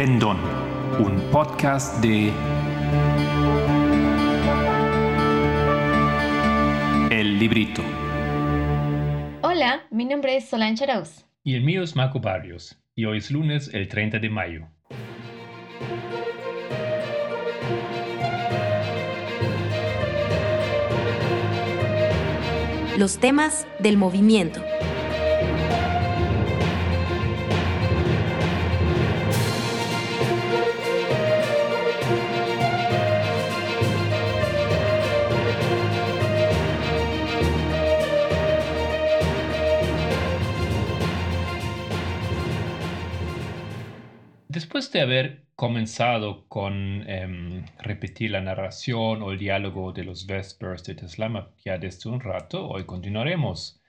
Pendón, 0.00 0.38
un 0.98 1.20
podcast 1.30 2.02
de 2.02 2.32
El 7.10 7.38
Librito. 7.38 7.82
Hola, 9.42 9.82
mi 9.90 10.06
nombre 10.06 10.38
es 10.38 10.48
Solange 10.48 10.84
Arauz. 10.84 11.26
Y 11.44 11.54
el 11.54 11.64
mío 11.64 11.82
es 11.82 11.96
Marco 11.96 12.18
Barrios, 12.18 12.82
y 12.94 13.04
hoy 13.04 13.18
es 13.18 13.30
lunes 13.30 13.68
el 13.74 13.88
30 13.88 14.20
de 14.20 14.30
mayo. 14.30 14.68
Los 22.96 23.18
temas 23.18 23.66
del 23.80 23.98
movimiento. 23.98 24.62
Después 44.90 45.06
de 45.06 45.14
haber 45.14 45.44
comenzado 45.54 46.48
con 46.48 47.08
em, 47.08 47.64
repetir 47.78 48.32
la 48.32 48.40
narración 48.40 49.22
o 49.22 49.30
el 49.30 49.38
diálogo 49.38 49.92
de 49.92 50.02
los 50.02 50.26
Vespers 50.26 50.82
de 50.82 50.96
Tesla 50.96 51.52
ya 51.64 51.78
desde 51.78 52.10
un 52.10 52.18
rato, 52.18 52.68
hoy 52.68 52.86
continuaremos. 52.86 53.80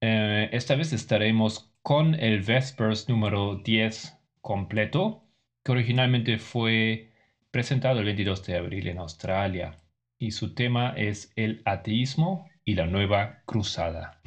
Eh, 0.00 0.48
esta 0.52 0.76
vez 0.76 0.92
estaremos 0.92 1.72
con 1.82 2.14
el 2.14 2.42
Vespers 2.42 3.08
número 3.08 3.56
10 3.56 4.20
completo, 4.40 5.24
que 5.64 5.72
originalmente 5.72 6.38
fue 6.38 7.10
presentado 7.50 7.98
el 7.98 8.04
22 8.04 8.46
de 8.46 8.56
abril 8.56 8.86
en 8.86 8.98
Australia, 8.98 9.78
y 10.16 10.30
su 10.30 10.54
tema 10.54 10.94
es 10.96 11.32
el 11.34 11.60
ateísmo 11.64 12.48
y 12.64 12.76
la 12.76 12.86
nueva 12.86 13.42
cruzada. 13.46 14.20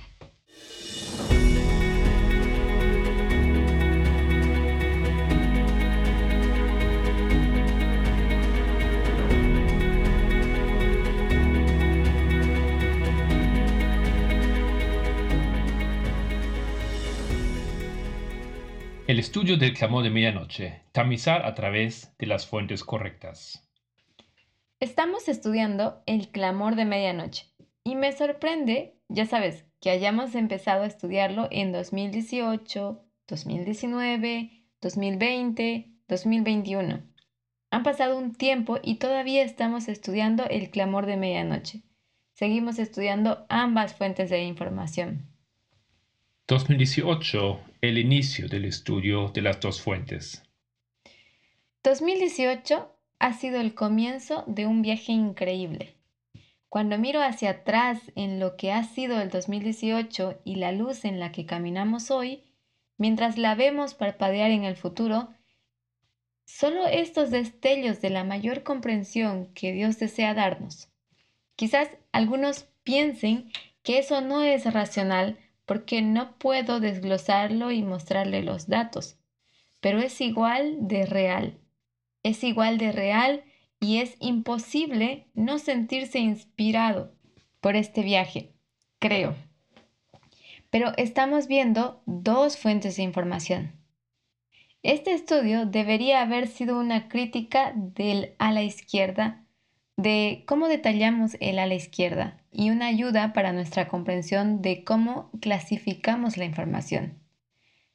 El 19.09 19.17
estudio 19.17 19.57
del 19.57 19.73
clamor 19.73 20.03
de 20.03 20.11
medianoche. 20.11 20.83
Tamizar 20.91 21.43
a 21.43 21.55
través 21.55 22.15
de 22.19 22.27
las 22.27 22.45
fuentes 22.45 22.83
correctas. 22.83 23.67
Estamos 24.79 25.27
estudiando 25.27 26.03
el 26.05 26.27
clamor 26.27 26.75
de 26.75 26.85
medianoche 26.85 27.47
y 27.83 27.95
me 27.95 28.11
sorprende, 28.11 28.99
ya 29.07 29.25
sabes, 29.25 29.65
que 29.81 29.89
hayamos 29.89 30.35
empezado 30.35 30.83
a 30.83 30.85
estudiarlo 30.85 31.47
en 31.49 31.71
2018, 31.71 33.03
2019, 33.27 34.51
2020, 34.79 35.91
2021. 36.07 37.01
Han 37.71 37.81
pasado 37.81 38.15
un 38.15 38.35
tiempo 38.35 38.77
y 38.83 38.97
todavía 38.97 39.41
estamos 39.41 39.87
estudiando 39.87 40.43
el 40.43 40.69
clamor 40.69 41.07
de 41.07 41.17
medianoche. 41.17 41.81
Seguimos 42.33 42.77
estudiando 42.77 43.47
ambas 43.49 43.95
fuentes 43.95 44.29
de 44.29 44.43
información. 44.43 45.28
2018, 46.49 47.59
el 47.81 47.99
inicio 47.99 48.49
del 48.49 48.65
estudio 48.65 49.27
de 49.27 49.43
las 49.43 49.59
dos 49.59 49.83
fuentes. 49.83 50.41
2018 51.83 52.91
ha 53.19 53.33
sido 53.33 53.61
el 53.61 53.75
comienzo 53.75 54.45
de 54.47 54.65
un 54.65 54.81
viaje 54.81 55.11
increíble. 55.11 55.95
Cuando 56.67 56.97
miro 56.97 57.21
hacia 57.21 57.51
atrás 57.51 57.99
en 58.15 58.39
lo 58.39 58.57
que 58.57 58.71
ha 58.71 58.83
sido 58.83 59.21
el 59.21 59.29
2018 59.29 60.41
y 60.43 60.55
la 60.55 60.71
luz 60.71 61.05
en 61.05 61.19
la 61.19 61.31
que 61.31 61.45
caminamos 61.45 62.09
hoy, 62.09 62.41
mientras 62.97 63.37
la 63.37 63.53
vemos 63.53 63.93
parpadear 63.93 64.49
en 64.49 64.63
el 64.63 64.75
futuro, 64.75 65.29
solo 66.45 66.87
estos 66.87 67.29
destellos 67.29 68.01
de 68.01 68.09
la 68.09 68.23
mayor 68.23 68.63
comprensión 68.63 69.53
que 69.53 69.71
Dios 69.71 69.99
desea 69.99 70.33
darnos. 70.33 70.89
Quizás 71.55 71.89
algunos 72.11 72.63
piensen 72.81 73.51
que 73.83 73.99
eso 73.99 74.21
no 74.21 74.41
es 74.41 74.65
racional 74.73 75.37
porque 75.69 76.01
no 76.01 76.35
puedo 76.39 76.79
desglosarlo 76.79 77.69
y 77.69 77.83
mostrarle 77.83 78.41
los 78.41 78.65
datos, 78.65 79.19
pero 79.79 79.99
es 79.99 80.19
igual 80.19 80.87
de 80.87 81.05
real. 81.05 81.59
Es 82.23 82.43
igual 82.43 82.79
de 82.79 82.91
real 82.91 83.43
y 83.79 83.99
es 83.99 84.15
imposible 84.19 85.27
no 85.35 85.59
sentirse 85.59 86.17
inspirado 86.17 87.13
por 87.61 87.75
este 87.75 88.01
viaje, 88.01 88.51
creo. 88.97 89.35
Pero 90.71 90.91
estamos 90.97 91.45
viendo 91.45 92.01
dos 92.07 92.57
fuentes 92.57 92.95
de 92.95 93.03
información. 93.03 93.73
Este 94.81 95.13
estudio 95.13 95.67
debería 95.67 96.23
haber 96.23 96.47
sido 96.47 96.79
una 96.79 97.09
crítica 97.09 97.73
del 97.75 98.33
ala 98.39 98.63
izquierda, 98.63 99.45
de 100.01 100.43
cómo 100.45 100.69
detallamos 100.69 101.35
el 101.41 101.59
ala 101.59 101.75
izquierda, 101.75 102.37
y 102.53 102.69
una 102.69 102.87
ayuda 102.87 103.33
para 103.33 103.51
nuestra 103.51 103.89
comprensión 103.89 104.61
de 104.61 104.85
cómo 104.85 105.29
clasificamos 105.41 106.37
la 106.37 106.45
información. 106.45 107.19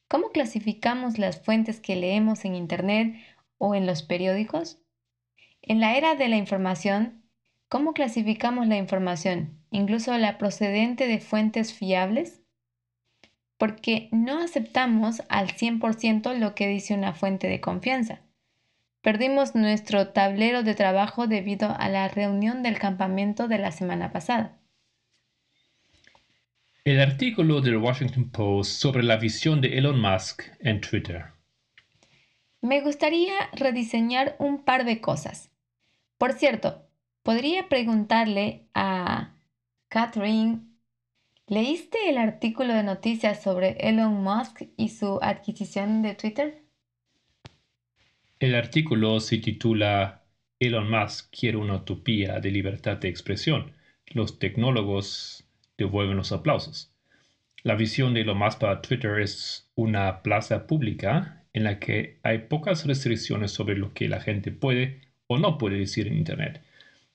¿Cómo 0.06 0.28
clasificamos 0.28 1.16
las 1.18 1.40
fuentes 1.40 1.80
que 1.80 1.96
leemos 1.96 2.44
en 2.44 2.56
Internet 2.56 3.16
o 3.56 3.74
en 3.74 3.86
los 3.86 4.02
periódicos? 4.02 4.76
En 5.62 5.80
la 5.80 5.96
era 5.96 6.14
de 6.14 6.28
la 6.28 6.36
información, 6.36 7.22
¿cómo 7.70 7.94
clasificamos 7.94 8.66
la 8.66 8.76
información, 8.76 9.58
incluso 9.70 10.16
la 10.18 10.36
procedente 10.36 11.06
de 11.06 11.20
fuentes 11.20 11.72
fiables? 11.72 12.42
Porque 13.56 14.10
no 14.12 14.40
aceptamos 14.40 15.22
al 15.30 15.54
100% 15.54 16.34
lo 16.38 16.54
que 16.54 16.68
dice 16.68 16.92
una 16.92 17.14
fuente 17.14 17.48
de 17.48 17.62
confianza. 17.62 18.23
Perdimos 19.04 19.54
nuestro 19.54 20.08
tablero 20.08 20.62
de 20.62 20.74
trabajo 20.74 21.26
debido 21.26 21.76
a 21.78 21.90
la 21.90 22.08
reunión 22.08 22.62
del 22.62 22.78
campamento 22.78 23.48
de 23.48 23.58
la 23.58 23.70
semana 23.70 24.12
pasada. 24.12 24.58
El 26.84 26.98
artículo 26.98 27.60
del 27.60 27.76
Washington 27.76 28.30
Post 28.30 28.80
sobre 28.80 29.02
la 29.02 29.18
visión 29.18 29.60
de 29.60 29.76
Elon 29.76 30.00
Musk 30.00 30.44
en 30.60 30.80
Twitter. 30.80 31.26
Me 32.62 32.80
gustaría 32.80 33.34
rediseñar 33.52 34.36
un 34.38 34.64
par 34.64 34.86
de 34.86 35.02
cosas. 35.02 35.50
Por 36.16 36.32
cierto, 36.32 36.88
podría 37.22 37.68
preguntarle 37.68 38.68
a 38.72 39.34
Catherine, 39.88 40.60
¿leíste 41.46 42.08
el 42.08 42.16
artículo 42.16 42.72
de 42.72 42.84
noticias 42.84 43.42
sobre 43.42 43.76
Elon 43.86 44.14
Musk 44.14 44.62
y 44.78 44.88
su 44.88 45.18
adquisición 45.20 46.00
de 46.00 46.14
Twitter? 46.14 46.63
El 48.44 48.54
artículo 48.56 49.20
se 49.20 49.38
titula 49.38 50.22
Elon 50.60 50.90
Musk 50.90 51.34
quiere 51.34 51.56
una 51.56 51.76
utopía 51.76 52.40
de 52.40 52.50
libertad 52.50 52.98
de 52.98 53.08
expresión. 53.08 53.72
Los 54.08 54.38
tecnólogos 54.38 55.46
devuelven 55.78 56.18
los 56.18 56.30
aplausos. 56.30 56.92
La 57.62 57.74
visión 57.74 58.12
de 58.12 58.20
Elon 58.20 58.36
Musk 58.36 58.60
para 58.60 58.82
Twitter 58.82 59.18
es 59.20 59.70
una 59.76 60.20
plaza 60.22 60.66
pública 60.66 61.42
en 61.54 61.64
la 61.64 61.78
que 61.78 62.18
hay 62.22 62.40
pocas 62.40 62.84
restricciones 62.86 63.50
sobre 63.50 63.78
lo 63.78 63.94
que 63.94 64.10
la 64.10 64.20
gente 64.20 64.50
puede 64.50 65.00
o 65.26 65.38
no 65.38 65.56
puede 65.56 65.78
decir 65.78 66.06
en 66.06 66.18
Internet. 66.18 66.60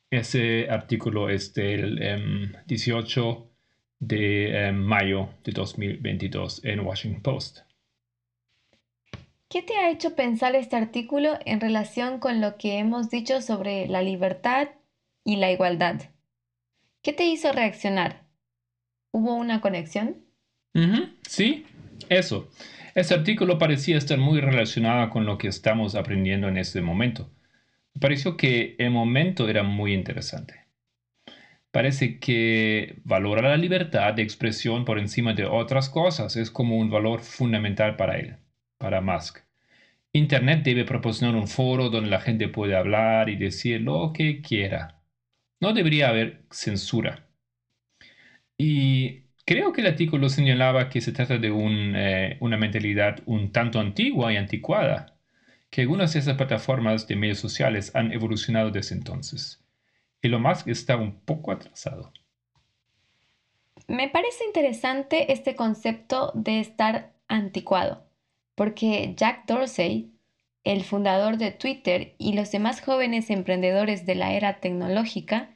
Ese 0.09 0.67
artículo 0.71 1.29
es 1.29 1.53
del 1.53 2.57
18 2.65 3.29
em, 3.29 4.07
de 4.07 4.65
em, 4.65 4.75
mayo 4.75 5.29
de 5.43 5.51
2022 5.51 6.65
en 6.65 6.79
Washington 6.79 7.21
Post. 7.21 7.68
¿Qué 9.49 9.63
te 9.63 9.75
ha 9.77 9.89
hecho 9.89 10.15
pensar 10.15 10.53
este 10.53 10.75
artículo 10.75 11.39
en 11.43 11.59
relación 11.59 12.19
con 12.19 12.39
lo 12.39 12.57
que 12.57 12.77
hemos 12.77 13.09
dicho 13.09 13.41
sobre 13.41 13.87
la 13.87 14.03
libertad 14.03 14.67
y 15.23 15.37
la 15.37 15.51
igualdad? 15.51 16.11
¿Qué 17.01 17.13
te 17.13 17.25
hizo 17.25 17.51
reaccionar? 17.51 18.27
¿Hubo 19.11 19.33
una 19.33 19.59
conexión? 19.59 20.17
Sí, 21.27 21.65
eso. 22.09 22.47
Este 22.93 23.15
artículo 23.15 23.57
parecía 23.57 23.97
estar 23.97 24.19
muy 24.19 24.39
relacionado 24.39 25.09
con 25.09 25.25
lo 25.25 25.39
que 25.39 25.47
estamos 25.47 25.95
aprendiendo 25.95 26.47
en 26.47 26.57
este 26.57 26.81
momento. 26.81 27.31
Me 27.95 28.01
pareció 28.01 28.37
que 28.37 28.75
el 28.77 28.91
momento 28.91 29.49
era 29.49 29.63
muy 29.63 29.95
interesante. 29.95 30.67
Parece 31.71 32.19
que 32.19 33.01
valorar 33.03 33.45
la 33.45 33.57
libertad 33.57 34.13
de 34.13 34.21
expresión 34.21 34.85
por 34.85 34.99
encima 34.99 35.33
de 35.33 35.45
otras 35.45 35.89
cosas 35.89 36.35
es 36.35 36.51
como 36.51 36.77
un 36.77 36.91
valor 36.91 37.21
fundamental 37.21 37.95
para 37.95 38.19
él 38.19 38.37
para 38.79 39.01
Musk. 39.01 39.39
Internet 40.11 40.63
debe 40.63 40.85
proporcionar 40.85 41.35
un 41.35 41.47
foro 41.47 41.89
donde 41.91 42.09
la 42.09 42.19
gente 42.19 42.47
puede 42.47 42.75
hablar 42.75 43.29
y 43.29 43.35
decir 43.35 43.81
lo 43.81 44.11
que 44.11 44.41
quiera. 44.41 44.99
No 45.59 45.73
debería 45.73 46.09
haber 46.09 46.45
censura. 46.49 47.27
Y 48.57 49.25
creo 49.45 49.71
que 49.71 49.81
el 49.81 49.87
artículo 49.87 50.29
señalaba 50.29 50.89
que 50.89 51.01
se 51.01 51.11
trata 51.11 51.37
de 51.37 51.49
eh, 51.49 52.37
una 52.39 52.57
mentalidad 52.57 53.21
un 53.27 53.51
tanto 53.51 53.79
antigua 53.79 54.33
y 54.33 54.37
anticuada, 54.37 55.15
que 55.69 55.81
algunas 55.81 56.13
de 56.13 56.19
esas 56.19 56.37
plataformas 56.37 57.07
de 57.07 57.15
medios 57.15 57.37
sociales 57.37 57.95
han 57.95 58.11
evolucionado 58.11 58.71
desde 58.71 58.95
entonces. 58.95 59.63
Elon 60.23 60.41
Musk 60.41 60.67
está 60.69 60.97
un 60.97 61.19
poco 61.19 61.51
atrasado. 61.51 62.11
Me 63.87 64.09
parece 64.09 64.43
interesante 64.45 65.31
este 65.31 65.55
concepto 65.55 66.31
de 66.35 66.59
estar 66.59 67.13
anticuado, 67.27 68.08
porque 68.59 69.13
Jack 69.15 69.45
Dorsey, 69.45 70.11
el 70.65 70.83
fundador 70.83 71.37
de 71.37 71.51
Twitter 71.51 72.15
y 72.17 72.33
los 72.33 72.51
demás 72.51 72.81
jóvenes 72.81 73.29
emprendedores 73.29 74.05
de 74.05 74.15
la 74.15 74.33
era 74.33 74.59
tecnológica, 74.59 75.55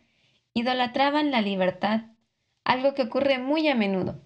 idolatraban 0.54 1.30
la 1.30 1.42
libertad, 1.42 2.04
algo 2.64 2.94
que 2.94 3.02
ocurre 3.02 3.40
muy 3.40 3.68
a 3.68 3.76
menudo. 3.76 4.22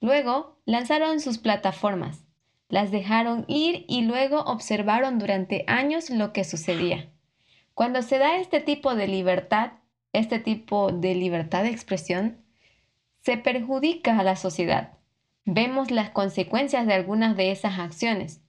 Luego 0.00 0.58
lanzaron 0.64 1.20
sus 1.20 1.36
plataformas, 1.36 2.24
las 2.70 2.90
dejaron 2.90 3.44
ir 3.46 3.84
y 3.88 4.00
luego 4.00 4.40
observaron 4.40 5.18
durante 5.18 5.64
años 5.66 6.08
lo 6.08 6.32
que 6.32 6.44
sucedía. 6.44 7.10
Cuando 7.74 8.00
se 8.00 8.16
da 8.16 8.38
este 8.38 8.60
tipo 8.60 8.94
de 8.94 9.06
libertad, 9.06 9.72
este 10.14 10.38
tipo 10.38 10.92
de 10.92 11.14
libertad 11.14 11.62
de 11.62 11.72
expresión, 11.72 12.42
se 13.20 13.36
perjudica 13.36 14.18
a 14.18 14.22
la 14.22 14.36
sociedad. 14.36 14.97
Vemos 15.50 15.90
las 15.90 16.10
consecuencias 16.10 16.86
de 16.86 16.92
algunas 16.92 17.34
de 17.34 17.50
esas 17.50 17.78
acciones. 17.78 18.42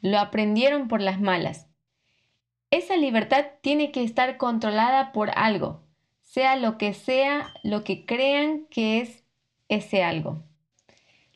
Lo 0.00 0.18
aprendieron 0.18 0.88
por 0.88 1.00
las 1.00 1.20
malas. 1.20 1.68
Esa 2.72 2.96
libertad 2.96 3.44
tiene 3.60 3.92
que 3.92 4.02
estar 4.02 4.36
controlada 4.36 5.12
por 5.12 5.30
algo, 5.36 5.84
sea 6.22 6.56
lo 6.56 6.76
que 6.76 6.92
sea 6.92 7.54
lo 7.62 7.84
que 7.84 8.04
crean 8.04 8.66
que 8.68 8.98
es 8.98 9.22
ese 9.68 10.02
algo. 10.02 10.42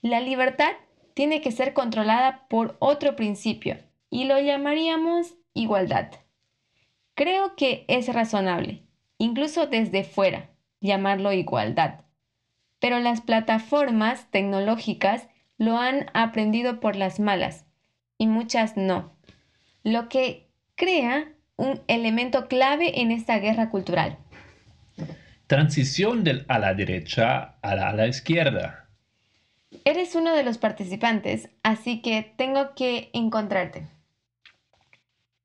La 0.01 0.19
libertad 0.19 0.73
tiene 1.15 1.41
que 1.41 1.53
ser 1.53 1.75
controlada 1.75 2.49
por 2.49 2.77
otro 2.81 3.15
principio 3.15 3.79
y 4.11 4.25
lo 4.25 4.41
llamaríamos 4.41 5.37
igualdad. 5.53 6.11
Creo 7.15 7.55
que 7.55 7.85
es 7.87 8.13
razonable, 8.13 8.83
incluso 9.19 9.69
desde 9.69 10.03
fuera, 10.03 10.51
llamarlo 10.81 11.33
igualdad. 11.33 12.04
Pero 12.85 13.01
las 13.01 13.23
plataformas 13.23 14.31
tecnológicas 14.31 15.29
lo 15.57 15.79
han 15.79 16.05
aprendido 16.13 16.81
por 16.81 16.97
las 16.97 17.19
malas 17.19 17.65
y 18.19 18.27
muchas 18.27 18.77
no, 18.77 19.17
lo 19.85 20.11
que 20.11 20.51
crea 20.75 21.33
un 21.57 21.81
elemento 21.89 22.47
clave 22.47 23.01
en 23.01 23.11
esta 23.11 23.39
guerra 23.39 23.71
cultural. 23.71 24.19
Transición 25.47 26.25
del 26.25 26.45
a 26.47 26.59
la 26.59 26.75
derecha 26.75 27.57
a 27.63 27.75
la, 27.75 27.89
a 27.89 27.95
la 27.95 28.07
izquierda. 28.07 28.87
Eres 29.87 30.15
uno 30.15 30.35
de 30.35 30.43
los 30.43 30.59
participantes, 30.59 31.49
así 31.63 32.03
que 32.03 32.35
tengo 32.37 32.75
que 32.75 33.09
encontrarte. 33.15 33.87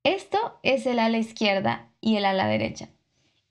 Esto 0.03 0.59
es 0.61 0.85
el 0.85 0.99
ala 0.99 1.19
izquierda 1.19 1.87
y 2.01 2.17
el 2.17 2.25
ala 2.25 2.47
derecha. 2.47 2.89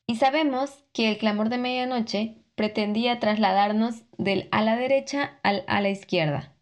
Y 0.06 0.16
sabemos 0.16 0.84
que 0.92 1.08
el 1.08 1.16
clamor 1.16 1.48
de 1.48 1.56
medianoche 1.56 2.34
pretendía 2.58 3.20
trasladarnos 3.20 4.02
del 4.18 4.48
ala 4.50 4.76
derecha 4.76 5.38
al 5.42 5.64
ala 5.68 5.88
izquierda. 5.88 6.52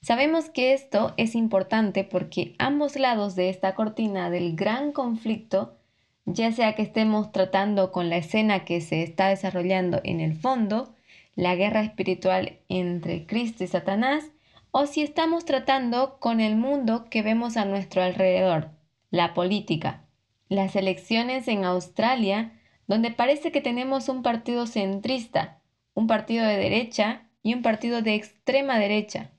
Sabemos 0.00 0.48
que 0.48 0.72
esto 0.72 1.12
es 1.18 1.34
importante 1.34 2.04
porque 2.04 2.54
ambos 2.58 2.96
lados 2.96 3.36
de 3.36 3.50
esta 3.50 3.74
cortina 3.74 4.30
del 4.30 4.56
gran 4.56 4.92
conflicto, 4.92 5.76
ya 6.24 6.52
sea 6.52 6.74
que 6.74 6.82
estemos 6.82 7.32
tratando 7.32 7.92
con 7.92 8.08
la 8.08 8.16
escena 8.16 8.64
que 8.64 8.80
se 8.80 9.02
está 9.02 9.28
desarrollando 9.28 10.00
en 10.04 10.20
el 10.20 10.34
fondo, 10.34 10.94
la 11.34 11.54
guerra 11.54 11.82
espiritual 11.82 12.58
entre 12.70 13.26
Cristo 13.26 13.62
y 13.62 13.66
Satanás, 13.66 14.24
o 14.70 14.86
si 14.86 15.02
estamos 15.02 15.44
tratando 15.44 16.18
con 16.18 16.40
el 16.40 16.56
mundo 16.56 17.10
que 17.10 17.22
vemos 17.22 17.58
a 17.58 17.66
nuestro 17.66 18.02
alrededor, 18.02 18.70
la 19.10 19.34
política, 19.34 20.04
las 20.48 20.76
elecciones 20.76 21.46
en 21.46 21.64
Australia, 21.64 22.52
donde 22.86 23.10
parece 23.10 23.52
que 23.52 23.60
tenemos 23.60 24.08
un 24.08 24.22
partido 24.22 24.66
centrista, 24.66 25.60
un 25.94 26.06
partido 26.06 26.46
de 26.46 26.56
derecha 26.56 27.28
y 27.42 27.54
un 27.54 27.62
partido 27.62 28.02
de 28.02 28.14
extrema 28.14 28.78
derecha. 28.78 29.32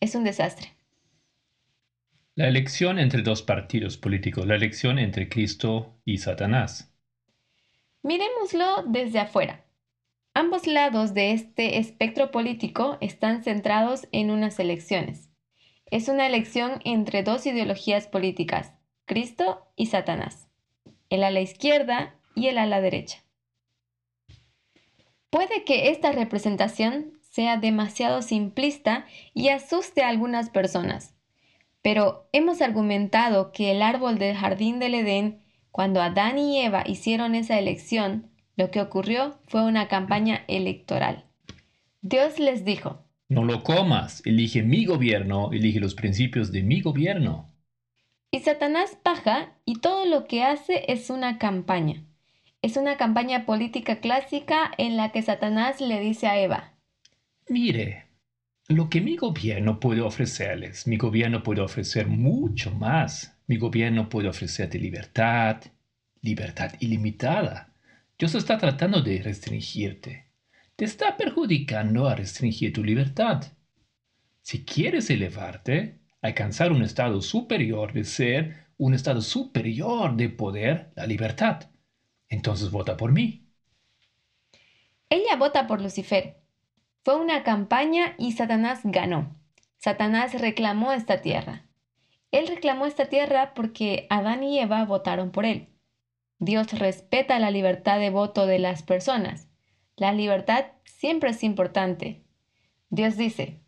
Es 0.00 0.14
un 0.14 0.24
desastre. 0.24 0.68
La 2.34 2.48
elección 2.48 2.98
entre 2.98 3.22
dos 3.22 3.42
partidos 3.42 3.96
políticos, 3.96 4.46
la 4.46 4.56
elección 4.56 4.98
entre 4.98 5.28
Cristo 5.28 6.00
y 6.04 6.18
Satanás. 6.18 6.92
Miremoslo 8.02 8.84
desde 8.86 9.20
afuera. 9.20 9.64
Ambos 10.34 10.66
lados 10.66 11.14
de 11.14 11.30
este 11.30 11.78
espectro 11.78 12.32
político 12.32 12.98
están 13.00 13.44
centrados 13.44 14.08
en 14.10 14.30
unas 14.30 14.58
elecciones. 14.58 15.30
Es 15.86 16.08
una 16.08 16.26
elección 16.26 16.80
entre 16.84 17.22
dos 17.22 17.46
ideologías 17.46 18.08
políticas, 18.08 18.72
Cristo 19.04 19.70
y 19.76 19.86
Satanás, 19.86 20.48
el 21.08 21.22
ala 21.22 21.40
izquierda 21.40 22.16
y 22.34 22.48
el 22.48 22.58
ala 22.58 22.80
derecha. 22.80 23.22
Puede 25.30 25.64
que 25.64 25.90
esta 25.90 26.12
representación 26.12 27.18
sea 27.34 27.56
demasiado 27.56 28.22
simplista 28.22 29.06
y 29.34 29.48
asuste 29.48 30.02
a 30.04 30.08
algunas 30.08 30.50
personas, 30.50 31.14
pero 31.82 32.28
hemos 32.32 32.62
argumentado 32.62 33.50
que 33.50 33.72
el 33.72 33.82
árbol 33.82 34.18
del 34.18 34.36
jardín 34.36 34.78
del 34.78 34.94
Edén, 34.94 35.42
cuando 35.72 36.00
Adán 36.00 36.38
y 36.38 36.60
Eva 36.60 36.84
hicieron 36.86 37.34
esa 37.34 37.58
elección, 37.58 38.30
lo 38.56 38.70
que 38.70 38.80
ocurrió 38.80 39.40
fue 39.48 39.64
una 39.64 39.88
campaña 39.88 40.44
electoral. 40.46 41.24
Dios 42.00 42.38
les 42.38 42.64
dijo, 42.64 43.04
No 43.28 43.42
lo 43.44 43.64
comas, 43.64 44.22
elige 44.24 44.62
mi 44.62 44.84
gobierno, 44.84 45.50
elige 45.52 45.80
los 45.80 45.94
principios 45.94 46.52
de 46.52 46.62
mi 46.62 46.80
gobierno. 46.80 47.50
Y 48.30 48.40
Satanás 48.40 48.96
paja 49.02 49.54
y 49.64 49.80
todo 49.80 50.06
lo 50.06 50.26
que 50.26 50.44
hace 50.44 50.84
es 50.92 51.10
una 51.10 51.38
campaña. 51.38 52.04
Es 52.64 52.78
una 52.78 52.96
campaña 52.96 53.44
política 53.44 54.00
clásica 54.00 54.70
en 54.78 54.96
la 54.96 55.12
que 55.12 55.20
Satanás 55.20 55.82
le 55.82 56.00
dice 56.00 56.28
a 56.28 56.40
Eva, 56.40 56.72
Mire, 57.46 58.06
lo 58.68 58.88
que 58.88 59.02
mi 59.02 59.18
gobierno 59.18 59.78
puede 59.78 60.00
ofrecerles, 60.00 60.86
mi 60.86 60.96
gobierno 60.96 61.42
puede 61.42 61.60
ofrecer 61.60 62.06
mucho 62.06 62.70
más. 62.70 63.36
Mi 63.46 63.58
gobierno 63.58 64.08
puede 64.08 64.28
ofrecerte 64.28 64.78
libertad, 64.78 65.60
libertad 66.22 66.72
ilimitada. 66.80 67.74
Dios 68.18 68.34
está 68.34 68.56
tratando 68.56 69.02
de 69.02 69.20
restringirte. 69.20 70.30
Te 70.74 70.86
está 70.86 71.18
perjudicando 71.18 72.08
a 72.08 72.14
restringir 72.14 72.72
tu 72.72 72.82
libertad. 72.82 73.44
Si 74.40 74.64
quieres 74.64 75.10
elevarte, 75.10 75.98
alcanzar 76.22 76.72
un 76.72 76.82
estado 76.82 77.20
superior 77.20 77.92
de 77.92 78.04
ser, 78.04 78.68
un 78.78 78.94
estado 78.94 79.20
superior 79.20 80.16
de 80.16 80.30
poder, 80.30 80.92
la 80.96 81.06
libertad, 81.06 81.68
entonces 82.34 82.70
vota 82.70 82.96
por 82.96 83.12
mí. 83.12 83.46
Ella 85.08 85.36
vota 85.36 85.66
por 85.66 85.80
Lucifer. 85.80 86.36
Fue 87.02 87.16
una 87.16 87.42
campaña 87.42 88.14
y 88.18 88.32
Satanás 88.32 88.80
ganó. 88.84 89.36
Satanás 89.78 90.38
reclamó 90.40 90.92
esta 90.92 91.20
tierra. 91.20 91.66
Él 92.30 92.48
reclamó 92.48 92.86
esta 92.86 93.06
tierra 93.06 93.54
porque 93.54 94.06
Adán 94.10 94.42
y 94.42 94.58
Eva 94.58 94.84
votaron 94.84 95.30
por 95.30 95.44
él. 95.44 95.68
Dios 96.38 96.72
respeta 96.78 97.38
la 97.38 97.50
libertad 97.50 97.98
de 97.98 98.10
voto 98.10 98.46
de 98.46 98.58
las 98.58 98.82
personas. 98.82 99.48
La 99.96 100.12
libertad 100.12 100.66
siempre 100.84 101.30
es 101.30 101.44
importante. 101.44 102.24
Dios 102.90 103.16
dice, 103.16 103.60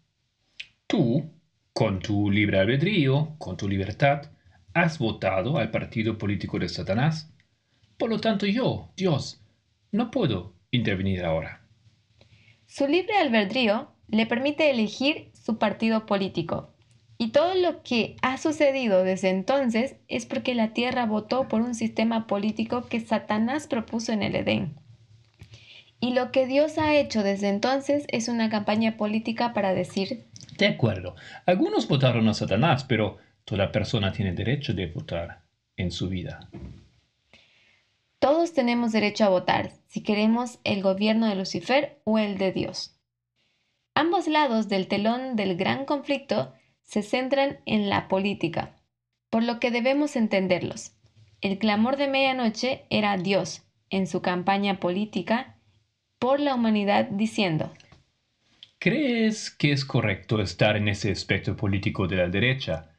Tú, 0.86 1.30
con 1.72 2.00
tu 2.00 2.30
libre 2.30 2.58
albedrío, 2.58 3.34
con 3.38 3.56
tu 3.56 3.68
libertad, 3.68 4.30
has 4.72 4.98
votado 4.98 5.58
al 5.58 5.70
partido 5.70 6.18
político 6.18 6.58
de 6.58 6.68
Satanás. 6.68 7.32
Por 7.98 8.10
lo 8.10 8.18
tanto 8.20 8.46
yo, 8.46 8.90
Dios, 8.96 9.40
no 9.92 10.10
puedo 10.10 10.54
intervenir 10.70 11.24
ahora. 11.24 11.62
Su 12.66 12.86
libre 12.86 13.16
albedrío 13.16 13.92
le 14.08 14.26
permite 14.26 14.70
elegir 14.70 15.30
su 15.32 15.58
partido 15.58 16.06
político. 16.06 16.70
Y 17.18 17.28
todo 17.28 17.54
lo 17.54 17.82
que 17.82 18.16
ha 18.20 18.36
sucedido 18.36 19.02
desde 19.02 19.30
entonces 19.30 19.96
es 20.08 20.26
porque 20.26 20.54
la 20.54 20.74
tierra 20.74 21.06
votó 21.06 21.48
por 21.48 21.62
un 21.62 21.74
sistema 21.74 22.26
político 22.26 22.86
que 22.88 23.00
Satanás 23.00 23.66
propuso 23.66 24.12
en 24.12 24.22
el 24.22 24.36
Edén. 24.36 24.74
Y 25.98 26.12
lo 26.12 26.30
que 26.30 26.46
Dios 26.46 26.76
ha 26.76 26.94
hecho 26.94 27.22
desde 27.22 27.48
entonces 27.48 28.04
es 28.08 28.28
una 28.28 28.50
campaña 28.50 28.98
política 28.98 29.54
para 29.54 29.72
decir... 29.72 30.26
De 30.58 30.66
acuerdo, 30.66 31.16
algunos 31.46 31.88
votaron 31.88 32.28
a 32.28 32.34
Satanás, 32.34 32.84
pero 32.84 33.16
toda 33.44 33.72
persona 33.72 34.12
tiene 34.12 34.32
derecho 34.32 34.74
de 34.74 34.86
votar 34.86 35.42
en 35.76 35.90
su 35.90 36.08
vida. 36.08 36.50
Todos 38.18 38.52
tenemos 38.54 38.92
derecho 38.92 39.24
a 39.24 39.28
votar 39.28 39.72
si 39.88 40.02
queremos 40.02 40.58
el 40.64 40.82
gobierno 40.82 41.26
de 41.26 41.34
Lucifer 41.34 42.00
o 42.04 42.18
el 42.18 42.38
de 42.38 42.52
Dios. 42.52 42.98
Ambos 43.94 44.26
lados 44.28 44.68
del 44.68 44.88
telón 44.88 45.36
del 45.36 45.56
gran 45.56 45.84
conflicto 45.84 46.52
se 46.82 47.02
centran 47.02 47.58
en 47.66 47.88
la 47.88 48.08
política, 48.08 48.76
por 49.30 49.42
lo 49.42 49.60
que 49.60 49.70
debemos 49.70 50.16
entenderlos. 50.16 50.92
El 51.40 51.58
clamor 51.58 51.96
de 51.96 52.08
medianoche 52.08 52.84
era 52.90 53.16
Dios 53.16 53.62
en 53.90 54.06
su 54.06 54.22
campaña 54.22 54.80
política 54.80 55.56
por 56.18 56.40
la 56.40 56.54
humanidad 56.54 57.06
diciendo, 57.10 57.72
¿Crees 58.78 59.50
que 59.50 59.72
es 59.72 59.84
correcto 59.84 60.40
estar 60.40 60.76
en 60.76 60.88
ese 60.88 61.10
espectro 61.10 61.56
político 61.56 62.06
de 62.06 62.16
la 62.16 62.28
derecha? 62.28 62.92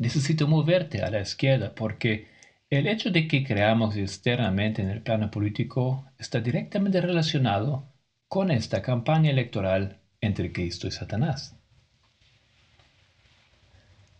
necesito 0.00 0.48
moverte 0.48 1.02
a 1.02 1.10
la 1.10 1.20
izquierda 1.20 1.74
porque 1.74 2.26
el 2.70 2.86
hecho 2.86 3.10
de 3.10 3.26
que 3.26 3.44
creamos 3.44 3.96
externamente 3.96 4.80
en 4.80 4.90
el 4.90 5.02
plano 5.02 5.30
político 5.30 6.06
está 6.18 6.40
directamente 6.40 7.00
relacionado 7.00 7.84
con 8.28 8.52
esta 8.52 8.80
campaña 8.80 9.30
electoral 9.30 9.98
entre 10.20 10.52
Cristo 10.52 10.86
y 10.86 10.92
Satanás. 10.92 11.56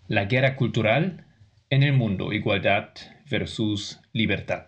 La 0.09 0.25
guerra 0.25 0.57
cultural 0.57 1.25
en 1.71 1.85
el 1.85 1.93
mundo, 1.93 2.33
igualdad 2.33 2.89
versus 3.31 4.01
libertad. 4.13 4.67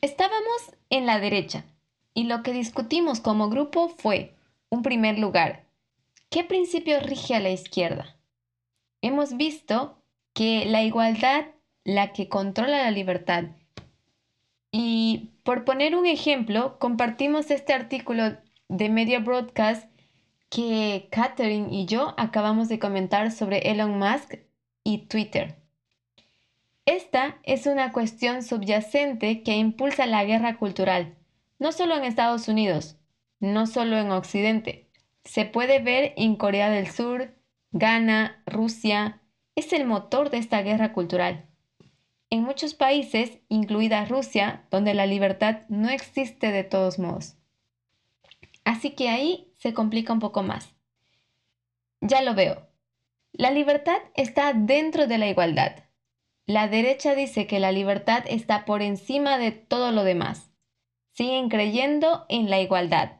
Estábamos 0.00 0.72
en 0.90 1.06
la 1.06 1.20
derecha 1.20 1.64
y 2.14 2.24
lo 2.24 2.42
que 2.42 2.52
discutimos 2.52 3.20
como 3.20 3.48
grupo 3.48 3.88
fue, 3.88 4.34
en 4.70 4.82
primer 4.82 5.20
lugar, 5.20 5.66
¿qué 6.30 6.42
principio 6.42 6.98
rige 6.98 7.36
a 7.36 7.40
la 7.40 7.50
izquierda? 7.50 8.16
Hemos 9.02 9.36
visto 9.36 10.02
que 10.32 10.64
la 10.66 10.82
igualdad, 10.82 11.44
la 11.86 12.12
que 12.12 12.28
controla 12.28 12.82
la 12.82 12.90
libertad. 12.90 13.44
Y 14.72 15.30
por 15.44 15.64
poner 15.64 15.94
un 15.94 16.04
ejemplo, 16.04 16.80
compartimos 16.80 17.52
este 17.52 17.72
artículo 17.72 18.36
de 18.68 18.88
Media 18.88 19.20
Broadcast 19.20 19.88
que 20.50 21.08
Catherine 21.12 21.68
y 21.70 21.86
yo 21.86 22.14
acabamos 22.18 22.68
de 22.68 22.80
comentar 22.80 23.30
sobre 23.30 23.70
Elon 23.70 23.98
Musk 24.00 24.34
y 24.82 25.06
Twitter. 25.06 25.54
Esta 26.86 27.38
es 27.44 27.66
una 27.66 27.92
cuestión 27.92 28.42
subyacente 28.42 29.44
que 29.44 29.54
impulsa 29.56 30.06
la 30.06 30.24
guerra 30.24 30.58
cultural, 30.58 31.14
no 31.60 31.70
solo 31.70 31.96
en 31.96 32.02
Estados 32.02 32.48
Unidos, 32.48 32.98
no 33.38 33.68
solo 33.68 33.96
en 33.96 34.10
Occidente. 34.10 34.90
Se 35.24 35.44
puede 35.44 35.78
ver 35.78 36.14
en 36.16 36.34
Corea 36.34 36.68
del 36.68 36.90
Sur, 36.90 37.32
Ghana, 37.70 38.42
Rusia. 38.44 39.20
Es 39.54 39.72
el 39.72 39.86
motor 39.86 40.30
de 40.30 40.38
esta 40.38 40.62
guerra 40.62 40.92
cultural. 40.92 41.45
En 42.36 42.42
muchos 42.42 42.74
países, 42.74 43.38
incluida 43.48 44.04
Rusia, 44.04 44.66
donde 44.70 44.92
la 44.92 45.06
libertad 45.06 45.60
no 45.70 45.88
existe 45.88 46.52
de 46.52 46.64
todos 46.64 46.98
modos. 46.98 47.34
Así 48.62 48.90
que 48.90 49.08
ahí 49.08 49.54
se 49.56 49.72
complica 49.72 50.12
un 50.12 50.18
poco 50.18 50.42
más. 50.42 50.74
Ya 52.02 52.20
lo 52.20 52.34
veo. 52.34 52.68
La 53.32 53.50
libertad 53.50 53.96
está 54.14 54.52
dentro 54.52 55.06
de 55.06 55.16
la 55.16 55.28
igualdad. 55.28 55.84
La 56.44 56.68
derecha 56.68 57.14
dice 57.14 57.46
que 57.46 57.58
la 57.58 57.72
libertad 57.72 58.22
está 58.28 58.66
por 58.66 58.82
encima 58.82 59.38
de 59.38 59.52
todo 59.52 59.90
lo 59.90 60.04
demás. 60.04 60.50
Siguen 61.14 61.48
creyendo 61.48 62.26
en 62.28 62.50
la 62.50 62.60
igualdad, 62.60 63.12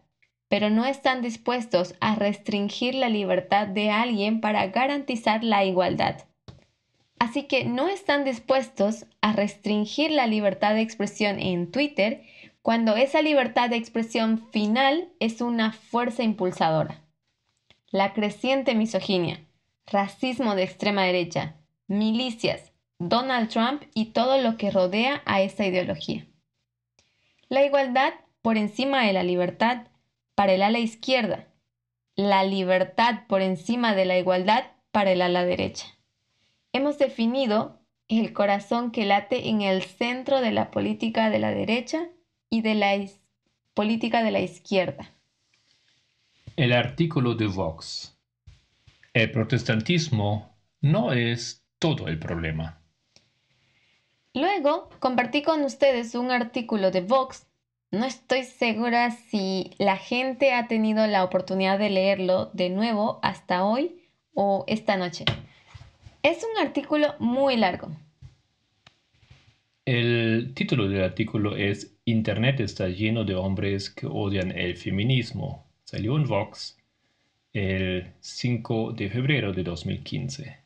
pero 0.48 0.68
no 0.68 0.84
están 0.84 1.22
dispuestos 1.22 1.94
a 2.02 2.16
restringir 2.16 2.94
la 2.94 3.08
libertad 3.08 3.66
de 3.66 3.88
alguien 3.88 4.42
para 4.42 4.66
garantizar 4.66 5.42
la 5.42 5.64
igualdad. 5.64 6.25
Así 7.18 7.44
que 7.44 7.64
no 7.64 7.88
están 7.88 8.24
dispuestos 8.24 9.06
a 9.20 9.32
restringir 9.32 10.10
la 10.10 10.26
libertad 10.26 10.74
de 10.74 10.82
expresión 10.82 11.38
en 11.40 11.70
Twitter 11.70 12.22
cuando 12.62 12.96
esa 12.96 13.22
libertad 13.22 13.70
de 13.70 13.76
expresión 13.76 14.50
final 14.50 15.08
es 15.20 15.40
una 15.40 15.72
fuerza 15.72 16.22
impulsadora. 16.22 17.02
La 17.90 18.12
creciente 18.12 18.74
misoginia, 18.74 19.40
racismo 19.86 20.54
de 20.54 20.64
extrema 20.64 21.04
derecha, 21.04 21.54
milicias, 21.86 22.72
Donald 22.98 23.48
Trump 23.50 23.84
y 23.94 24.06
todo 24.06 24.38
lo 24.38 24.56
que 24.56 24.70
rodea 24.70 25.22
a 25.26 25.42
esta 25.42 25.64
ideología. 25.66 26.26
La 27.48 27.64
igualdad 27.64 28.14
por 28.42 28.56
encima 28.56 29.06
de 29.06 29.12
la 29.12 29.22
libertad 29.22 29.86
para 30.34 30.52
el 30.52 30.62
ala 30.62 30.78
izquierda, 30.78 31.46
la 32.16 32.44
libertad 32.44 33.26
por 33.28 33.42
encima 33.42 33.94
de 33.94 34.06
la 34.06 34.18
igualdad 34.18 34.64
para 34.90 35.12
el 35.12 35.22
ala 35.22 35.44
derecha. 35.44 35.95
Hemos 36.76 36.98
definido 36.98 37.80
el 38.06 38.34
corazón 38.34 38.90
que 38.90 39.06
late 39.06 39.48
en 39.48 39.62
el 39.62 39.82
centro 39.82 40.42
de 40.42 40.52
la 40.52 40.70
política 40.70 41.30
de 41.30 41.38
la 41.38 41.50
derecha 41.50 42.06
y 42.50 42.60
de 42.60 42.74
la 42.74 43.02
política 43.72 44.22
de 44.22 44.30
la 44.30 44.40
izquierda. 44.40 45.10
El 46.54 46.74
artículo 46.74 47.34
de 47.34 47.46
Vox. 47.46 48.18
El 49.14 49.30
protestantismo 49.30 50.54
no 50.82 51.14
es 51.14 51.64
todo 51.78 52.08
el 52.08 52.18
problema. 52.18 52.82
Luego 54.34 54.90
compartí 54.98 55.40
con 55.40 55.62
ustedes 55.62 56.14
un 56.14 56.30
artículo 56.30 56.90
de 56.90 57.00
Vox. 57.00 57.46
No 57.90 58.04
estoy 58.04 58.44
segura 58.44 59.12
si 59.12 59.70
la 59.78 59.96
gente 59.96 60.52
ha 60.52 60.68
tenido 60.68 61.06
la 61.06 61.24
oportunidad 61.24 61.78
de 61.78 61.88
leerlo 61.88 62.50
de 62.52 62.68
nuevo 62.68 63.18
hasta 63.22 63.64
hoy 63.64 64.02
o 64.34 64.66
esta 64.66 64.98
noche. 64.98 65.24
Es 66.26 66.42
un 66.42 66.60
artículo 66.60 67.14
muy 67.20 67.56
largo. 67.56 67.88
El 69.84 70.54
título 70.54 70.88
del 70.88 71.04
artículo 71.04 71.54
es 71.54 71.96
Internet 72.04 72.58
está 72.58 72.88
lleno 72.88 73.22
de 73.22 73.36
hombres 73.36 73.90
que 73.90 74.08
odian 74.08 74.50
el 74.50 74.76
feminismo. 74.76 75.64
Salió 75.84 76.16
en 76.16 76.26
Vox 76.26 76.78
el 77.52 78.12
5 78.18 78.94
de 78.94 79.08
febrero 79.08 79.52
de 79.52 79.62
2015. 79.62 80.58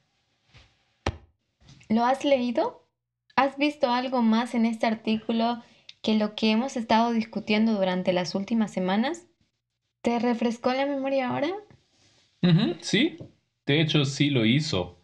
¿Lo 1.90 2.06
has 2.06 2.24
leído? 2.24 2.88
¿Has 3.36 3.58
visto 3.58 3.90
algo 3.90 4.22
más 4.22 4.54
en 4.54 4.64
este 4.64 4.86
artículo 4.86 5.62
que 6.00 6.14
lo 6.14 6.36
que 6.36 6.52
hemos 6.52 6.78
estado 6.78 7.12
discutiendo 7.12 7.74
durante 7.74 8.14
las 8.14 8.34
últimas 8.34 8.72
semanas? 8.72 9.26
¿Te 10.00 10.20
refrescó 10.20 10.72
la 10.72 10.86
memoria 10.86 11.28
ahora? 11.28 11.50
sí, 12.80 13.18
de 13.66 13.82
hecho 13.82 14.06
sí 14.06 14.30
lo 14.30 14.46
hizo 14.46 14.99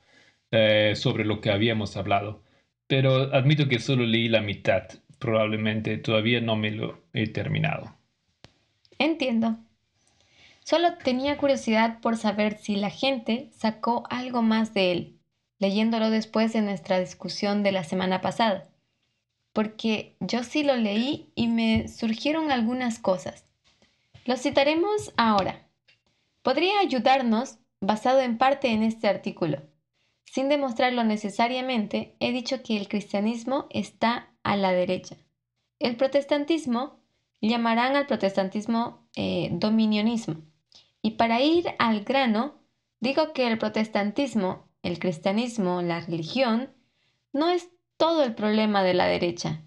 eh, 0.51 0.93
sobre 0.97 1.25
lo 1.25 1.41
que 1.41 1.51
habíamos 1.51 1.97
hablado 1.97 2.43
pero 2.87 3.35
admito 3.35 3.69
que 3.69 3.81
solo 3.81 4.05
leí 4.05 4.29
la 4.29 4.41
mitad. 4.41 4.85
Probablemente 5.19 5.99
todavía 5.99 6.41
no 6.41 6.57
me 6.57 6.71
lo 6.71 7.03
he 7.13 7.27
terminado. 7.29 7.95
Entiendo. 8.99 9.57
Solo 10.65 10.97
tenía 11.03 11.37
curiosidad 11.37 12.01
por 12.01 12.17
saber 12.17 12.59
si 12.59 12.77
la 12.77 12.91
gente 12.91 13.51
sacó 13.53 14.05
algo 14.11 14.43
más 14.43 14.75
de 14.75 14.93
él, 14.93 15.17
leyéndolo 15.59 16.11
después 16.11 16.53
de 16.53 16.63
nuestra 16.63 16.99
discusión 16.99 17.63
de 17.63 17.73
la 17.73 17.85
semana 17.85 18.21
pasada. 18.21 18.69
Porque 19.53 20.17
yo 20.21 20.43
sí 20.43 20.65
lo 20.65 20.77
leí 20.77 21.31
y 21.35 21.49
me 21.49 21.89
surgieron 21.89 22.51
algunas 22.51 22.99
cosas. 22.99 23.47
Los 24.25 24.43
citaremos 24.43 25.13
ahora. 25.17 25.67
Podría 26.43 26.81
ayudarnos 26.81 27.59
basado 27.81 28.21
en 28.21 28.39
parte 28.39 28.69
en 28.69 28.83
este 28.83 29.09
artículo 29.09 29.63
sin 30.27 30.49
demostrarlo 30.49 31.05
necesariamente, 31.05 32.17
he 32.21 32.33
dicho 32.33 32.63
que 32.63 32.77
el 32.77 32.89
cristianismo 32.89 33.67
está 33.71 34.35
a 34.43 34.57
la 34.57 34.73
derecha. 34.73 35.17
El 35.79 35.97
protestantismo 35.97 37.01
llamarán 37.41 37.97
al 37.97 38.07
protestantismo 38.07 39.09
eh, 39.17 39.49
dominionismo. 39.53 40.43
Y 41.03 41.13
para 41.13 41.41
ir 41.41 41.67
al 41.79 42.05
grano, 42.05 42.61
digo 43.01 43.33
que 43.33 43.47
el 43.47 43.59
protestantismo, 43.59 44.69
el 44.83 44.99
cristianismo, 44.99 45.81
la 45.83 46.01
religión, 46.01 46.75
no 47.33 47.49
es 47.49 47.71
todo 47.97 48.25
el 48.25 48.35
problema 48.35 48.83
de 48.83 48.95
la 48.95 49.07
derecha. 49.07 49.63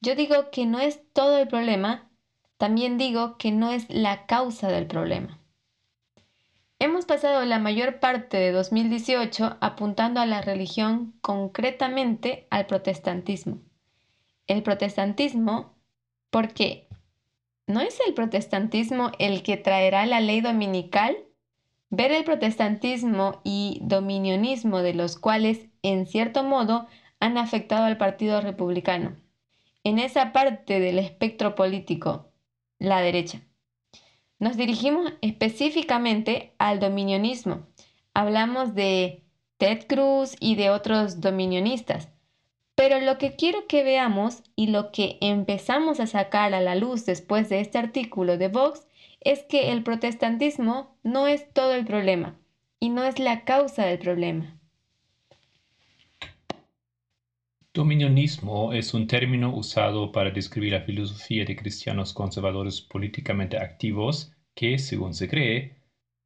Yo 0.00 0.14
digo 0.14 0.50
que 0.50 0.66
no 0.66 0.78
es 0.78 1.02
todo 1.12 1.38
el 1.38 1.48
problema, 1.48 2.10
también 2.58 2.96
digo 2.96 3.36
que 3.38 3.50
no 3.50 3.72
es 3.72 3.88
la 3.90 4.26
causa 4.26 4.68
del 4.68 4.86
problema. 4.86 5.40
Hemos 6.86 7.04
pasado 7.04 7.44
la 7.44 7.58
mayor 7.58 7.98
parte 7.98 8.36
de 8.36 8.52
2018 8.52 9.56
apuntando 9.60 10.20
a 10.20 10.24
la 10.24 10.40
religión, 10.40 11.14
concretamente 11.20 12.46
al 12.48 12.66
protestantismo. 12.66 13.58
El 14.46 14.62
protestantismo, 14.62 15.74
¿por 16.30 16.54
qué? 16.54 16.86
¿No 17.66 17.80
es 17.80 17.98
el 18.06 18.14
protestantismo 18.14 19.10
el 19.18 19.42
que 19.42 19.56
traerá 19.56 20.06
la 20.06 20.20
ley 20.20 20.40
dominical? 20.40 21.16
Ver 21.90 22.12
el 22.12 22.22
protestantismo 22.22 23.40
y 23.42 23.80
dominionismo 23.82 24.78
de 24.78 24.94
los 24.94 25.18
cuales, 25.18 25.66
en 25.82 26.06
cierto 26.06 26.44
modo, 26.44 26.86
han 27.18 27.36
afectado 27.36 27.86
al 27.86 27.96
Partido 27.96 28.40
Republicano. 28.40 29.16
En 29.82 29.98
esa 29.98 30.30
parte 30.30 30.78
del 30.78 31.00
espectro 31.00 31.56
político, 31.56 32.30
la 32.78 33.00
derecha. 33.00 33.40
Nos 34.38 34.56
dirigimos 34.56 35.12
específicamente 35.22 36.52
al 36.58 36.78
dominionismo. 36.78 37.66
Hablamos 38.12 38.74
de 38.74 39.24
Ted 39.56 39.86
Cruz 39.86 40.36
y 40.40 40.56
de 40.56 40.70
otros 40.70 41.20
dominionistas. 41.20 42.10
Pero 42.74 43.00
lo 43.00 43.16
que 43.16 43.34
quiero 43.34 43.66
que 43.66 43.82
veamos 43.82 44.42
y 44.54 44.66
lo 44.66 44.92
que 44.92 45.16
empezamos 45.22 45.98
a 45.98 46.06
sacar 46.06 46.52
a 46.52 46.60
la 46.60 46.74
luz 46.74 47.06
después 47.06 47.48
de 47.48 47.60
este 47.60 47.78
artículo 47.78 48.36
de 48.36 48.48
Vox 48.48 48.86
es 49.20 49.42
que 49.44 49.72
el 49.72 49.82
protestantismo 49.82 50.94
no 51.02 51.26
es 51.26 51.50
todo 51.54 51.72
el 51.72 51.86
problema 51.86 52.38
y 52.78 52.90
no 52.90 53.04
es 53.04 53.18
la 53.18 53.44
causa 53.44 53.86
del 53.86 53.98
problema. 53.98 54.60
Dominionismo 57.76 58.72
es 58.72 58.94
un 58.94 59.06
término 59.06 59.54
usado 59.54 60.10
para 60.10 60.30
describir 60.30 60.72
la 60.72 60.80
filosofía 60.80 61.44
de 61.44 61.56
cristianos 61.56 62.14
conservadores 62.14 62.80
políticamente 62.80 63.58
activos 63.58 64.32
que, 64.54 64.78
según 64.78 65.12
se 65.12 65.28
cree, 65.28 65.76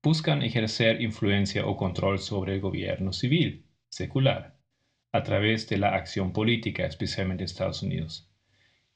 buscan 0.00 0.44
ejercer 0.44 1.02
influencia 1.02 1.66
o 1.66 1.76
control 1.76 2.20
sobre 2.20 2.54
el 2.54 2.60
gobierno 2.60 3.12
civil, 3.12 3.66
secular, 3.88 4.60
a 5.10 5.24
través 5.24 5.68
de 5.68 5.78
la 5.78 5.96
acción 5.96 6.32
política, 6.32 6.86
especialmente 6.86 7.42
en 7.42 7.46
Estados 7.46 7.82
Unidos, 7.82 8.30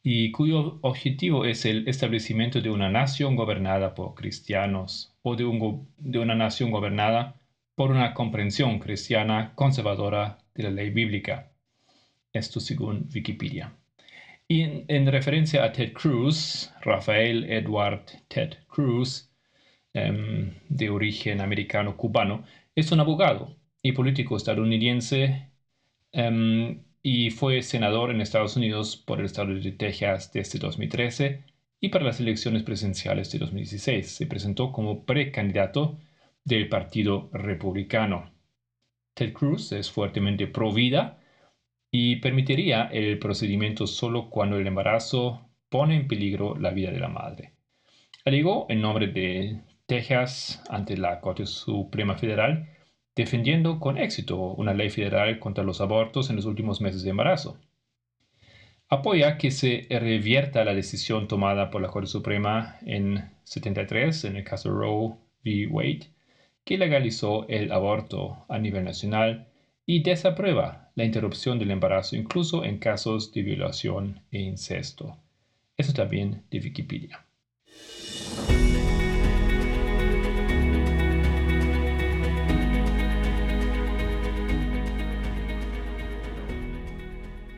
y 0.01 0.31
cuyo 0.31 0.79
objetivo 0.83 1.47
es 1.47 1.65
el 1.65 1.89
establecimiento 1.89 2.61
de 2.61 2.71
una 2.71 2.89
nación 2.89 3.35
gobernada 3.35 3.97
por 3.97 4.15
cristianos 4.15 5.13
o 5.23 5.35
de, 5.35 5.45
de 5.99 6.19
una 6.21 6.37
nación 6.37 6.71
gobernada 6.71 7.35
por 7.75 7.91
una 7.91 8.15
comprensión 8.15 8.79
cristiana 8.79 9.55
conservadora 9.57 10.39
de 10.55 10.63
la 10.63 10.71
ley 10.71 10.91
bíblica. 10.91 11.51
Esto 12.35 12.59
según 12.61 13.09
Wikipedia. 13.15 13.73
Y 14.49 14.63
en, 14.89 15.07
referencia 15.07 15.65
a 15.65 15.73
Ted 15.73 15.93
Cruz, 15.93 16.71
Rafael 16.83 17.45
Edward 17.51 18.05
Ted 18.29 18.55
Cruz, 18.69 19.31
em, 19.95 20.53
de 20.69 20.91
origen 20.91 21.41
americano-cubano, 21.41 22.45
es 22.75 22.91
un 22.93 23.01
abogado 23.01 23.57
y 23.83 23.93
político 23.93 24.37
estadounidense 24.37 25.49
em, 26.13 26.83
y 27.03 27.31
fue 27.31 27.63
senador 27.63 28.11
en 28.11 28.21
Estados 28.21 28.57
Unidos 28.57 28.97
por 28.97 29.21
el 29.21 29.27
estado 29.27 29.55
de 29.55 29.73
Texas 29.73 30.33
desde 30.33 30.59
2013 30.59 31.45
y 31.81 31.89
para 31.91 32.05
las 32.05 32.19
elecciones 32.21 32.65
presidenciales 32.65 33.31
de 33.31 33.39
2016 33.39 34.11
se 34.11 34.27
presentó 34.27 34.73
como 34.73 35.05
precandidato 35.05 35.99
del 36.45 36.69
Partido 36.69 37.31
Republicano. 37.33 38.33
Ted 39.15 39.33
Cruz 39.33 39.73
es 39.73 39.91
fuertemente 39.91 40.47
pro 40.47 40.73
vida 40.73 41.21
y 41.97 42.17
permitiría 42.17 42.89
el 42.93 43.21
procedimiento 43.21 43.87
solo 43.87 44.29
cuando 44.29 44.59
el 44.59 44.67
embarazo 44.67 45.49
pone 45.69 45.95
en 45.95 46.09
peligro 46.09 46.57
la 46.59 46.71
vida 46.71 46.91
de 46.91 46.99
la 46.99 47.07
madre. 47.07 47.53
Alegó 48.25 48.67
en 48.69 48.81
nombre 48.81 49.07
de 49.07 49.61
Texas 49.87 50.61
ante 50.69 50.97
la 50.97 51.21
Corte 51.21 51.47
Suprema 51.47 52.17
Federal, 52.17 52.69
defendiendo 53.15 53.79
con 53.79 53.97
éxito 53.97 54.37
una 54.55 54.75
ley 54.75 54.91
federal 54.91 55.39
contra 55.39 55.63
los 55.63 55.81
abortos 55.81 56.31
en 56.31 56.37
los 56.37 56.47
últimos 56.47 56.81
meses 56.81 57.05
de 57.05 57.11
embarazo. 57.11 57.61
Apoya 58.89 59.39
que 59.39 59.53
se 59.53 59.87
revierta 59.89 60.65
la 60.65 60.75
decisión 60.75 61.29
tomada 61.29 61.71
por 61.71 61.81
la 61.81 61.91
Corte 61.91 62.09
Suprema 62.09 62.77
en 62.85 63.31
73 63.45 64.25
en 64.25 64.35
el 64.35 64.43
caso 64.43 64.73
Roe 64.73 65.15
v. 65.45 65.69
Wade, 65.69 66.09
que 66.65 66.77
legalizó 66.77 67.47
el 67.47 67.71
aborto 67.71 68.47
a 68.49 68.59
nivel 68.59 68.83
nacional 68.83 69.47
y 69.87 70.03
desaprueba 70.03 70.84
la 70.95 71.05
interrupción 71.05 71.59
del 71.59 71.71
embarazo 71.71 72.17
incluso 72.17 72.65
en 72.65 72.79
casos 72.79 73.33
de 73.33 73.43
violación 73.43 74.21
e 74.31 74.41
incesto. 74.41 75.17
Eso 75.77 75.93
también 75.93 76.45
de 76.51 76.59
Wikipedia. 76.61 77.25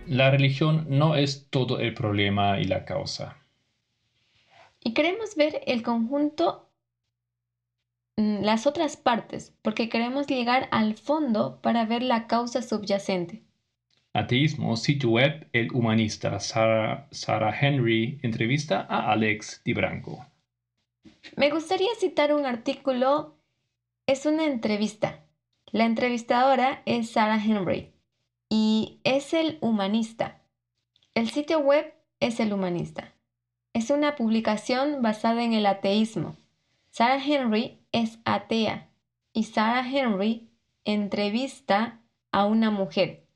La 0.07 0.31
religión 0.31 0.87
no 0.89 1.17
es 1.17 1.49
todo 1.51 1.81
el 1.81 1.93
problema 1.93 2.61
y 2.61 2.65
la 2.65 2.85
causa. 2.85 3.37
Y 4.83 4.95
queremos 4.95 5.35
ver 5.35 5.61
el 5.67 5.83
conjunto 5.83 6.66
las 8.17 8.67
otras 8.67 8.97
partes, 8.97 9.55
porque 9.63 9.89
queremos 9.89 10.27
llegar 10.27 10.69
al 10.71 10.95
fondo 10.95 11.61
para 11.61 11.85
ver 11.85 12.03
la 12.03 12.27
causa 12.27 12.63
subyacente. 12.63 13.43
Ateísmo, 14.15 14.77
sitio 14.77 15.11
web, 15.11 15.47
el 15.53 15.71
humanista 15.73 16.41
Sarah, 16.41 17.07
Henry 17.61 18.19
entrevista 18.23 18.87
a 18.89 19.13
Alex 19.13 19.61
Di 19.63 19.75
Branco. 19.75 20.25
Me 21.37 21.51
gustaría 21.51 21.91
citar 22.01 22.33
un 22.33 22.47
artículo, 22.47 23.37
es 24.07 24.25
una 24.25 24.47
entrevista. 24.47 25.25
La 25.71 25.85
entrevistadora 25.85 26.83
es 26.87 27.11
Sarah 27.11 27.43
Henry 27.45 27.93
y 28.49 29.01
es 29.05 29.35
el 29.35 29.59
humanista. 29.61 30.41
El 31.15 31.29
sitio 31.29 31.59
web 31.59 31.93
es 32.21 32.41
el 32.41 32.55
humanista. 32.55 33.13
Es 33.75 33.91
una 33.91 34.17
publicación 34.17 35.03
basada 35.03 35.45
en 35.45 35.53
el 35.53 35.67
ateísmo. 35.67 36.37
Sarah 36.91 37.23
Henry 37.23 37.79
es 37.97 38.19
atea 38.27 38.91
y 39.33 39.45
Sarah 39.45 39.89
Henry 39.91 40.51
entrevista 40.85 42.03
a 42.31 42.45
una 42.45 42.71
mujer, 42.71 43.27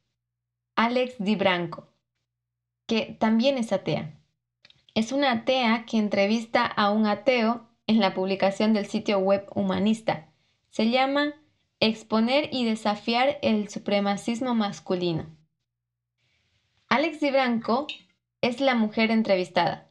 Alex 0.76 1.14
DiBranco, 1.18 1.88
que 2.84 3.16
también 3.18 3.56
es 3.56 3.72
atea. 3.72 4.20
Es 4.94 5.12
una 5.12 5.32
atea 5.32 5.86
que 5.86 5.96
entrevista 5.96 6.66
a 6.66 6.90
un 6.90 7.06
ateo 7.06 7.70
en 7.86 8.00
la 8.00 8.12
publicación 8.12 8.74
del 8.74 8.84
sitio 8.84 9.18
web 9.18 9.46
humanista. 9.54 10.28
Se 10.68 10.90
llama 10.90 11.32
Exponer 11.80 12.50
y 12.52 12.66
desafiar 12.66 13.38
el 13.40 13.70
supremacismo 13.70 14.54
masculino. 14.54 15.24
Alex 16.90 17.20
DiBranco 17.20 17.86
es 18.42 18.60
la 18.60 18.74
mujer 18.74 19.10
entrevistada. 19.10 19.90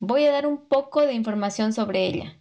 Voy 0.00 0.24
a 0.24 0.32
dar 0.32 0.48
un 0.48 0.66
poco 0.66 1.02
de 1.02 1.12
información 1.12 1.72
sobre 1.72 2.04
ella. 2.04 2.36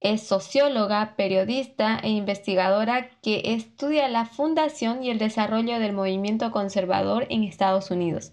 Es 0.00 0.22
socióloga, 0.22 1.16
periodista 1.16 1.98
e 2.02 2.10
investigadora 2.10 3.10
que 3.20 3.54
estudia 3.54 4.08
la 4.08 4.26
fundación 4.26 5.02
y 5.02 5.10
el 5.10 5.18
desarrollo 5.18 5.80
del 5.80 5.92
movimiento 5.92 6.52
conservador 6.52 7.26
en 7.30 7.42
Estados 7.42 7.90
Unidos. 7.90 8.32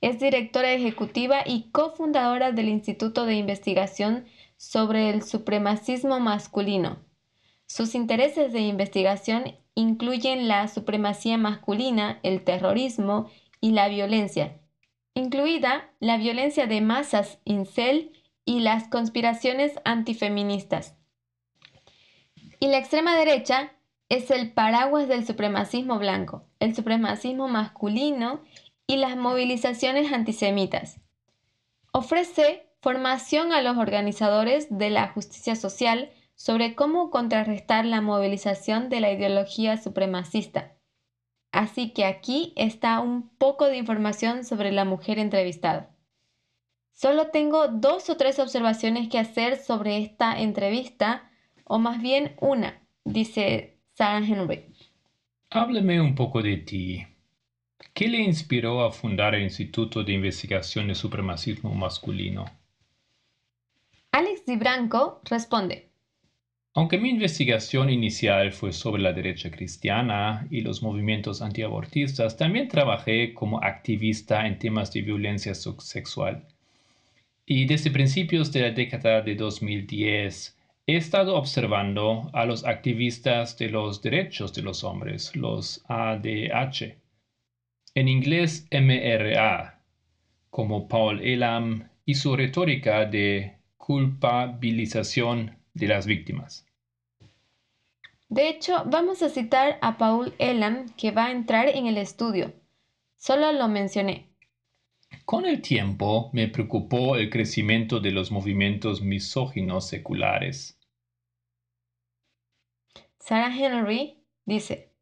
Es 0.00 0.20
directora 0.20 0.72
ejecutiva 0.72 1.42
y 1.44 1.70
cofundadora 1.72 2.52
del 2.52 2.68
Instituto 2.68 3.26
de 3.26 3.34
Investigación 3.34 4.26
sobre 4.56 5.10
el 5.10 5.24
Supremacismo 5.24 6.20
Masculino. 6.20 6.98
Sus 7.66 7.96
intereses 7.96 8.52
de 8.52 8.60
investigación 8.60 9.56
incluyen 9.74 10.46
la 10.46 10.68
supremacía 10.68 11.36
masculina, 11.38 12.20
el 12.22 12.44
terrorismo 12.44 13.30
y 13.60 13.72
la 13.72 13.88
violencia, 13.88 14.60
incluida 15.14 15.90
la 15.98 16.16
violencia 16.16 16.66
de 16.66 16.80
masas 16.80 17.40
incel 17.44 18.12
y 18.48 18.60
las 18.60 18.88
conspiraciones 18.88 19.78
antifeministas. 19.84 20.96
Y 22.58 22.68
la 22.68 22.78
extrema 22.78 23.14
derecha 23.14 23.74
es 24.08 24.30
el 24.30 24.54
paraguas 24.54 25.06
del 25.06 25.26
supremacismo 25.26 25.98
blanco, 25.98 26.46
el 26.58 26.74
supremacismo 26.74 27.46
masculino 27.48 28.40
y 28.86 28.96
las 28.96 29.18
movilizaciones 29.18 30.14
antisemitas. 30.14 30.98
Ofrece 31.92 32.72
formación 32.80 33.52
a 33.52 33.60
los 33.60 33.76
organizadores 33.76 34.66
de 34.70 34.88
la 34.88 35.08
justicia 35.08 35.54
social 35.54 36.10
sobre 36.34 36.74
cómo 36.74 37.10
contrarrestar 37.10 37.84
la 37.84 38.00
movilización 38.00 38.88
de 38.88 39.00
la 39.00 39.12
ideología 39.12 39.76
supremacista. 39.76 40.74
Así 41.52 41.90
que 41.90 42.06
aquí 42.06 42.54
está 42.56 43.00
un 43.00 43.28
poco 43.28 43.66
de 43.66 43.76
información 43.76 44.46
sobre 44.46 44.72
la 44.72 44.86
mujer 44.86 45.18
entrevistada. 45.18 45.97
Solo 47.00 47.28
tengo 47.28 47.68
dos 47.68 48.10
o 48.10 48.16
tres 48.16 48.40
observaciones 48.40 49.08
que 49.08 49.20
hacer 49.20 49.56
sobre 49.58 49.98
esta 49.98 50.40
entrevista, 50.40 51.30
o 51.62 51.78
más 51.78 52.02
bien 52.02 52.34
una, 52.40 52.82
dice 53.04 53.76
Sarah 53.94 54.26
Henry. 54.26 54.64
Hábleme 55.50 56.00
un 56.00 56.16
poco 56.16 56.42
de 56.42 56.56
ti. 56.56 57.06
¿Qué 57.94 58.08
le 58.08 58.18
inspiró 58.18 58.84
a 58.84 58.90
fundar 58.90 59.36
el 59.36 59.44
Instituto 59.44 60.02
de 60.02 60.14
Investigación 60.14 60.88
de 60.88 60.96
Supremacismo 60.96 61.72
Masculino? 61.72 62.46
Alex 64.10 64.44
Di 64.44 64.56
Branco 64.56 65.20
responde. 65.30 65.90
Aunque 66.74 66.98
mi 66.98 67.10
investigación 67.10 67.90
inicial 67.90 68.50
fue 68.50 68.72
sobre 68.72 69.02
la 69.02 69.12
derecha 69.12 69.52
cristiana 69.52 70.48
y 70.50 70.62
los 70.62 70.82
movimientos 70.82 71.42
antiabortistas, 71.42 72.36
también 72.36 72.66
trabajé 72.66 73.34
como 73.34 73.62
activista 73.62 74.48
en 74.48 74.58
temas 74.58 74.92
de 74.92 75.02
violencia 75.02 75.54
sexual 75.54 76.44
y 77.50 77.64
desde 77.64 77.90
principios 77.90 78.52
de 78.52 78.60
la 78.60 78.70
década 78.72 79.22
de 79.22 79.34
2010 79.34 80.54
he 80.86 80.96
estado 80.96 81.34
observando 81.34 82.28
a 82.34 82.44
los 82.44 82.66
activistas 82.66 83.56
de 83.56 83.70
los 83.70 84.02
derechos 84.02 84.52
de 84.52 84.60
los 84.60 84.84
hombres, 84.84 85.34
los 85.34 85.82
ADH, 85.88 86.94
en 87.94 88.08
inglés 88.08 88.68
MRA, 88.70 89.80
como 90.50 90.88
Paul 90.88 91.22
Elam 91.22 91.88
y 92.04 92.16
su 92.16 92.36
retórica 92.36 93.06
de 93.06 93.56
culpabilización 93.78 95.56
de 95.72 95.88
las 95.88 96.06
víctimas. 96.06 96.66
De 98.28 98.50
hecho, 98.50 98.82
vamos 98.84 99.22
a 99.22 99.30
citar 99.30 99.78
a 99.80 99.96
Paul 99.96 100.34
Elam 100.38 100.90
que 100.98 101.12
va 101.12 101.26
a 101.26 101.32
entrar 101.32 101.70
en 101.70 101.86
el 101.86 101.96
estudio. 101.96 102.52
Solo 103.16 103.52
lo 103.52 103.68
mencioné. 103.68 104.27
Con 105.30 105.44
el 105.44 105.60
tiempo 105.60 106.30
me 106.32 106.48
preocupó 106.48 107.16
el 107.16 107.28
crecimiento 107.28 108.00
de 108.00 108.12
los 108.12 108.32
movimientos 108.32 109.02
misóginos 109.02 109.86
seculares. 109.86 110.80
Sarah 113.20 113.54
Henry 113.54 114.24
dice, 114.46 114.94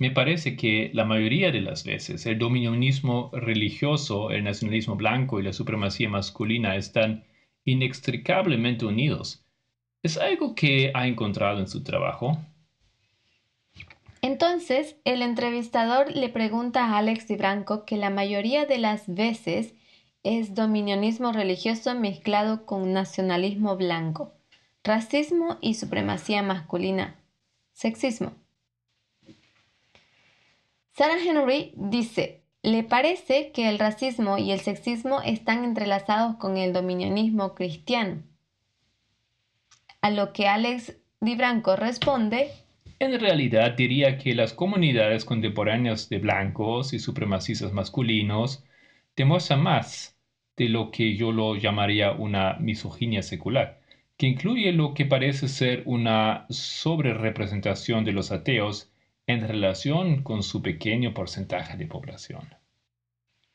Me 0.00 0.10
parece 0.10 0.56
que 0.56 0.90
la 0.94 1.04
mayoría 1.04 1.52
de 1.52 1.60
las 1.60 1.84
veces 1.84 2.26
el 2.26 2.40
dominionismo 2.40 3.30
religioso, 3.32 4.32
el 4.32 4.42
nacionalismo 4.42 4.96
blanco 4.96 5.38
y 5.38 5.44
la 5.44 5.52
supremacía 5.52 6.08
masculina 6.08 6.74
están 6.74 7.22
inextricablemente 7.64 8.84
unidos. 8.84 9.46
¿Es 10.02 10.18
algo 10.18 10.56
que 10.56 10.90
ha 10.92 11.06
encontrado 11.06 11.60
en 11.60 11.68
su 11.68 11.84
trabajo? 11.84 12.36
Entonces, 14.22 14.96
el 15.04 15.20
entrevistador 15.20 16.14
le 16.14 16.28
pregunta 16.28 16.84
a 16.84 16.98
Alex 16.98 17.26
DiBranco 17.26 17.84
que 17.84 17.96
la 17.96 18.08
mayoría 18.08 18.66
de 18.66 18.78
las 18.78 19.12
veces 19.12 19.74
es 20.22 20.54
dominionismo 20.54 21.32
religioso 21.32 21.92
mezclado 21.96 22.64
con 22.64 22.92
nacionalismo 22.92 23.76
blanco, 23.76 24.32
racismo 24.84 25.58
y 25.60 25.74
supremacía 25.74 26.40
masculina, 26.44 27.16
sexismo. 27.72 28.32
Sarah 30.92 31.18
Henry 31.18 31.72
dice, 31.74 32.42
le 32.62 32.84
parece 32.84 33.50
que 33.50 33.68
el 33.68 33.80
racismo 33.80 34.38
y 34.38 34.52
el 34.52 34.60
sexismo 34.60 35.20
están 35.22 35.64
entrelazados 35.64 36.36
con 36.36 36.56
el 36.58 36.72
dominionismo 36.72 37.56
cristiano. 37.56 38.22
A 40.00 40.10
lo 40.10 40.32
que 40.32 40.46
Alex 40.46 40.94
DiBranco 41.20 41.74
responde, 41.74 42.52
en 43.02 43.18
realidad 43.18 43.72
diría 43.72 44.16
que 44.16 44.32
las 44.34 44.52
comunidades 44.52 45.24
contemporáneas 45.24 46.08
de 46.08 46.18
blancos 46.18 46.92
y 46.92 47.00
supremacistas 47.00 47.72
masculinos 47.72 48.64
demuestran 49.16 49.60
más 49.60 50.16
de 50.56 50.68
lo 50.68 50.92
que 50.92 51.16
yo 51.16 51.32
lo 51.32 51.56
llamaría 51.56 52.12
una 52.12 52.54
misoginia 52.60 53.22
secular, 53.22 53.80
que 54.16 54.26
incluye 54.26 54.70
lo 54.70 54.94
que 54.94 55.04
parece 55.04 55.48
ser 55.48 55.82
una 55.84 56.46
sobrerepresentación 56.48 58.04
de 58.04 58.12
los 58.12 58.30
ateos 58.30 58.92
en 59.26 59.48
relación 59.48 60.22
con 60.22 60.44
su 60.44 60.62
pequeño 60.62 61.12
porcentaje 61.12 61.76
de 61.76 61.86
población. 61.86 62.54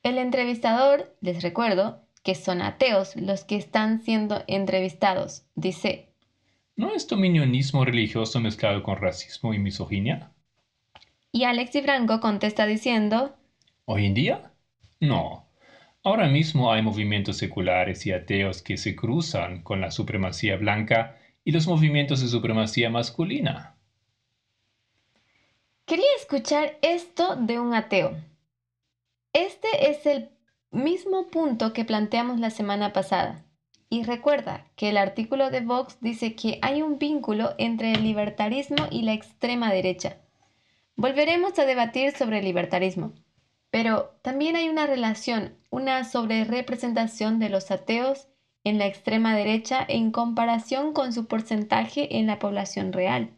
El 0.03 0.17
entrevistador, 0.17 1.15
les 1.21 1.41
recuerdo, 1.41 2.01
que 2.21 2.35
son 2.35 2.61
ateos 2.61 3.15
los 3.15 3.45
que 3.45 3.55
están 3.55 4.01
siendo 4.01 4.43
entrevistados, 4.47 5.45
dice, 5.55 6.06
¿No 6.77 6.93
es 6.93 7.07
dominionismo 7.07 7.83
religioso 7.85 8.39
mezclado 8.39 8.83
con 8.83 8.97
racismo 8.97 9.51
y 9.51 9.57
misoginia? 9.57 10.31
Y 11.31 11.43
Alexi 11.43 11.81
Franco 11.81 12.19
contesta 12.19 12.67
diciendo, 12.67 13.35
¿Hoy 13.85 14.05
en 14.05 14.13
día? 14.13 14.51
No. 14.99 15.47
Ahora 16.03 16.27
mismo 16.27 16.71
hay 16.71 16.83
movimientos 16.83 17.37
seculares 17.37 18.05
y 18.05 18.11
ateos 18.11 18.61
que 18.61 18.77
se 18.77 18.95
cruzan 18.95 19.63
con 19.63 19.81
la 19.81 19.89
supremacía 19.89 20.55
blanca 20.57 21.17
y 21.43 21.51
los 21.51 21.65
movimientos 21.65 22.21
de 22.21 22.27
supremacía 22.27 22.91
masculina. 22.91 23.75
Quería 25.87 26.05
escuchar 26.19 26.77
esto 26.83 27.37
de 27.37 27.59
un 27.59 27.73
ateo. 27.73 28.15
Este 29.33 29.89
es 29.89 30.05
el 30.05 30.29
mismo 30.69 31.25
punto 31.31 31.73
que 31.73 31.85
planteamos 31.85 32.39
la 32.39 32.51
semana 32.51 32.93
pasada. 32.93 33.46
Y 33.89 34.03
recuerda 34.03 34.67
que 34.75 34.89
el 34.89 34.97
artículo 34.97 35.49
de 35.49 35.61
Vox 35.61 35.97
dice 36.01 36.35
que 36.35 36.59
hay 36.61 36.81
un 36.81 36.99
vínculo 36.99 37.55
entre 37.57 37.93
el 37.93 38.03
libertarismo 38.03 38.87
y 38.91 39.03
la 39.03 39.13
extrema 39.13 39.71
derecha. 39.71 40.17
Volveremos 40.95 41.57
a 41.57 41.65
debatir 41.65 42.11
sobre 42.11 42.39
el 42.39 42.45
libertarismo, 42.45 43.13
pero 43.71 44.17
también 44.23 44.55
hay 44.55 44.67
una 44.67 44.87
relación, 44.87 45.55
una 45.69 46.03
sobrerepresentación 46.03 47.39
de 47.39 47.49
los 47.49 47.71
ateos 47.71 48.27
en 48.63 48.77
la 48.77 48.87
extrema 48.87 49.35
derecha 49.35 49.85
en 49.87 50.11
comparación 50.11 50.91
con 50.91 51.13
su 51.13 51.27
porcentaje 51.27 52.17
en 52.17 52.27
la 52.27 52.39
población 52.39 52.91
real. 52.91 53.31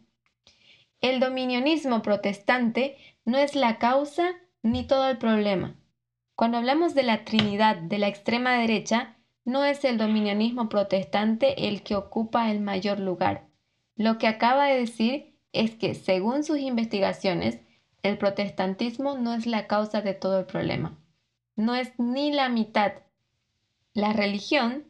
El 1.00 1.20
dominionismo 1.20 2.02
protestante 2.02 2.96
no 3.24 3.38
es 3.38 3.54
la 3.54 3.78
causa 3.78 4.34
ni 4.62 4.84
todo 4.84 5.08
el 5.08 5.18
problema. 5.18 5.76
Cuando 6.34 6.58
hablamos 6.58 6.94
de 6.94 7.04
la 7.04 7.24
Trinidad 7.24 7.76
de 7.76 7.98
la 7.98 8.08
extrema 8.08 8.54
derecha, 8.54 9.16
no 9.44 9.64
es 9.64 9.84
el 9.84 9.98
dominionismo 9.98 10.68
protestante 10.68 11.68
el 11.68 11.82
que 11.82 11.96
ocupa 11.96 12.50
el 12.50 12.60
mayor 12.60 13.00
lugar. 13.00 13.48
Lo 13.96 14.18
que 14.18 14.26
acaba 14.26 14.66
de 14.66 14.78
decir 14.78 15.34
es 15.52 15.74
que, 15.74 15.94
según 15.94 16.44
sus 16.44 16.58
investigaciones, 16.58 17.60
el 18.02 18.18
protestantismo 18.18 19.18
no 19.18 19.34
es 19.34 19.46
la 19.46 19.66
causa 19.66 20.00
de 20.00 20.14
todo 20.14 20.38
el 20.38 20.46
problema. 20.46 20.98
No 21.56 21.74
es 21.74 21.92
ni 21.98 22.32
la 22.32 22.48
mitad. 22.48 22.92
La 23.92 24.12
religión, 24.12 24.84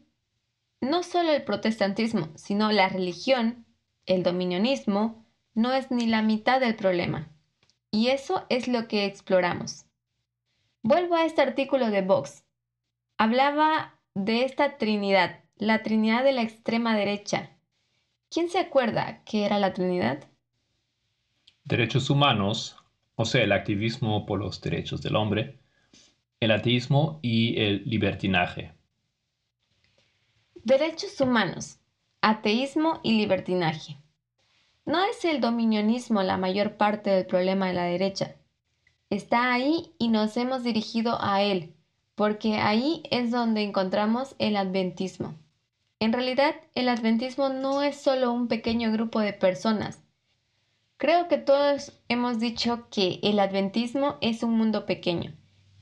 no 0.79 1.03
solo 1.03 1.31
el 1.31 1.43
protestantismo, 1.43 2.29
sino 2.35 2.71
la 2.71 2.87
religión, 2.87 3.65
el 4.05 4.23
dominionismo, 4.23 5.25
no 5.53 5.73
es 5.73 5.91
ni 5.91 6.05
la 6.07 6.21
mitad 6.21 6.59
del 6.59 6.75
problema. 6.75 7.27
Y 7.91 8.07
eso 8.07 8.45
es 8.49 8.67
lo 8.67 8.87
que 8.87 9.05
exploramos. 9.05 9.85
Vuelvo 10.83 11.15
a 11.15 11.25
este 11.25 11.41
artículo 11.41 11.91
de 11.91 12.01
Vox. 12.01 12.43
Hablaba 13.17 13.99
de 14.13 14.43
esta 14.43 14.77
Trinidad, 14.77 15.39
la 15.57 15.83
Trinidad 15.83 16.23
de 16.23 16.33
la 16.33 16.41
extrema 16.41 16.95
derecha. 16.95 17.51
¿Quién 18.29 18.49
se 18.49 18.59
acuerda 18.59 19.23
qué 19.25 19.45
era 19.45 19.59
la 19.59 19.73
Trinidad? 19.73 20.27
Derechos 21.63 22.09
humanos, 22.09 22.75
o 23.15 23.25
sea, 23.25 23.43
el 23.43 23.51
activismo 23.51 24.25
por 24.25 24.39
los 24.39 24.59
derechos 24.61 25.01
del 25.01 25.15
hombre, 25.15 25.59
el 26.39 26.51
ateísmo 26.51 27.19
y 27.21 27.61
el 27.61 27.83
libertinaje. 27.85 28.73
Derechos 30.55 31.19
humanos, 31.21 31.79
ateísmo 32.21 32.99
y 33.03 33.17
libertinaje. 33.17 33.97
No 34.85 35.03
es 35.05 35.23
el 35.25 35.39
dominionismo 35.39 36.23
la 36.23 36.37
mayor 36.37 36.75
parte 36.77 37.11
del 37.11 37.25
problema 37.25 37.67
de 37.67 37.73
la 37.73 37.83
derecha. 37.83 38.35
Está 39.09 39.53
ahí 39.53 39.93
y 39.99 40.09
nos 40.09 40.35
hemos 40.37 40.63
dirigido 40.63 41.17
a 41.21 41.41
él 41.43 41.75
porque 42.21 42.57
ahí 42.57 43.01
es 43.09 43.31
donde 43.31 43.63
encontramos 43.63 44.35
el 44.37 44.55
adventismo. 44.55 45.33
En 45.99 46.13
realidad, 46.13 46.53
el 46.75 46.87
adventismo 46.87 47.49
no 47.49 47.81
es 47.81 47.95
solo 47.95 48.31
un 48.31 48.47
pequeño 48.47 48.91
grupo 48.91 49.21
de 49.21 49.33
personas. 49.33 50.03
Creo 50.97 51.27
que 51.27 51.39
todos 51.39 51.93
hemos 52.09 52.39
dicho 52.39 52.85
que 52.91 53.19
el 53.23 53.39
adventismo 53.39 54.17
es 54.21 54.43
un 54.43 54.55
mundo 54.55 54.85
pequeño 54.85 55.33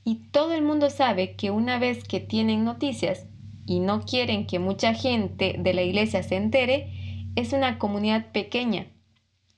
y 0.02 0.30
todo 0.30 0.54
el 0.54 0.62
mundo 0.62 0.88
sabe 0.88 1.36
que 1.36 1.50
una 1.50 1.78
vez 1.78 2.04
que 2.04 2.20
tienen 2.20 2.64
noticias 2.64 3.26
y 3.66 3.80
no 3.80 4.06
quieren 4.06 4.46
que 4.46 4.58
mucha 4.58 4.94
gente 4.94 5.56
de 5.58 5.74
la 5.74 5.82
iglesia 5.82 6.22
se 6.22 6.36
entere, 6.36 6.90
es 7.36 7.52
una 7.52 7.78
comunidad 7.78 8.32
pequeña. 8.32 8.86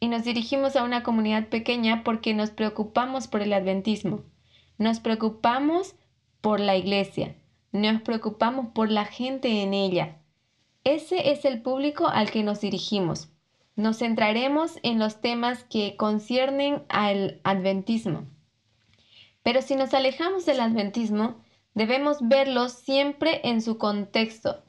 Y 0.01 0.09
nos 0.09 0.25
dirigimos 0.25 0.75
a 0.75 0.83
una 0.83 1.05
comunidad 1.05 1.47
pequeña 1.47 2.03
porque 2.03 2.35
nos 2.35 2.51
preocupamos 2.51 3.29
por 3.29 3.41
el 3.41 3.53
adventismo. 3.53 4.25
Nos 4.79 4.99
preocupamos 4.99 5.95
por 6.43 6.61
la 6.61 6.77
iglesia, 6.77 7.37
nos 7.71 8.03
preocupamos 8.03 8.67
por 8.75 8.91
la 8.91 9.07
gente 9.07 9.63
en 9.63 9.73
ella. 9.73 10.19
Ese 10.85 11.31
es 11.31 11.47
el 11.47 11.63
público 11.63 12.09
al 12.09 12.31
que 12.31 12.43
nos 12.43 12.61
dirigimos. 12.61 13.31
Nos 13.77 13.99
centraremos 14.01 14.79
en 14.83 14.99
los 14.99 15.23
temas 15.23 15.65
que 15.65 15.97
conciernen 15.97 16.83
al 16.91 17.41
adventismo. 17.45 18.27
Pero 19.43 19.63
si 19.63 19.77
nos 19.77 19.95
alejamos 19.95 20.45
del 20.45 20.61
adventismo, 20.61 21.37
debemos 21.75 22.19
verlo 22.21 22.69
siempre 22.69 23.41
en 23.45 23.63
su 23.63 23.79
contexto. 23.79 24.63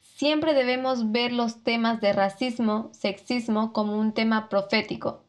Siempre 0.00 0.54
debemos 0.54 1.12
ver 1.12 1.32
los 1.32 1.62
temas 1.62 2.00
de 2.00 2.12
racismo, 2.12 2.90
sexismo 2.92 3.72
como 3.72 3.98
un 3.98 4.14
tema 4.14 4.48
profético, 4.48 5.24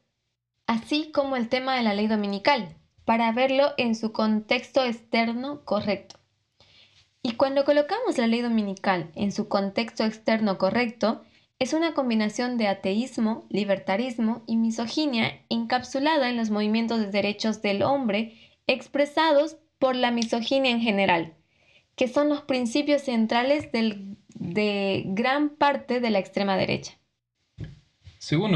así 0.67 1.11
como 1.11 1.35
el 1.35 1.49
tema 1.49 1.75
de 1.75 1.83
la 1.83 1.93
ley 1.93 2.07
dominical 2.07 2.77
para 3.05 3.31
verlo 3.31 3.71
en 3.77 3.95
su 3.95 4.11
contexto 4.11 4.83
externo 4.83 5.63
correcto. 5.63 6.19
Y 7.21 7.33
cuando 7.33 7.63
colocamos 7.63 8.17
la 8.17 8.27
ley 8.27 8.41
dominical 8.41 9.11
en 9.15 9.31
su 9.31 9.47
contexto 9.47 10.03
externo 10.03 10.57
correcto, 10.57 11.23
es 11.57 11.73
una 11.73 11.93
combinación 11.93 12.57
de 12.57 12.67
ateísmo, 12.67 13.45
libertarismo 13.49 14.43
y 14.45 14.57
misoginia 14.57 15.41
encapsulada 15.49 16.29
en 16.29 16.37
los 16.37 16.49
movimientos 16.49 16.99
de 16.99 17.11
derechos 17.11 17.61
del 17.61 17.81
hombre 17.81 18.37
expresados 18.67 19.57
por 19.79 19.95
la 19.95 20.11
misoginia 20.11 20.71
en 20.71 20.81
general, 20.81 21.33
que 21.95 22.07
son 22.07 22.29
los 22.29 22.41
principios 22.41 23.03
centrales 23.03 23.71
de 23.71 25.03
gran 25.07 25.49
parte 25.49 25.99
de 25.99 26.09
la 26.09 26.19
extrema 26.19 26.57
derecha. 26.57 26.97
Según 28.19 28.51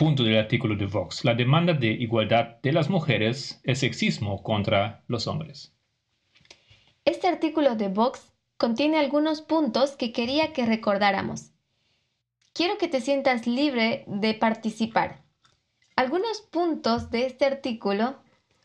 punto 0.00 0.22
del 0.22 0.38
artículo 0.38 0.76
de 0.76 0.86
Vox, 0.86 1.26
la 1.26 1.34
demanda 1.34 1.74
de 1.74 1.88
igualdad 1.88 2.56
de 2.62 2.72
las 2.72 2.88
mujeres 2.88 3.60
es 3.64 3.80
sexismo 3.80 4.42
contra 4.42 5.04
los 5.08 5.26
hombres. 5.26 5.74
Este 7.04 7.28
artículo 7.28 7.74
de 7.74 7.88
Vox 7.88 8.32
contiene 8.56 8.98
algunos 8.98 9.42
puntos 9.42 9.96
que 9.96 10.10
quería 10.10 10.54
que 10.54 10.64
recordáramos. 10.64 11.50
Quiero 12.54 12.78
que 12.78 12.88
te 12.88 13.02
sientas 13.02 13.46
libre 13.46 14.04
de 14.06 14.32
participar. 14.32 15.20
Algunos 15.96 16.40
puntos 16.40 17.10
de 17.10 17.26
este 17.26 17.44
artículo 17.44 18.22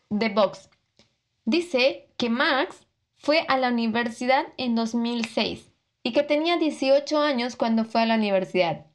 de 0.08 0.30
Vox. 0.30 0.70
Dice 1.44 2.08
que 2.16 2.30
Max 2.30 2.86
fue 3.18 3.44
a 3.48 3.58
la 3.58 3.68
universidad 3.68 4.46
en 4.56 4.74
2006 4.74 5.70
y 6.02 6.14
que 6.14 6.22
tenía 6.22 6.56
18 6.56 7.18
años 7.20 7.56
cuando 7.56 7.84
fue 7.84 8.00
a 8.00 8.06
la 8.06 8.14
universidad. 8.14 8.86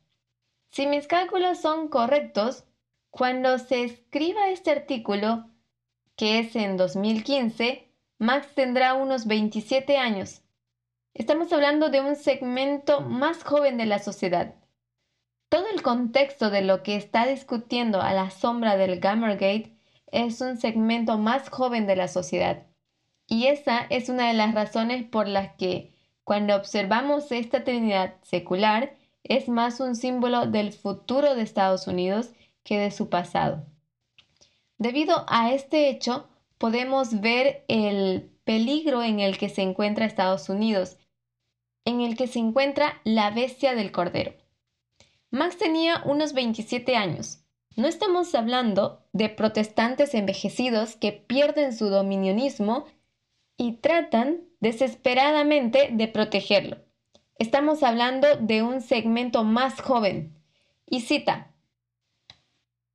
Si 0.72 0.88
mis 0.88 1.06
cálculos 1.06 1.60
son 1.60 1.90
correctos, 1.90 2.64
cuando 3.10 3.58
se 3.60 3.84
escriba 3.84 4.50
este 4.50 4.72
artículo, 4.72 5.50
que 6.16 6.40
es 6.40 6.56
en 6.56 6.78
2015, 6.78 7.90
Max 8.20 8.48
tendrá 8.56 8.94
unos 8.94 9.28
27 9.28 9.98
años. 9.98 10.44
Estamos 11.14 11.52
hablando 11.52 11.90
de 11.90 12.00
un 12.00 12.16
segmento 12.16 13.02
más 13.02 13.44
joven 13.44 13.76
de 13.76 13.86
la 13.86 14.00
sociedad. 14.00 14.56
Todo 15.50 15.66
el 15.74 15.82
contexto 15.82 16.50
de 16.50 16.62
lo 16.62 16.84
que 16.84 16.96
está 16.96 17.26
discutiendo 17.26 18.02
a 18.02 18.14
la 18.14 18.30
sombra 18.30 18.78
del 18.78 19.02
Gamergate 19.02 19.76
es 20.08 20.40
un 20.40 20.56
segmento 20.56 21.18
más 21.18 21.50
joven 21.50 21.86
de 21.86 21.98
la 21.98 22.08
sociedad. 22.08 22.66
Y 23.28 23.48
esa 23.48 23.88
es 23.90 24.08
una 24.08 24.30
de 24.30 24.36
las 24.36 24.54
razones 24.54 25.04
por 25.04 25.28
las 25.28 25.54
que, 25.58 25.94
cuando 26.24 26.56
observamos 26.56 27.30
esta 27.34 27.66
Trinidad 27.66 28.16
secular, 28.22 28.94
es 29.24 29.48
más 29.48 29.80
un 29.80 29.96
símbolo 29.96 30.48
del 30.48 30.74
futuro 30.74 31.36
de 31.36 31.42
Estados 31.42 31.88
Unidos 31.88 32.32
que 32.64 32.78
de 32.78 32.92
su 32.92 33.10
pasado. 33.10 33.66
Debido 34.78 35.26
a 35.28 35.54
este 35.54 35.90
hecho, 35.90 36.28
podemos 36.58 37.22
ver 37.22 37.64
el 37.68 38.32
peligro 38.44 39.04
en 39.04 39.20
el 39.20 39.38
que 39.38 39.50
se 39.50 39.62
encuentra 39.62 40.06
Estados 40.06 40.50
Unidos, 40.50 40.98
en 41.86 42.02
el 42.02 42.16
que 42.16 42.28
se 42.28 42.40
encuentra 42.40 43.00
la 43.04 43.32
bestia 43.32 43.76
del 43.76 43.92
Cordero. 43.92 44.34
Max 45.30 45.58
tenía 45.58 46.02
unos 46.06 46.34
27 46.34 46.96
años. 46.96 47.44
No 47.76 47.88
estamos 47.88 48.36
hablando 48.36 49.06
de 49.14 49.30
protestantes 49.30 50.14
envejecidos 50.14 50.96
que 50.98 51.14
pierden 51.14 51.76
su 51.76 51.88
dominionismo 51.88 52.86
y 53.56 53.74
tratan 53.78 54.42
desesperadamente 54.60 55.90
de 55.92 56.08
protegerlo. 56.08 56.78
Estamos 57.42 57.82
hablando 57.82 58.28
de 58.40 58.62
un 58.62 58.82
segmento 58.82 59.44
más 59.44 59.82
joven. 59.82 60.32
Y 60.86 61.02
cita. 61.02 61.52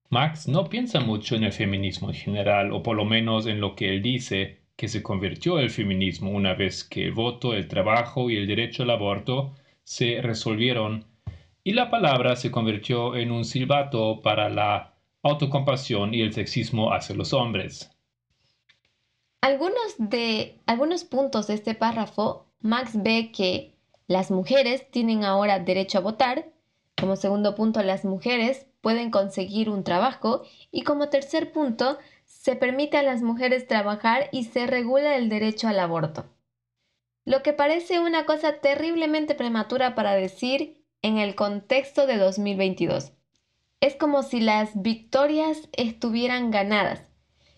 Max 0.08 0.46
no 0.46 0.68
piensa 0.68 1.00
mucho 1.00 1.34
en 1.34 1.42
el 1.42 1.52
feminismo 1.52 2.10
en 2.10 2.14
general, 2.14 2.70
o 2.70 2.80
por 2.80 2.96
lo 2.96 3.04
menos 3.04 3.46
en 3.46 3.60
lo 3.60 3.74
que 3.74 3.88
él 3.88 4.02
dice 4.02 4.60
que 4.76 4.86
se 4.86 5.02
convirtió 5.02 5.58
el 5.58 5.70
feminismo 5.70 6.30
una 6.30 6.54
vez 6.54 6.84
que 6.84 7.06
el 7.06 7.12
voto, 7.12 7.54
el 7.54 7.66
trabajo 7.66 8.30
y 8.30 8.36
el 8.36 8.46
derecho 8.46 8.84
al 8.84 8.90
aborto 8.90 9.52
se 9.82 10.22
resolvieron 10.22 11.06
y 11.64 11.72
la 11.72 11.90
palabra 11.90 12.36
se 12.36 12.52
convirtió 12.52 13.16
en 13.16 13.32
un 13.32 13.44
silbato 13.44 14.22
para 14.22 14.48
la 14.48 14.94
autocompasión 15.24 16.14
y 16.14 16.20
el 16.20 16.32
sexismo 16.32 16.92
hacia 16.92 17.16
los 17.16 17.32
hombres. 17.32 17.90
Algunos, 19.40 19.96
de, 19.98 20.60
algunos 20.66 21.02
puntos 21.02 21.48
de 21.48 21.54
este 21.54 21.74
párrafo, 21.74 22.46
Max 22.60 22.92
ve 22.94 23.32
que 23.32 23.75
las 24.06 24.30
mujeres 24.30 24.90
tienen 24.90 25.24
ahora 25.24 25.58
derecho 25.58 25.98
a 25.98 26.02
votar, 26.02 26.46
como 26.96 27.16
segundo 27.16 27.54
punto 27.54 27.82
las 27.82 28.04
mujeres 28.04 28.66
pueden 28.80 29.10
conseguir 29.10 29.68
un 29.68 29.84
trabajo 29.84 30.42
y 30.70 30.82
como 30.82 31.08
tercer 31.08 31.52
punto 31.52 31.98
se 32.24 32.56
permite 32.56 32.96
a 32.96 33.02
las 33.02 33.22
mujeres 33.22 33.66
trabajar 33.66 34.28
y 34.32 34.44
se 34.44 34.66
regula 34.66 35.16
el 35.16 35.28
derecho 35.28 35.68
al 35.68 35.80
aborto. 35.80 36.26
Lo 37.24 37.42
que 37.42 37.52
parece 37.52 37.98
una 37.98 38.24
cosa 38.24 38.60
terriblemente 38.60 39.34
prematura 39.34 39.94
para 39.94 40.14
decir 40.14 40.84
en 41.02 41.18
el 41.18 41.34
contexto 41.34 42.06
de 42.06 42.16
2022. 42.18 43.12
Es 43.80 43.96
como 43.96 44.22
si 44.22 44.40
las 44.40 44.80
victorias 44.80 45.68
estuvieran 45.72 46.50
ganadas. 46.50 47.10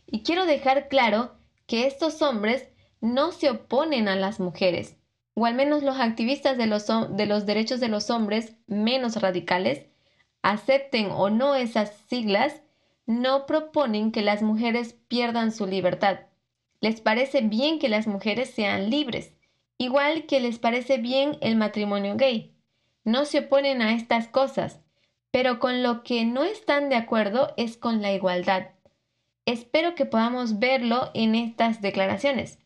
Y 0.06 0.22
quiero 0.22 0.46
dejar 0.46 0.88
claro 0.88 1.36
que 1.66 1.86
estos 1.86 2.22
hombres 2.22 2.68
no 3.00 3.30
se 3.30 3.50
oponen 3.50 4.08
a 4.08 4.16
las 4.16 4.40
mujeres, 4.40 4.97
o 5.40 5.46
al 5.46 5.54
menos 5.54 5.84
los 5.84 6.00
activistas 6.00 6.58
de 6.58 6.66
los, 6.66 6.88
de 6.88 7.26
los 7.26 7.46
derechos 7.46 7.78
de 7.78 7.86
los 7.86 8.10
hombres 8.10 8.56
menos 8.66 9.14
radicales, 9.22 9.86
acepten 10.42 11.12
o 11.12 11.30
no 11.30 11.54
esas 11.54 11.92
siglas, 12.08 12.60
no 13.06 13.46
proponen 13.46 14.10
que 14.10 14.22
las 14.22 14.42
mujeres 14.42 14.94
pierdan 15.06 15.52
su 15.52 15.68
libertad. 15.68 16.22
Les 16.80 17.00
parece 17.00 17.40
bien 17.40 17.78
que 17.78 17.88
las 17.88 18.08
mujeres 18.08 18.50
sean 18.50 18.90
libres, 18.90 19.32
igual 19.76 20.26
que 20.26 20.40
les 20.40 20.58
parece 20.58 20.98
bien 20.98 21.38
el 21.40 21.54
matrimonio 21.54 22.16
gay. 22.16 22.56
No 23.04 23.24
se 23.24 23.38
oponen 23.38 23.80
a 23.80 23.94
estas 23.94 24.26
cosas, 24.26 24.80
pero 25.30 25.60
con 25.60 25.84
lo 25.84 26.02
que 26.02 26.24
no 26.24 26.42
están 26.42 26.88
de 26.88 26.96
acuerdo 26.96 27.54
es 27.56 27.76
con 27.76 28.02
la 28.02 28.12
igualdad. 28.12 28.70
Espero 29.46 29.94
que 29.94 30.04
podamos 30.04 30.58
verlo 30.58 31.12
en 31.14 31.36
estas 31.36 31.80
declaraciones. 31.80 32.58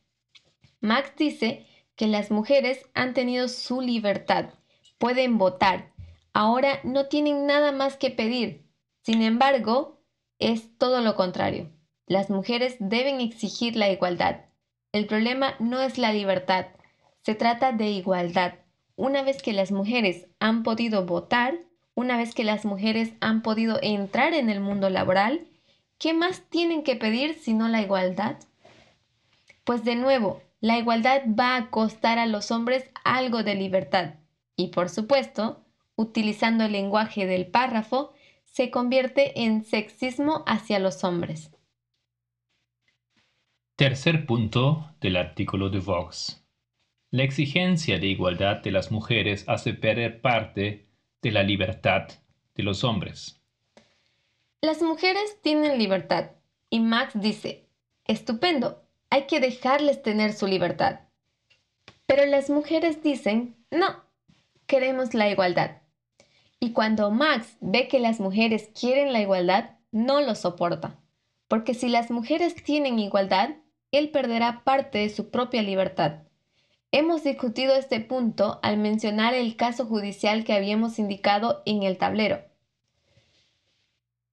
Max 0.80 1.12
dice 1.18 1.66
que 1.96 2.06
las 2.06 2.30
mujeres 2.30 2.88
han 2.94 3.14
tenido 3.14 3.48
su 3.48 3.80
libertad, 3.80 4.50
pueden 4.98 5.38
votar, 5.38 5.92
ahora 6.32 6.80
no 6.84 7.06
tienen 7.06 7.46
nada 7.46 7.72
más 7.72 7.96
que 7.96 8.10
pedir. 8.10 8.66
Sin 9.02 9.22
embargo, 9.22 10.00
es 10.38 10.76
todo 10.78 11.00
lo 11.00 11.14
contrario. 11.14 11.70
Las 12.06 12.30
mujeres 12.30 12.76
deben 12.78 13.20
exigir 13.20 13.76
la 13.76 13.90
igualdad. 13.90 14.46
El 14.92 15.06
problema 15.06 15.54
no 15.58 15.80
es 15.80 15.98
la 15.98 16.12
libertad, 16.12 16.66
se 17.22 17.34
trata 17.34 17.72
de 17.72 17.90
igualdad. 17.90 18.54
Una 18.96 19.22
vez 19.22 19.42
que 19.42 19.52
las 19.52 19.72
mujeres 19.72 20.26
han 20.38 20.62
podido 20.62 21.06
votar, 21.06 21.58
una 21.94 22.16
vez 22.16 22.34
que 22.34 22.44
las 22.44 22.64
mujeres 22.64 23.12
han 23.20 23.42
podido 23.42 23.78
entrar 23.82 24.34
en 24.34 24.50
el 24.50 24.60
mundo 24.60 24.90
laboral, 24.90 25.46
¿Qué 26.02 26.14
más 26.14 26.40
tienen 26.50 26.82
que 26.82 26.96
pedir 26.96 27.38
sino 27.38 27.68
la 27.68 27.80
igualdad? 27.80 28.34
Pues 29.62 29.84
de 29.84 29.94
nuevo, 29.94 30.42
la 30.62 30.78
igualdad 30.78 31.22
va 31.38 31.56
a 31.56 31.70
costar 31.70 32.20
a 32.20 32.26
los 32.26 32.52
hombres 32.52 32.88
algo 33.04 33.42
de 33.42 33.56
libertad 33.56 34.14
y 34.56 34.68
por 34.68 34.88
supuesto, 34.88 35.64
utilizando 35.96 36.64
el 36.64 36.72
lenguaje 36.72 37.26
del 37.26 37.48
párrafo, 37.48 38.12
se 38.44 38.70
convierte 38.70 39.42
en 39.42 39.64
sexismo 39.64 40.44
hacia 40.46 40.78
los 40.78 41.02
hombres. 41.02 41.50
Tercer 43.74 44.24
punto 44.24 44.94
del 45.00 45.16
artículo 45.16 45.68
de 45.68 45.80
Vox. 45.80 46.46
La 47.10 47.24
exigencia 47.24 47.98
de 47.98 48.06
igualdad 48.06 48.62
de 48.62 48.70
las 48.70 48.92
mujeres 48.92 49.44
hace 49.48 49.74
perder 49.74 50.20
parte 50.20 50.86
de 51.22 51.32
la 51.32 51.42
libertad 51.42 52.08
de 52.54 52.62
los 52.62 52.84
hombres. 52.84 53.42
Las 54.60 54.80
mujeres 54.80 55.40
tienen 55.42 55.76
libertad 55.76 56.30
y 56.70 56.78
Max 56.78 57.14
dice, 57.20 57.66
estupendo, 58.04 58.81
hay 59.12 59.24
que 59.24 59.40
dejarles 59.40 60.02
tener 60.02 60.32
su 60.32 60.46
libertad. 60.46 61.00
Pero 62.06 62.24
las 62.24 62.48
mujeres 62.48 63.02
dicen, 63.02 63.62
no, 63.70 64.02
queremos 64.66 65.12
la 65.12 65.28
igualdad. 65.28 65.82
Y 66.60 66.72
cuando 66.72 67.10
Max 67.10 67.58
ve 67.60 67.88
que 67.88 68.00
las 68.00 68.20
mujeres 68.20 68.70
quieren 68.74 69.12
la 69.12 69.20
igualdad, 69.20 69.76
no 69.90 70.22
lo 70.22 70.34
soporta. 70.34 70.98
Porque 71.46 71.74
si 71.74 71.90
las 71.90 72.10
mujeres 72.10 72.54
tienen 72.64 72.98
igualdad, 72.98 73.50
él 73.90 74.08
perderá 74.08 74.62
parte 74.64 75.00
de 75.00 75.10
su 75.10 75.28
propia 75.30 75.60
libertad. 75.60 76.22
Hemos 76.90 77.22
discutido 77.22 77.74
este 77.74 78.00
punto 78.00 78.60
al 78.62 78.78
mencionar 78.78 79.34
el 79.34 79.56
caso 79.56 79.84
judicial 79.84 80.42
que 80.44 80.54
habíamos 80.54 80.98
indicado 80.98 81.60
en 81.66 81.82
el 81.82 81.98
tablero. 81.98 82.42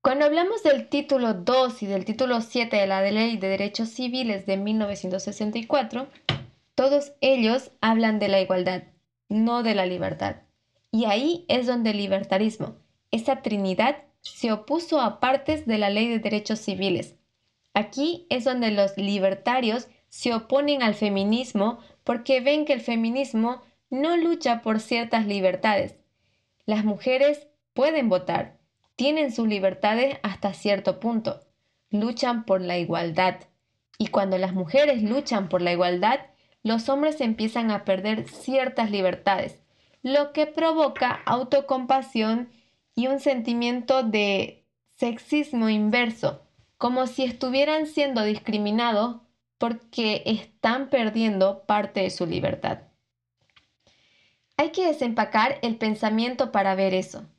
Cuando 0.02 0.24
hablamos 0.24 0.64
del 0.64 0.88
título 0.88 1.34
2 1.34 1.84
y 1.84 1.86
del 1.86 2.06
título 2.06 2.40
7 2.40 2.74
de 2.78 2.88
la 2.88 3.02
Ley 3.02 3.36
de 3.36 3.50
Derechos 3.50 3.90
Civiles 3.90 4.46
de 4.46 4.56
1964, 4.56 6.08
todos 6.74 7.12
ellos 7.20 7.72
hablan 7.82 8.18
de 8.18 8.30
la 8.30 8.40
igualdad, 8.40 8.84
no 9.28 9.62
de 9.62 9.76
la 9.76 9.86
libertad. 9.86 10.38
Y 10.90 11.04
ahí 11.04 11.44
es 11.50 11.68
donde 11.68 11.90
el 11.90 11.98
libertarismo, 11.98 12.78
esa 13.12 13.42
trinidad, 13.42 13.98
se 14.22 14.54
opuso 14.54 15.02
a 15.02 15.20
partes 15.20 15.66
de 15.66 15.78
la 15.78 15.90
Ley 15.90 16.08
de 16.08 16.20
Derechos 16.20 16.60
Civiles. 16.60 17.16
Aquí 17.74 18.26
es 18.30 18.46
donde 18.46 18.72
los 18.72 18.96
libertarios 18.96 19.90
se 20.08 20.34
oponen 20.34 20.82
al 20.82 20.96
feminismo 20.96 21.80
porque 22.06 22.40
ven 22.40 22.64
que 22.64 22.72
el 22.72 22.82
feminismo 22.82 23.64
no 23.90 24.16
lucha 24.16 24.62
por 24.62 24.80
ciertas 24.80 25.28
libertades. 25.28 25.98
Las 26.66 26.86
mujeres 26.86 27.50
pueden 27.74 28.08
votar, 28.08 28.59
tienen 29.00 29.32
sus 29.32 29.48
libertades 29.48 30.18
hasta 30.24 30.54
cierto 30.54 31.00
punto, 31.00 31.40
luchan 31.90 32.44
por 32.44 32.60
la 32.60 32.78
igualdad. 32.78 33.38
Y 33.98 34.08
cuando 34.08 34.38
las 34.38 34.54
mujeres 34.54 35.02
luchan 35.02 35.48
por 35.48 35.62
la 35.62 35.72
igualdad, 35.72 36.20
los 36.64 36.90
hombres 36.90 37.22
empiezan 37.22 37.72
a 37.72 37.86
perder 37.86 38.28
ciertas 38.28 38.92
libertades, 38.92 39.64
lo 40.04 40.34
que 40.34 40.48
provoca 40.48 41.22
autocompasión 41.26 42.50
y 42.94 43.08
un 43.08 43.22
sentimiento 43.22 44.04
de 44.04 44.66
sexismo 44.98 45.70
inverso, 45.70 46.46
como 46.78 47.08
si 47.08 47.24
estuvieran 47.24 47.88
siendo 47.88 48.24
discriminados 48.24 49.22
porque 49.58 50.24
están 50.26 50.90
perdiendo 50.90 51.64
parte 51.64 52.02
de 52.02 52.10
su 52.10 52.26
libertad. 52.26 52.80
Hay 54.58 54.72
que 54.72 54.88
desempacar 54.88 55.58
el 55.62 55.78
pensamiento 55.78 56.52
para 56.52 56.76
ver 56.76 56.94
eso. 56.94 57.30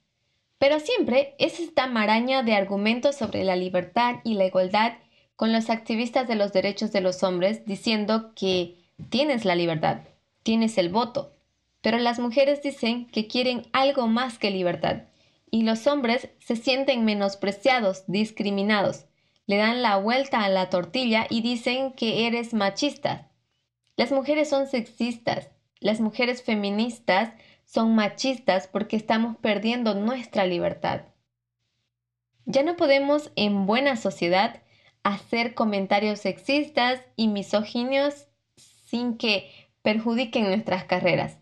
Pero 0.61 0.79
siempre 0.79 1.35
es 1.39 1.59
esta 1.59 1.87
maraña 1.87 2.43
de 2.43 2.55
argumentos 2.55 3.17
sobre 3.17 3.45
la 3.45 3.57
libertad 3.57 4.17
y 4.25 4.35
la 4.35 4.45
igualdad 4.45 4.99
con 5.35 5.55
los 5.55 5.71
activistas 5.71 6.29
de 6.29 6.35
los 6.35 6.53
derechos 6.53 6.93
de 6.93 7.01
los 7.01 7.23
hombres 7.23 7.65
diciendo 7.65 8.35
que 8.35 8.77
tienes 9.09 9.47
la 9.47 9.55
libertad, 9.55 10.03
tienes 10.43 10.77
el 10.77 10.91
voto, 10.91 11.33
pero 11.81 11.97
las 11.97 12.19
mujeres 12.19 12.61
dicen 12.61 13.07
que 13.07 13.27
quieren 13.27 13.69
algo 13.73 14.07
más 14.07 14.37
que 14.39 14.51
libertad 14.51 15.05
y 15.51 15.63
los 15.63 15.87
hombres 15.87 16.29
se 16.41 16.57
sienten 16.57 17.07
menospreciados, 17.07 18.05
discriminados, 18.07 19.07
le 19.47 19.57
dan 19.57 19.81
la 19.81 19.97
vuelta 19.97 20.45
a 20.45 20.51
la 20.51 20.69
tortilla 20.69 21.27
y 21.31 21.41
dicen 21.41 21.95
que 21.95 22.27
eres 22.27 22.53
machista. 22.53 23.31
Las 23.97 24.13
mujeres 24.13 24.51
son 24.51 24.67
sexistas, 24.67 25.49
las 25.79 26.03
mujeres 26.03 26.43
feministas 26.43 27.33
son 27.73 27.95
machistas 27.95 28.67
porque 28.67 28.97
estamos 28.97 29.37
perdiendo 29.37 29.95
nuestra 29.95 30.45
libertad. 30.45 31.03
Ya 32.45 32.65
no 32.65 32.75
podemos 32.75 33.31
en 33.37 33.65
buena 33.65 33.95
sociedad 33.97 34.61
hacer 35.05 35.55
comentarios 35.55 36.19
sexistas 36.19 37.01
y 37.15 37.29
misóginos 37.29 38.27
sin 38.57 39.17
que 39.17 39.49
perjudiquen 39.83 40.47
nuestras 40.47 40.83
carreras. 40.83 41.39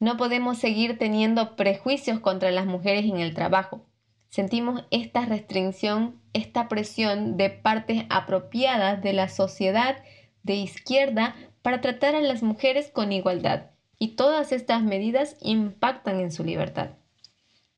No 0.00 0.16
podemos 0.16 0.58
seguir 0.58 0.98
teniendo 0.98 1.54
prejuicios 1.54 2.18
contra 2.18 2.50
las 2.50 2.66
mujeres 2.66 3.04
en 3.04 3.18
el 3.18 3.32
trabajo. 3.32 3.86
Sentimos 4.28 4.84
esta 4.90 5.24
restricción, 5.24 6.20
esta 6.32 6.68
presión 6.68 7.36
de 7.36 7.48
partes 7.48 8.06
apropiadas 8.10 9.02
de 9.02 9.12
la 9.12 9.28
sociedad 9.28 10.02
de 10.42 10.54
izquierda 10.54 11.36
para 11.62 11.80
tratar 11.80 12.16
a 12.16 12.20
las 12.20 12.42
mujeres 12.42 12.90
con 12.90 13.12
igualdad. 13.12 13.70
Y 14.00 14.16
todas 14.16 14.50
estas 14.50 14.82
medidas 14.82 15.36
impactan 15.42 16.18
en 16.18 16.32
su 16.32 16.42
libertad. 16.42 16.96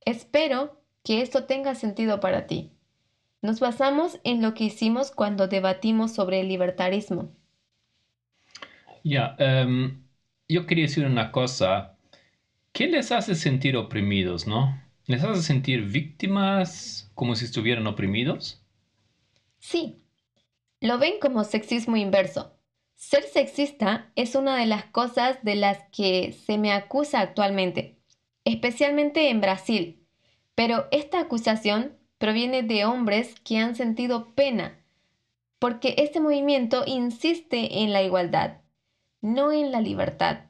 Espero 0.06 0.80
que 1.04 1.20
esto 1.20 1.44
tenga 1.44 1.74
sentido 1.74 2.20
para 2.20 2.46
ti. 2.46 2.72
Nos 3.42 3.58
basamos 3.58 4.20
en 4.22 4.40
lo 4.40 4.54
que 4.54 4.64
hicimos 4.64 5.10
cuando 5.10 5.48
debatimos 5.48 6.12
sobre 6.12 6.40
el 6.40 6.48
libertarismo. 6.48 7.32
Ya, 9.02 9.34
em, 9.38 10.04
yo 10.48 10.64
quería 10.66 10.84
decir 10.84 11.04
una 11.04 11.32
cosa. 11.32 11.98
¿Qué 12.72 12.86
les 12.86 13.10
hace 13.12 13.34
sentir 13.34 13.76
oprimidos, 13.76 14.46
no? 14.46 14.80
¿Les 15.06 15.24
hace 15.24 15.42
sentir 15.42 15.82
víctimas 15.82 17.10
como 17.14 17.34
si 17.34 17.46
estuvieran 17.46 17.86
oprimidos? 17.88 18.62
Sí. 19.58 20.04
Lo 20.80 20.98
ven 20.98 21.14
como 21.20 21.44
sexismo 21.44 21.96
inverso. 21.96 22.56
Ser 22.96 23.24
sexista 23.24 24.10
es 24.16 24.34
una 24.34 24.56
de 24.56 24.66
las 24.66 24.84
cosas 24.84 25.42
de 25.42 25.54
las 25.54 25.78
que 25.90 26.32
se 26.32 26.58
me 26.58 26.72
acusa 26.72 27.20
actualmente, 27.20 27.98
especialmente 28.44 29.28
en 29.28 29.40
Brasil. 29.40 30.06
Pero 30.54 30.86
esta 30.90 31.20
acusación 31.20 31.96
proviene 32.18 32.62
de 32.62 32.84
hombres 32.84 33.34
que 33.40 33.58
han 33.58 33.74
sentido 33.74 34.34
pena, 34.34 34.78
porque 35.58 35.94
este 35.98 36.20
movimiento 36.20 36.84
insiste 36.86 37.82
en 37.82 37.92
la 37.92 38.02
igualdad, 38.02 38.58
no 39.20 39.52
en 39.52 39.72
la 39.72 39.80
libertad, 39.80 40.46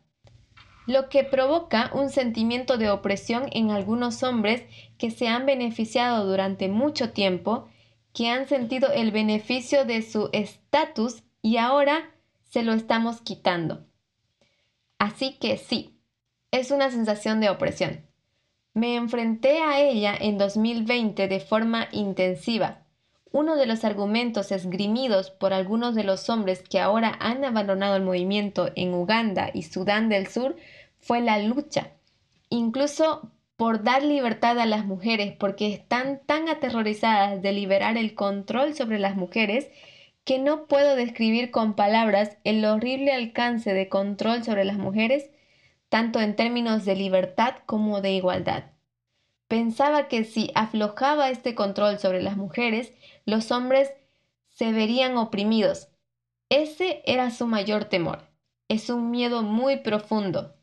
lo 0.87 1.09
que 1.09 1.25
provoca 1.25 1.91
un 1.95 2.11
sentimiento 2.11 2.77
de 2.77 2.91
opresión 2.91 3.47
en 3.53 3.71
algunos 3.71 4.23
hombres 4.23 4.65
que 4.99 5.11
se 5.11 5.29
han 5.29 5.47
beneficiado 5.47 6.27
durante 6.27 6.69
mucho 6.69 7.11
tiempo, 7.11 7.69
que 8.13 8.29
han 8.29 8.49
sentido 8.49 8.91
el 8.93 9.11
beneficio 9.11 9.85
de 9.85 10.03
su 10.03 10.29
estatus 10.33 11.23
y 11.41 11.57
ahora 11.57 12.11
se 12.53 12.63
lo 12.63 12.75
estamos 12.75 13.23
quitando. 13.23 13.87
Así 14.99 15.39
que 15.41 15.57
sí, 15.57 15.99
es 16.51 16.71
una 16.71 16.91
sensación 16.91 17.41
de 17.41 17.49
opresión. 17.49 18.05
Me 18.75 18.97
enfrenté 18.97 19.63
a 19.63 19.81
ella 19.81 20.15
en 20.21 20.37
2020 20.37 21.29
de 21.29 21.41
forma 21.41 21.89
intensiva. 21.93 22.83
Uno 23.31 23.57
de 23.57 23.65
los 23.65 23.85
argumentos 23.85 24.53
esgrimidos 24.53 25.31
por 25.31 25.55
algunos 25.55 25.95
de 25.95 26.05
los 26.05 26.29
hombres 26.29 26.63
que 26.63 26.79
ahora 26.79 27.17
han 27.21 27.43
abandonado 27.43 27.97
el 27.97 28.03
movimiento 28.03 28.71
en 28.77 28.93
Uganda 28.93 29.51
y 29.55 29.63
Sudán 29.63 30.11
del 30.11 30.27
Sur 30.27 30.57
fue 30.99 31.23
la 31.23 31.39
lucha, 31.39 31.93
incluso 32.51 33.33
por 33.57 33.83
dar 33.83 34.03
libertad 34.03 34.59
a 34.59 34.67
las 34.67 34.85
mujeres, 34.85 35.35
porque 35.39 35.73
están 35.73 36.21
tan 36.27 36.51
aterrorizadas 36.51 37.41
de 37.41 37.53
liberar 37.53 37.97
el 37.97 38.15
control 38.15 38.75
sobre 38.75 38.99
las 38.99 39.17
mujeres 39.17 39.71
que 40.25 40.39
no 40.39 40.67
puedo 40.67 40.97
describir 40.97 41.51
con 41.51 41.75
palabras 41.75 42.39
el 42.45 42.65
horrible 42.65 43.13
alcance 43.13 43.75
de 43.75 43.89
control 43.89 44.45
sobre 44.45 44.65
las 44.65 44.79
mujeres 44.79 45.31
tanto 45.93 46.21
en 46.21 46.37
términos 46.37 46.87
de 46.87 46.97
libertad 46.97 47.57
como 47.67 48.01
de 48.01 48.13
igualdad. 48.13 48.65
Pensaba 49.47 50.09
que 50.09 50.25
si 50.25 50.51
aflojaba 50.55 51.29
este 51.29 51.55
control 51.55 51.99
sobre 51.99 52.23
las 52.23 52.39
mujeres, 52.39 52.95
los 53.27 53.51
hombres 53.51 53.93
se 54.49 54.73
verían 54.73 55.19
oprimidos. 55.19 55.89
Ese 56.49 57.03
era 57.05 57.31
su 57.31 57.47
mayor 57.47 57.85
temor. 57.85 58.31
Es 58.69 58.89
un 58.89 59.11
miedo 59.11 59.43
muy 59.43 59.81
profundo. 59.81 60.57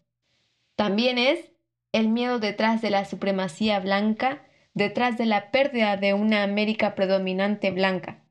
También 0.76 1.20
es 1.20 1.52
el 1.92 2.08
miedo 2.08 2.40
detrás 2.40 2.82
de 2.82 2.90
la 2.90 3.06
supremacía 3.06 3.80
blanca, 3.80 4.42
detrás 4.74 5.20
de 5.20 5.28
la 5.28 5.52
pérdida 5.52 5.96
de 5.96 6.16
una 6.16 6.42
América 6.42 6.96
predominante 6.96 7.70
blanca. 7.70 8.24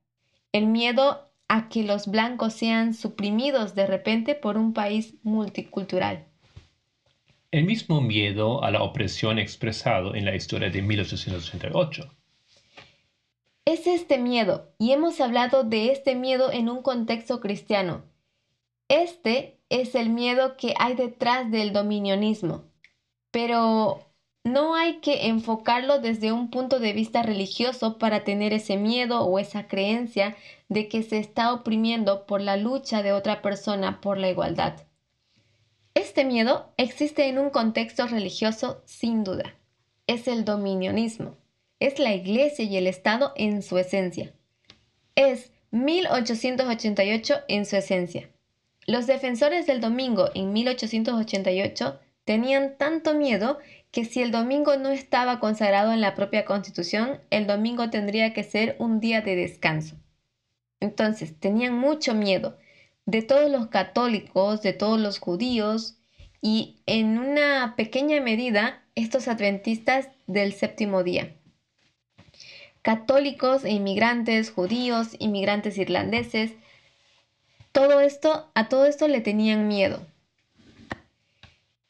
El 0.53 0.67
miedo 0.67 1.31
a 1.49 1.69
que 1.69 1.83
los 1.83 2.07
blancos 2.07 2.55
sean 2.55 2.95
suprimidos 2.95 3.75
de 3.75 3.87
repente 3.87 4.35
por 4.35 4.57
un 4.57 4.73
país 4.73 5.15
multicultural. 5.23 6.27
El 7.51 7.65
mismo 7.65 8.01
miedo 8.01 8.63
a 8.63 8.71
la 8.71 8.83
opresión 8.83 9.39
expresado 9.39 10.15
en 10.15 10.25
la 10.25 10.35
historia 10.35 10.69
de 10.69 10.83
1888. 10.83 12.15
Es 13.65 13.87
este 13.87 14.19
miedo, 14.19 14.73
y 14.79 14.93
hemos 14.93 15.21
hablado 15.21 15.65
de 15.65 15.93
este 15.93 16.15
miedo 16.15 16.51
en 16.53 16.69
un 16.69 16.83
contexto 16.83 17.41
cristiano. 17.41 18.05
Este 18.89 19.61
es 19.69 19.95
el 19.95 20.09
miedo 20.09 20.57
que 20.57 20.75
hay 20.79 20.95
detrás 20.95 21.51
del 21.51 21.75
dominionismo, 21.75 22.65
pero 23.31 24.08
no 24.53 24.75
hay 24.75 24.99
que 25.01 25.29
enfocarlo 25.29 26.01
desde 26.01 26.33
un 26.33 26.51
punto 26.51 26.81
de 26.81 26.93
vista 26.93 27.23
religioso 27.23 27.99
para 27.99 28.25
tener 28.25 28.53
ese 28.53 28.77
miedo 28.77 29.23
o 29.23 29.39
esa 29.39 29.69
creencia 29.69 30.37
de 30.69 30.89
que 30.89 31.03
se 31.03 31.19
está 31.19 31.53
oprimiendo 31.53 32.27
por 32.27 32.41
la 32.41 32.57
lucha 32.57 33.03
de 33.03 33.13
otra 33.13 33.43
persona 33.43 34.01
por 34.01 34.19
la 34.19 34.29
igualdad. 34.29 34.75
Este 35.95 36.25
miedo 36.25 36.73
existe 36.77 37.27
en 37.29 37.39
un 37.39 37.51
contexto 37.51 38.07
religioso 38.07 38.83
sin 38.85 39.25
duda. 39.25 39.57
Es 40.07 40.29
el 40.29 40.45
dominionismo. 40.45 41.37
Es 41.81 41.99
la 41.99 42.15
iglesia 42.15 42.65
y 42.65 42.77
el 42.77 42.87
Estado 42.87 43.33
en 43.37 43.63
su 43.63 43.79
esencia. 43.79 44.33
Es 45.15 45.53
1888 45.71 47.35
en 47.49 47.67
su 47.67 47.77
esencia. 47.77 48.31
Los 48.87 49.07
defensores 49.07 49.67
del 49.67 49.81
domingo 49.81 50.31
en 50.35 50.53
1888 50.53 51.99
tenían 52.25 52.77
tanto 52.77 53.15
miedo 53.15 53.59
que 53.91 54.05
si 54.05 54.21
el 54.21 54.31
domingo 54.31 54.77
no 54.77 54.91
estaba 54.91 55.41
consagrado 55.41 55.93
en 55.93 56.01
la 56.01 56.15
propia 56.15 56.45
constitución, 56.45 57.21
el 57.31 57.47
domingo 57.47 57.91
tendría 57.91 58.33
que 58.33 58.45
ser 58.45 58.77
un 58.79 59.01
día 59.01 59.23
de 59.23 59.37
descanso. 59.37 59.97
Entonces, 60.81 61.39
tenían 61.39 61.75
mucho 61.75 62.15
miedo 62.15 62.59
de 63.07 63.23
todos 63.23 63.51
los 63.51 63.69
católicos, 63.69 64.63
de 64.63 64.73
todos 64.75 65.01
los 65.01 65.19
judíos 65.19 65.97
y 66.41 66.83
en 66.87 67.19
una 67.19 67.75
pequeña 67.77 68.21
medida 68.21 68.85
estos 68.95 69.29
adventistas 69.29 70.09
del 70.27 70.53
séptimo 70.53 71.03
día. 71.03 71.35
Católicos 72.83 73.65
e 73.65 73.71
inmigrantes, 73.71 74.51
judíos, 74.51 75.17
inmigrantes 75.19 75.79
irlandeses, 75.79 76.53
todo 77.73 78.01
esto, 78.01 78.51
a 78.55 78.69
todo 78.69 78.87
esto 78.87 79.09
le 79.09 79.21
tenían 79.21 79.69
miedo. 79.69 80.07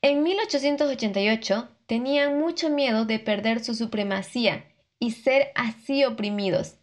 En 0.00 0.22
1888 0.22 1.68
tenían 1.88 2.38
mucho 2.38 2.68
miedo 2.68 3.06
de 3.06 3.18
perder 3.18 3.64
su 3.64 3.74
supremacía 3.74 4.66
y 5.00 5.12
ser 5.12 5.48
así 5.54 6.04
oprimidos. 6.04 6.76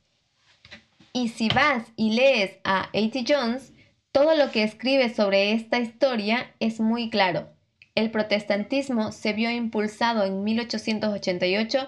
Y 1.14 1.30
si 1.30 1.48
vas 1.48 1.84
y 1.96 2.16
lees 2.16 2.58
a 2.64 2.86
A.T. 2.86 3.24
Jones, 3.26 3.72
todo 4.12 4.36
lo 4.36 4.52
que 4.52 4.64
escribe 4.64 5.14
sobre 5.14 5.54
esta 5.54 5.80
historia 5.80 6.54
es 6.60 6.80
muy 6.80 7.12
claro. 7.12 7.50
El 7.94 8.10
protestantismo 8.10 9.12
se 9.12 9.34
vio 9.34 9.52
impulsado 9.52 10.24
en 10.24 10.44
1888 10.44 11.88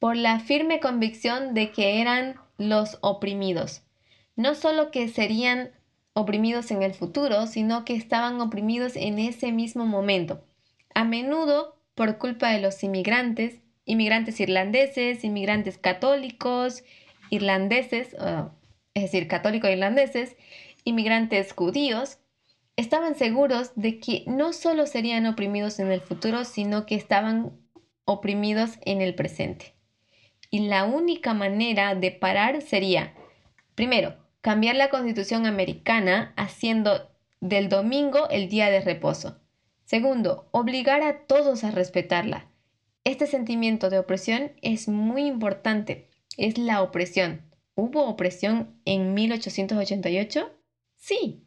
por 0.00 0.16
la 0.16 0.40
firme 0.40 0.80
convicción 0.80 1.54
de 1.54 1.70
que 1.70 2.00
eran 2.00 2.34
los 2.58 2.98
oprimidos. 3.00 3.82
No 4.34 4.56
solo 4.56 4.90
que 4.90 5.08
serían 5.08 5.70
oprimidos 6.14 6.72
en 6.72 6.82
el 6.82 6.94
futuro, 6.94 7.46
sino 7.46 7.84
que 7.84 7.94
estaban 7.94 8.40
oprimidos 8.40 8.96
en 8.96 9.20
ese 9.20 9.52
mismo 9.52 9.86
momento, 9.86 10.42
a 10.94 11.04
menudo 11.04 11.75
por 11.96 12.18
culpa 12.18 12.50
de 12.50 12.60
los 12.60 12.84
inmigrantes, 12.84 13.62
inmigrantes 13.86 14.38
irlandeses, 14.38 15.24
inmigrantes 15.24 15.78
católicos, 15.78 16.84
irlandeses, 17.30 18.14
es 18.94 19.02
decir, 19.02 19.26
católicos 19.26 19.70
irlandeses, 19.70 20.36
inmigrantes 20.84 21.52
judíos, 21.52 22.18
estaban 22.76 23.16
seguros 23.16 23.72
de 23.74 23.98
que 23.98 24.24
no 24.26 24.52
solo 24.52 24.86
serían 24.86 25.26
oprimidos 25.26 25.80
en 25.80 25.90
el 25.90 26.02
futuro, 26.02 26.44
sino 26.44 26.84
que 26.84 26.94
estaban 26.94 27.52
oprimidos 28.04 28.78
en 28.82 29.00
el 29.00 29.14
presente. 29.14 29.74
Y 30.50 30.68
la 30.68 30.84
única 30.84 31.32
manera 31.32 31.94
de 31.94 32.10
parar 32.12 32.60
sería, 32.60 33.14
primero, 33.74 34.16
cambiar 34.42 34.76
la 34.76 34.90
constitución 34.90 35.46
americana 35.46 36.34
haciendo 36.36 37.10
del 37.40 37.70
domingo 37.70 38.28
el 38.28 38.50
día 38.50 38.70
de 38.70 38.82
reposo. 38.82 39.40
Segundo, 39.86 40.48
obligar 40.50 41.02
a 41.02 41.26
todos 41.26 41.62
a 41.62 41.70
respetarla. 41.70 42.50
Este 43.04 43.28
sentimiento 43.28 43.88
de 43.88 44.00
opresión 44.00 44.50
es 44.60 44.88
muy 44.88 45.26
importante. 45.26 46.08
Es 46.36 46.58
la 46.58 46.82
opresión. 46.82 47.42
¿Hubo 47.76 48.04
opresión 48.06 48.80
en 48.84 49.14
1888? 49.14 50.50
Sí. 50.96 51.44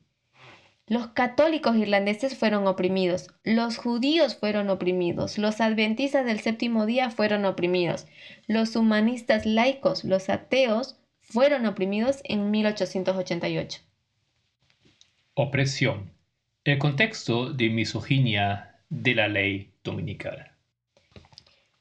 Los 0.88 1.08
católicos 1.08 1.76
irlandeses 1.76 2.38
fueron 2.38 2.66
oprimidos, 2.66 3.28
los 3.44 3.78
judíos 3.78 4.36
fueron 4.38 4.70
oprimidos, 4.70 5.38
los 5.38 5.62
adventistas 5.62 6.26
del 6.26 6.40
séptimo 6.40 6.88
día 6.88 7.12
fueron 7.12 7.46
oprimidos, 7.46 8.08
los 8.48 8.76
humanistas 8.76 9.46
laicos, 9.46 10.04
los 10.04 10.30
ateos, 10.30 10.98
fueron 11.22 11.68
oprimidos 11.68 12.22
en 12.24 12.50
1888. 12.50 13.82
Opresión. 15.36 16.19
El 16.70 16.78
contexto 16.78 17.52
de 17.52 17.70
misoginia 17.70 18.76
de 18.90 19.16
la 19.16 19.28
ley 19.28 19.74
dominical. 19.84 20.52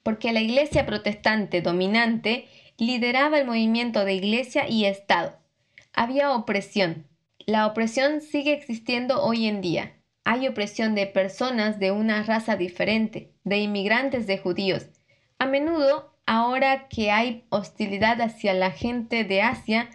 Porque 0.03 0.33
la 0.33 0.41
iglesia 0.41 0.87
protestante 0.87 1.61
dominante 1.61 2.47
lideraba 2.79 3.39
el 3.39 3.47
movimiento 3.47 4.07
de 4.07 4.15
iglesia 4.15 4.67
y 4.67 4.87
Estado. 4.87 5.37
Había 5.93 6.33
opresión. 6.33 7.07
La 7.45 7.67
opresión 7.67 8.23
sigue 8.23 8.55
existiendo 8.55 9.23
hoy 9.23 9.47
en 9.47 9.61
día. 9.61 9.93
Hay 10.25 10.49
opresión 10.49 10.95
de 10.95 11.07
personas 11.07 11.79
de 11.79 11.91
una 11.91 12.23
raza 12.23 12.57
diferente, 12.57 13.35
de 13.45 13.59
inmigrantes 13.59 14.27
de 14.27 14.39
judíos. 14.39 14.87
A 15.39 15.45
menudo 15.45 16.15
Ahora 16.25 16.89
que 16.89 17.11
hay 17.11 17.45
hostilidad 17.51 18.23
hacia 18.23 18.55
la 18.55 18.71
gente 18.71 19.25
de 19.25 19.43
Asia, 19.43 19.91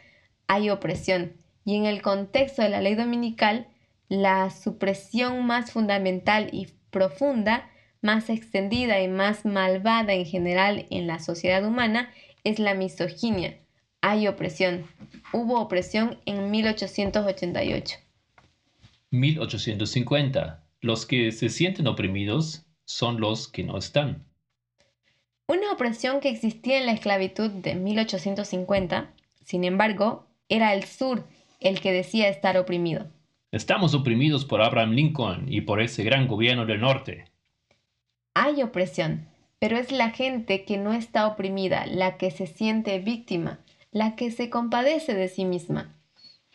hay 0.45 0.69
opresión. 0.69 1.33
Y 1.65 1.77
en 1.77 1.85
el 1.85 2.03
contexto 2.03 2.61
de 2.61 2.69
la 2.69 2.81
ley 2.81 2.93
dominical, 2.95 3.67
la 4.09 4.49
supresión 4.49 5.45
más 5.45 5.71
fundamental 5.71 6.49
y 6.51 6.67
profunda, 6.89 7.69
más 8.01 8.29
extendida 8.29 9.01
y 9.01 9.07
más 9.07 9.45
malvada 9.45 10.13
en 10.13 10.25
general 10.25 10.85
en 10.89 11.07
la 11.07 11.19
sociedad 11.19 11.65
humana 11.65 12.11
es 12.43 12.59
la 12.59 12.73
misoginia. 12.73 13.59
Hay 14.01 14.27
opresión. 14.27 14.85
Hubo 15.31 15.59
opresión 15.59 16.19
en 16.25 16.51
1888. 16.51 17.97
1850. 19.11 20.63
Los 20.81 21.05
que 21.05 21.31
se 21.31 21.49
sienten 21.49 21.87
oprimidos 21.87 22.65
son 22.85 23.21
los 23.21 23.47
que 23.47 23.63
no 23.63 23.77
están. 23.77 24.25
Una 25.47 25.71
opresión 25.71 26.19
que 26.19 26.29
existía 26.29 26.79
en 26.79 26.85
la 26.85 26.93
esclavitud 26.93 27.49
de 27.49 27.75
1850, 27.75 29.13
sin 29.45 29.63
embargo, 29.63 30.27
era 30.49 30.73
el 30.73 30.83
sur 30.83 31.25
el 31.59 31.79
que 31.79 31.91
decía 31.91 32.27
estar 32.27 32.57
oprimido. 32.57 33.07
Estamos 33.53 33.93
oprimidos 33.93 34.45
por 34.45 34.63
Abraham 34.63 34.93
Lincoln 34.93 35.45
y 35.47 35.61
por 35.61 35.79
ese 35.79 36.03
gran 36.03 36.27
gobierno 36.27 36.65
del 36.65 36.81
norte. 36.81 37.25
Hay 38.33 38.63
opresión, 38.63 39.27
pero 39.59 39.77
es 39.77 39.91
la 39.91 40.09
gente 40.09 40.65
que 40.65 40.79
no 40.79 40.91
está 40.91 41.27
oprimida, 41.27 41.85
la 41.85 42.17
que 42.17 42.31
se 42.31 42.47
siente 42.47 42.97
víctima, 42.97 43.59
la 43.91 44.15
que 44.15 44.31
se 44.31 44.49
compadece 44.49 45.13
de 45.13 45.27
sí 45.27 45.45
misma. 45.45 45.95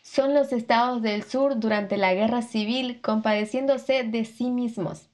Son 0.03 0.35
los 0.35 0.53
estados 0.53 1.01
del 1.01 1.23
sur 1.23 1.61
durante 1.61 1.97
la 1.99 2.15
guerra 2.15 2.43
civil 2.43 3.01
compadeciéndose 3.01 4.03
de 4.03 4.25
sí 4.25 4.51
mismos. 4.51 5.09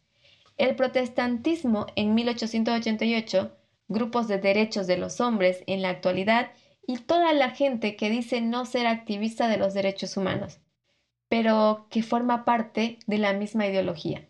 El 0.57 0.77
protestantismo 0.77 1.85
en 1.97 2.15
1888 2.15 3.55
grupos 3.89 4.27
de 4.27 4.39
derechos 4.39 4.87
de 4.87 4.97
los 4.97 5.21
hombres 5.21 5.63
en 5.67 5.83
la 5.83 5.91
actualidad 5.91 6.51
y 6.87 6.97
toda 6.97 7.35
la 7.35 7.51
gente 7.51 7.95
que 7.95 8.09
dice 8.09 8.41
no 8.41 8.65
ser 8.65 8.87
activista 8.87 9.49
de 9.49 9.59
los 9.59 9.75
derechos 9.75 10.17
humanos, 10.17 10.61
pero 11.35 11.89
que 11.91 12.05
forma 12.05 12.45
parte 12.45 13.01
de 13.09 13.19
la 13.19 13.33
misma 13.33 13.67
ideología. 13.67 14.25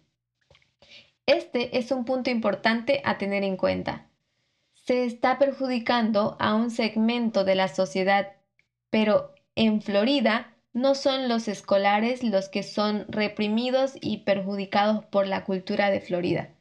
Este 1.26 1.76
es 1.76 1.90
un 1.90 2.06
punto 2.06 2.30
importante 2.30 3.02
a 3.04 3.18
tener 3.18 3.44
en 3.44 3.58
cuenta. 3.58 4.06
Se 4.72 5.04
está 5.04 5.38
perjudicando 5.38 6.34
a 6.40 6.54
un 6.54 6.70
segmento 6.70 7.44
de 7.44 7.56
la 7.56 7.68
sociedad, 7.68 8.32
pero 8.88 9.34
en 9.54 9.82
Florida 9.82 10.56
no 10.72 10.94
son 10.94 11.28
los 11.28 11.46
escolares 11.46 12.22
los 12.22 12.48
que 12.48 12.62
son 12.62 13.04
reprimidos 13.10 13.98
y 14.00 14.24
perjudicados 14.24 15.04
por 15.04 15.26
la 15.26 15.44
cultura 15.44 15.90
de 15.90 16.00
Florida. 16.00 16.54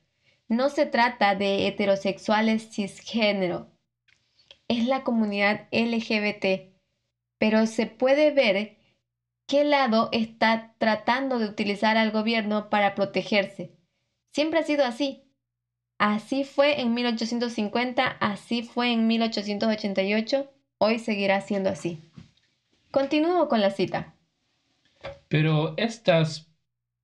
No 0.49 0.67
se 0.67 0.85
trata 0.85 1.35
de 1.35 1.67
heterosexuales 1.67 2.69
cisgénero, 2.69 3.69
es 4.67 4.87
la 4.87 5.03
comunidad 5.03 5.69
LGBT, 5.71 6.73
pero 7.37 7.65
se 7.65 7.85
puede 7.85 8.31
ver 8.31 8.82
qué 9.47 9.63
lado 9.63 10.09
está 10.11 10.73
tratando 10.77 11.39
de 11.39 11.45
utilizar 11.45 11.97
al 11.97 12.11
gobierno 12.11 12.69
para 12.69 12.95
protegerse. 12.95 13.75
Siempre 14.31 14.59
ha 14.59 14.63
sido 14.63 14.85
así. 14.85 15.23
Así 15.97 16.43
fue 16.43 16.81
en 16.81 16.93
1850, 16.93 18.05
así 18.05 18.63
fue 18.63 18.91
en 18.91 19.07
1888, 19.07 20.51
hoy 20.79 20.99
seguirá 20.99 21.39
siendo 21.41 21.69
así. 21.69 22.01
Continúo 22.91 23.47
con 23.47 23.61
la 23.61 23.71
cita. 23.71 24.15
Pero 25.27 25.75
estas 25.77 26.51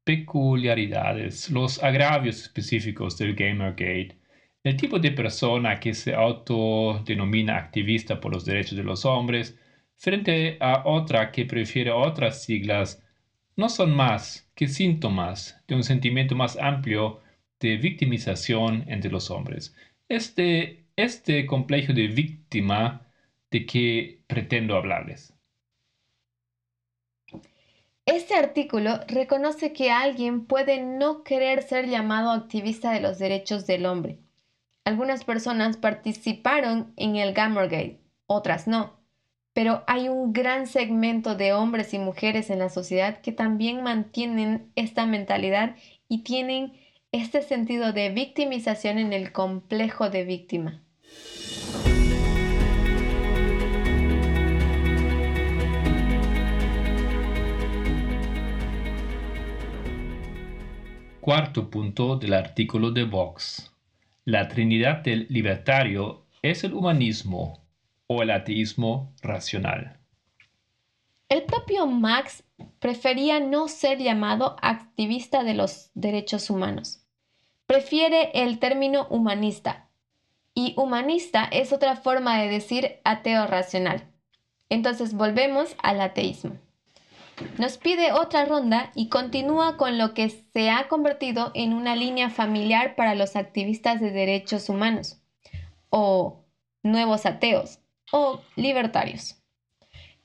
peculiaridades, 0.04 1.50
los 1.50 1.82
agravios 1.84 2.42
específicos 2.42 3.18
del 3.18 3.36
Gamergate, 3.36 4.18
el 4.64 4.76
tipo 4.76 5.00
de 5.00 5.12
persona 5.12 5.80
que 5.80 5.94
se 5.94 6.14
autodenomina 6.14 7.58
activista 7.58 8.20
por 8.20 8.34
los 8.34 8.44
derechos 8.44 8.78
de 8.78 8.84
los 8.84 9.06
hombres, 9.06 9.58
frente 10.00 10.58
a 10.62 10.84
otra 10.86 11.32
que 11.32 11.46
prefiere 11.46 11.92
otras 11.92 12.42
siglas, 12.44 13.04
no 13.58 13.68
son 13.68 13.94
más 13.94 14.50
que 14.56 14.68
síntomas 14.68 15.62
de 15.68 15.76
un 15.76 15.84
sentimiento 15.84 16.36
más 16.36 16.58
amplio 16.58 17.20
de 17.60 17.76
victimización 17.76 18.86
entre 18.88 19.12
los 19.12 19.30
hombres. 19.30 19.76
Este, 20.08 20.86
este 20.96 21.46
complejo 21.46 21.92
de 21.92 22.08
víctima 22.08 23.06
de 23.52 23.66
que 23.66 24.22
pretendo 24.26 24.78
hablarles. 24.78 25.34
Este 28.06 28.36
artículo 28.36 29.02
reconoce 29.08 29.74
que 29.74 29.92
alguien 29.92 30.46
puede 30.46 30.82
no 30.82 31.24
querer 31.24 31.62
ser 31.62 31.88
llamado 31.90 32.32
activista 32.32 32.92
de 32.92 33.02
los 33.02 33.20
derechos 33.20 33.68
del 33.68 33.86
hombre. 33.86 34.18
Algunas 34.86 35.26
personas 35.26 35.76
participaron 35.78 36.94
en 36.96 37.18
el 37.18 37.34
Gamergate, 37.34 38.00
otras 38.26 38.68
no, 38.68 38.99
pero 39.60 39.84
hay 39.88 40.08
un 40.08 40.32
gran 40.32 40.68
segmento 40.68 41.36
de 41.36 41.52
hombres 41.52 41.94
y 41.94 42.00
mujeres 42.00 42.50
en 42.50 42.60
la 42.60 42.70
sociedad 42.70 43.20
que 43.20 43.34
también 43.34 43.84
mantienen 43.84 44.72
esta 44.78 45.06
mentalidad 45.06 45.76
y 46.08 46.24
tienen 46.24 46.80
este 47.12 47.42
sentido 47.42 47.92
de 47.92 48.10
victimización 48.10 49.00
en 49.00 49.12
el 49.12 49.34
complejo 49.34 50.10
de 50.10 50.24
víctima. 50.24 50.82
Cuarto 61.20 61.70
punto 61.70 62.16
del 62.16 62.34
artículo 62.34 62.92
de 62.92 63.04
Vox. 63.04 63.76
La 64.24 64.48
Trinidad 64.48 65.00
del 65.00 65.28
libertario 65.30 66.28
es 66.42 66.64
el 66.64 66.74
humanismo 66.74 67.59
o 68.12 68.24
el 68.24 68.32
ateísmo 68.32 69.14
racional. 69.22 70.00
El 71.30 71.44
propio 71.44 71.86
Max 71.86 72.44
prefería 72.80 73.40
no 73.40 73.68
ser 73.68 74.00
llamado 74.00 74.56
activista 74.64 75.44
de 75.44 75.54
los 75.54 75.92
derechos 75.94 76.50
humanos. 76.50 77.06
Prefiere 77.68 78.32
el 78.34 78.58
término 78.58 79.06
humanista. 79.12 79.90
Y 80.56 80.74
humanista 80.76 81.44
es 81.52 81.72
otra 81.72 81.96
forma 81.96 82.42
de 82.42 82.50
decir 82.50 83.00
ateo 83.04 83.46
racional. 83.46 84.08
Entonces 84.70 85.14
volvemos 85.14 85.76
al 85.84 86.02
ateísmo. 86.02 86.58
Nos 87.60 87.78
pide 87.78 88.12
otra 88.12 88.46
ronda 88.46 88.92
y 88.96 89.10
continúa 89.10 89.78
con 89.78 90.00
lo 90.00 90.16
que 90.16 90.30
se 90.30 90.72
ha 90.72 90.88
convertido 90.88 91.52
en 91.54 91.74
una 91.74 91.96
línea 91.96 92.32
familiar 92.32 92.96
para 92.96 93.14
los 93.14 93.36
activistas 93.36 94.02
de 94.02 94.10
derechos 94.10 94.68
humanos, 94.68 95.22
o 95.90 96.44
nuevos 96.82 97.28
ateos, 97.28 97.80
o 98.12 98.42
libertarios. 98.56 99.42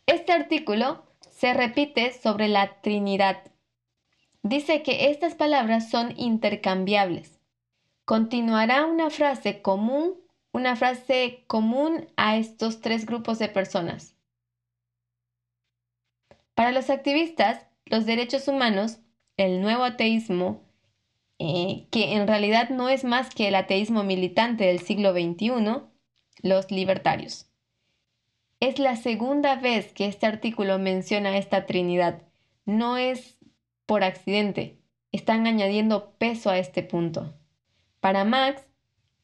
Este 0.06 0.32
artículo 0.32 1.04
se 1.30 1.54
repite 1.54 2.12
sobre 2.12 2.48
la 2.48 2.80
Trinidad. 2.80 3.42
Dice 4.42 4.82
que 4.82 5.10
estas 5.10 5.34
palabras 5.34 5.90
son 5.90 6.14
intercambiables. 6.18 7.40
Continuará 8.04 8.84
una 8.84 9.08
frase 9.08 9.62
común, 9.62 10.14
una 10.52 10.76
frase 10.76 11.44
común 11.46 12.06
a 12.16 12.36
estos 12.36 12.80
tres 12.80 13.06
grupos 13.06 13.38
de 13.38 13.48
personas. 13.48 14.14
Para 16.54 16.70
los 16.70 16.90
activistas, 16.90 17.66
los 17.86 18.06
derechos 18.06 18.46
humanos, 18.46 18.98
el 19.36 19.60
nuevo 19.60 19.82
ateísmo, 19.82 20.62
eh, 21.38 21.88
que 21.90 22.14
en 22.14 22.28
realidad 22.28 22.68
no 22.68 22.88
es 22.88 23.02
más 23.04 23.34
que 23.34 23.48
el 23.48 23.54
ateísmo 23.54 24.04
militante 24.04 24.64
del 24.64 24.80
siglo 24.80 25.12
XXI, 25.12 25.82
los 26.42 26.70
libertarios. 26.70 27.50
Es 28.64 28.78
la 28.78 28.96
segunda 28.96 29.56
vez 29.56 29.92
que 29.92 30.06
este 30.06 30.24
artículo 30.24 30.78
menciona 30.78 31.36
esta 31.36 31.66
Trinidad. 31.66 32.22
No 32.64 32.96
es 32.96 33.36
por 33.84 34.02
accidente, 34.02 34.78
están 35.12 35.46
añadiendo 35.46 36.14
peso 36.16 36.48
a 36.48 36.56
este 36.56 36.82
punto. 36.82 37.34
Para 38.00 38.24
Max 38.24 38.64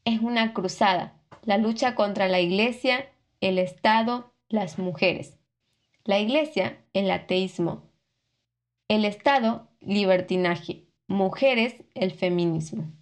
es 0.04 0.20
una 0.20 0.52
cruzada, 0.52 1.18
la 1.42 1.56
lucha 1.56 1.94
contra 1.94 2.28
la 2.28 2.38
Iglesia, 2.38 3.08
el 3.40 3.58
Estado, 3.58 4.30
las 4.50 4.78
mujeres. 4.78 5.38
La 6.04 6.18
Iglesia, 6.18 6.76
el 6.92 7.10
ateísmo. 7.10 7.84
El 8.88 9.06
Estado, 9.06 9.68
libertinaje, 9.80 10.84
mujeres, 11.06 11.76
el 11.94 12.10
feminismo. 12.10 12.92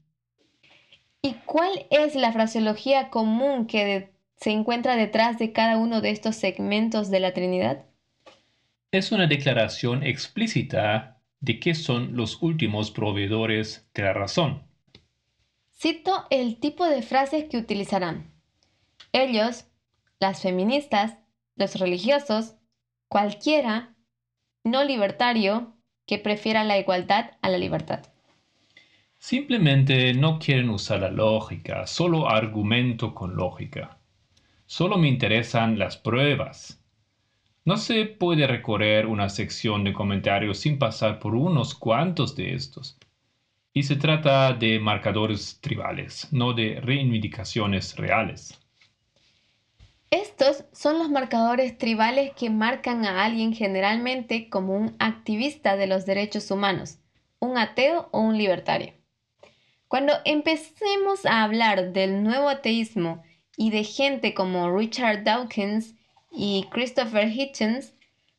¿Y 1.20 1.32
cuál 1.47 1.86
es 1.91 2.14
la 2.14 2.30
fraseología 2.30 3.11
común 3.11 3.66
que 3.66 4.12
se 4.41 4.51
encuentra 4.51 4.97
detrás 4.97 5.39
de 5.39 5.53
cada 5.53 5.76
uno 5.76 6.01
de 6.01 6.11
estos 6.11 6.36
segmentos 6.36 7.11
de 7.11 7.20
la 7.20 7.32
Trinidad? 7.32 7.84
Es 8.91 9.12
una 9.12 9.26
declaración 9.26 10.03
explícita 10.03 11.20
de 11.41 11.61
que 11.61 11.74
son 11.74 12.16
los 12.16 12.43
últimos 12.43 12.91
proveedores 12.91 13.89
de 13.95 14.03
la 14.03 14.12
razón. 14.12 14.62
Cito 15.76 16.26
el 16.30 16.59
tipo 16.59 16.86
de 16.86 17.03
frases 17.03 17.45
que 17.51 17.59
utilizarán. 17.59 18.32
Ellos, 19.12 19.66
las 20.18 20.43
feministas, 20.43 21.16
los 21.57 21.76
religiosos, 21.76 22.55
cualquiera 23.09 23.95
no 24.64 24.84
libertario 24.84 25.76
que 26.07 26.18
prefiera 26.18 26.64
la 26.64 26.78
igualdad 26.78 27.32
a 27.43 27.49
la 27.49 27.59
libertad. 27.59 28.01
Simplemente 29.18 30.14
no 30.14 30.39
quieren 30.39 30.70
usar 30.70 31.01
la 31.01 31.11
lógica, 31.11 31.86
solo 31.86 32.28
argumento 32.28 33.14
con 33.14 33.34
lógica. 33.34 33.97
Solo 34.71 34.99
me 34.99 35.09
interesan 35.09 35.79
las 35.79 35.97
pruebas. 35.97 36.79
No 37.64 37.79
se 37.79 38.05
puede 38.05 38.47
recorrer 38.47 39.07
una 39.07 39.31
sección 39.31 39.83
de 39.83 39.95
comentarios 39.95 40.59
sin 40.59 40.79
pasar 40.79 41.21
por 41.21 41.35
unos 41.35 41.75
cuantos 41.75 42.37
de 42.37 42.53
estos. 42.53 42.99
Y 43.73 43.85
se 43.85 43.97
trata 43.97 44.53
de 44.53 44.79
marcadores 44.79 45.59
tribales, 45.62 46.29
no 46.33 46.53
de 46.53 46.83
reivindicaciones 46.83 47.97
reales. 47.97 48.61
Estos 50.11 50.66
son 50.73 50.99
los 50.99 51.09
marcadores 51.09 51.79
tribales 51.79 52.33
que 52.35 52.51
marcan 52.51 53.07
a 53.07 53.25
alguien 53.25 53.55
generalmente 53.55 54.51
como 54.51 54.77
un 54.77 54.97
activista 54.99 55.79
de 55.79 55.87
los 55.87 56.05
derechos 56.05 56.51
humanos, 56.51 56.99
un 57.39 57.57
ateo 57.57 58.11
o 58.12 58.21
un 58.21 58.37
libertario. 58.37 58.93
Cuando 59.89 60.12
empecemos 60.27 61.25
a 61.25 61.43
hablar 61.43 61.95
del 61.95 62.23
nuevo 62.23 62.51
ateísmo 62.51 63.23
y 63.59 63.69
de 63.71 63.85
gente 63.85 64.33
como 64.33 64.75
Richard 64.75 65.25
Dawkins 65.25 65.95
y 66.33 66.67
Christopher 66.71 67.29
Hitchens, 67.29 67.93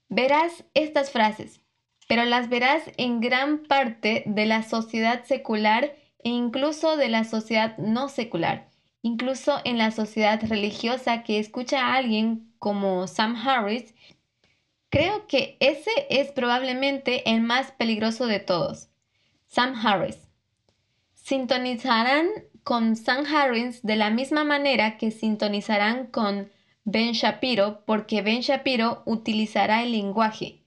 verás 0.07 0.63
estas 0.73 1.11
frases, 1.11 1.61
pero 2.07 2.25
las 2.25 2.49
verás 2.49 2.81
en 2.97 3.19
gran 3.19 3.59
parte 3.59 4.23
de 4.25 4.47
la 4.47 4.63
sociedad 4.63 5.23
secular 5.25 5.95
e 6.23 6.29
incluso 6.29 6.97
de 6.97 7.09
la 7.09 7.23
sociedad 7.23 7.77
no 7.77 8.09
secular 8.09 8.69
incluso 9.01 9.59
en 9.63 9.77
la 9.77 9.91
sociedad 9.91 10.41
religiosa 10.47 11.23
que 11.23 11.39
escucha 11.39 11.79
a 11.81 11.95
alguien 11.95 12.53
como 12.59 13.07
Sam 13.07 13.35
Harris, 13.35 13.93
creo 14.89 15.27
que 15.27 15.57
ese 15.59 15.91
es 16.09 16.31
probablemente 16.31 17.29
el 17.29 17.41
más 17.41 17.71
peligroso 17.71 18.27
de 18.27 18.39
todos. 18.39 18.89
Sam 19.47 19.75
Harris. 19.75 20.27
Sintonizarán 21.13 22.27
con 22.69 22.95
Sam 22.95 23.25
Harris 23.25 23.81
de 23.81 23.95
la 23.95 24.11
misma 24.11 24.43
manera 24.43 24.99
que 24.99 25.09
sintonizarán 25.09 26.05
con 26.05 26.51
Ben 26.83 27.13
Shapiro 27.13 27.83
porque 27.83 28.21
Ben 28.21 28.41
Shapiro 28.41 29.01
utilizará 29.07 29.81
el 29.81 29.93
lenguaje, 29.93 30.61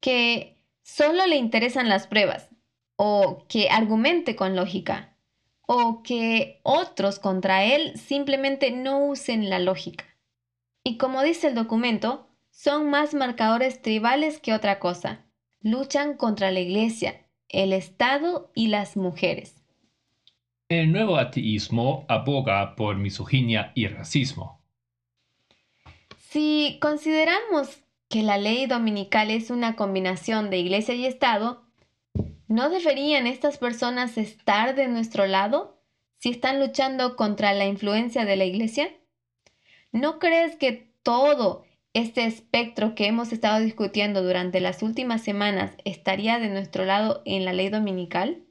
que 0.00 0.58
solo 0.82 1.28
le 1.28 1.36
interesan 1.36 1.88
las 1.88 2.08
pruebas 2.08 2.48
o 2.96 3.44
que 3.48 3.70
argumente 3.70 4.34
con 4.34 4.56
lógica 4.56 5.14
o 5.64 6.02
que 6.02 6.58
otros 6.64 7.20
contra 7.20 7.62
él 7.62 7.96
simplemente 7.96 8.72
no 8.72 9.06
usen 9.06 9.48
la 9.48 9.60
lógica. 9.60 10.06
Y 10.82 10.96
como 10.96 11.22
dice 11.22 11.46
el 11.46 11.54
documento, 11.54 12.26
son 12.50 12.90
más 12.90 13.14
marcadores 13.14 13.80
tribales 13.80 14.40
que 14.40 14.54
otra 14.54 14.80
cosa. 14.80 15.24
Luchan 15.60 16.16
contra 16.16 16.50
la 16.50 16.58
iglesia, 16.58 17.28
el 17.48 17.72
Estado 17.72 18.50
y 18.56 18.66
las 18.66 18.96
mujeres. 18.96 19.57
El 20.68 20.92
nuevo 20.92 21.16
ateísmo 21.16 22.04
aboga 22.08 22.76
por 22.76 22.96
misoginia 22.96 23.72
y 23.74 23.86
racismo. 23.86 24.60
Si 26.18 26.78
consideramos 26.80 27.82
que 28.08 28.22
la 28.22 28.38
ley 28.38 28.66
dominical 28.66 29.30
es 29.30 29.50
una 29.50 29.76
combinación 29.76 30.50
de 30.50 30.58
iglesia 30.58 30.94
y 30.94 31.06
Estado, 31.06 31.68
¿No 32.48 32.70
deberían 32.70 33.26
estas 33.26 33.58
personas 33.58 34.16
estar 34.16 34.74
de 34.74 34.88
nuestro 34.88 35.26
lado 35.26 35.78
si 36.16 36.30
están 36.30 36.60
luchando 36.60 37.14
contra 37.14 37.52
la 37.52 37.66
influencia 37.66 38.24
de 38.24 38.36
la 38.36 38.46
Iglesia? 38.46 38.88
¿No 39.92 40.18
crees 40.18 40.56
que 40.56 40.90
todo 41.02 41.66
este 41.92 42.24
espectro 42.24 42.94
que 42.94 43.06
hemos 43.06 43.34
estado 43.34 43.60
discutiendo 43.60 44.22
durante 44.22 44.60
las 44.60 44.82
últimas 44.82 45.22
semanas 45.22 45.76
estaría 45.84 46.38
de 46.38 46.48
nuestro 46.48 46.86
lado 46.86 47.20
en 47.26 47.44
la 47.44 47.52
ley 47.52 47.68
dominical? 47.68 48.47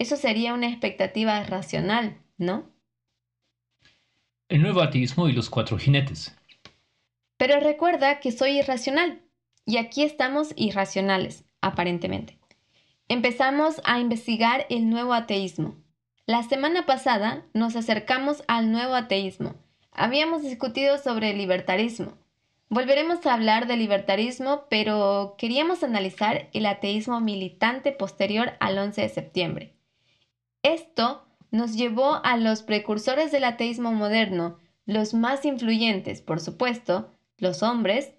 Eso 0.00 0.16
sería 0.16 0.52
una 0.52 0.66
expectativa 0.66 1.40
racional, 1.44 2.18
¿no? 2.36 2.68
El 4.48 4.62
nuevo 4.62 4.80
ateísmo 4.80 5.28
y 5.28 5.32
los 5.32 5.48
cuatro 5.48 5.78
jinetes. 5.78 6.36
Pero 7.36 7.60
recuerda 7.60 8.18
que 8.18 8.32
soy 8.32 8.58
irracional 8.58 9.22
y 9.64 9.76
aquí 9.76 10.02
estamos 10.02 10.52
irracionales, 10.56 11.44
aparentemente 11.60 12.40
empezamos 13.10 13.80
a 13.82 13.98
investigar 13.98 14.66
el 14.70 14.88
nuevo 14.88 15.14
ateísmo. 15.14 15.74
La 16.26 16.44
semana 16.44 16.86
pasada 16.86 17.44
nos 17.52 17.74
acercamos 17.74 18.44
al 18.46 18.70
nuevo 18.70 18.94
ateísmo. 18.94 19.56
Habíamos 19.90 20.42
discutido 20.42 20.96
sobre 20.96 21.32
el 21.32 21.38
libertarismo. 21.38 22.12
Volveremos 22.68 23.26
a 23.26 23.34
hablar 23.34 23.66
del 23.66 23.80
libertarismo, 23.80 24.66
pero 24.70 25.34
queríamos 25.38 25.82
analizar 25.82 26.48
el 26.52 26.66
ateísmo 26.66 27.20
militante 27.20 27.90
posterior 27.90 28.52
al 28.60 28.78
11 28.78 29.00
de 29.00 29.08
septiembre. 29.08 29.74
Esto 30.62 31.26
nos 31.50 31.74
llevó 31.74 32.20
a 32.24 32.36
los 32.36 32.62
precursores 32.62 33.32
del 33.32 33.44
ateísmo 33.44 33.92
moderno, 33.92 34.58
los 34.84 35.14
más 35.14 35.44
influyentes, 35.44 36.20
por 36.20 36.40
supuesto, 36.40 37.10
los 37.38 37.62
hombres, 37.62 38.12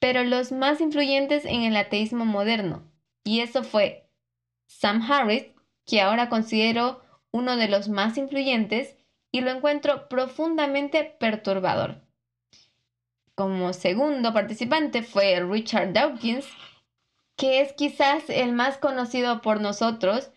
pero 0.00 0.24
los 0.24 0.50
más 0.50 0.80
influyentes 0.80 1.44
en 1.44 1.62
el 1.62 1.76
ateísmo 1.76 2.24
moderno, 2.24 2.90
y 3.24 3.40
eso 3.40 3.62
fue 3.62 4.08
Sam 4.66 5.02
Harris, 5.02 5.46
que 5.86 6.00
ahora 6.00 6.28
considero 6.28 7.02
uno 7.30 7.56
de 7.56 7.68
los 7.68 7.88
más 7.88 8.16
influyentes 8.16 8.96
y 9.30 9.40
lo 9.40 9.50
encuentro 9.50 10.08
profundamente 10.08 11.04
perturbador. 11.04 12.02
Como 13.34 13.72
segundo 13.72 14.32
participante 14.32 15.02
fue 15.02 15.40
Richard 15.40 15.92
Dawkins, 15.92 16.46
que 17.36 17.60
es 17.60 17.72
quizás 17.72 18.28
el 18.28 18.52
más 18.52 18.78
conocido 18.78 19.40
por 19.40 19.60
nosotros 19.60 20.30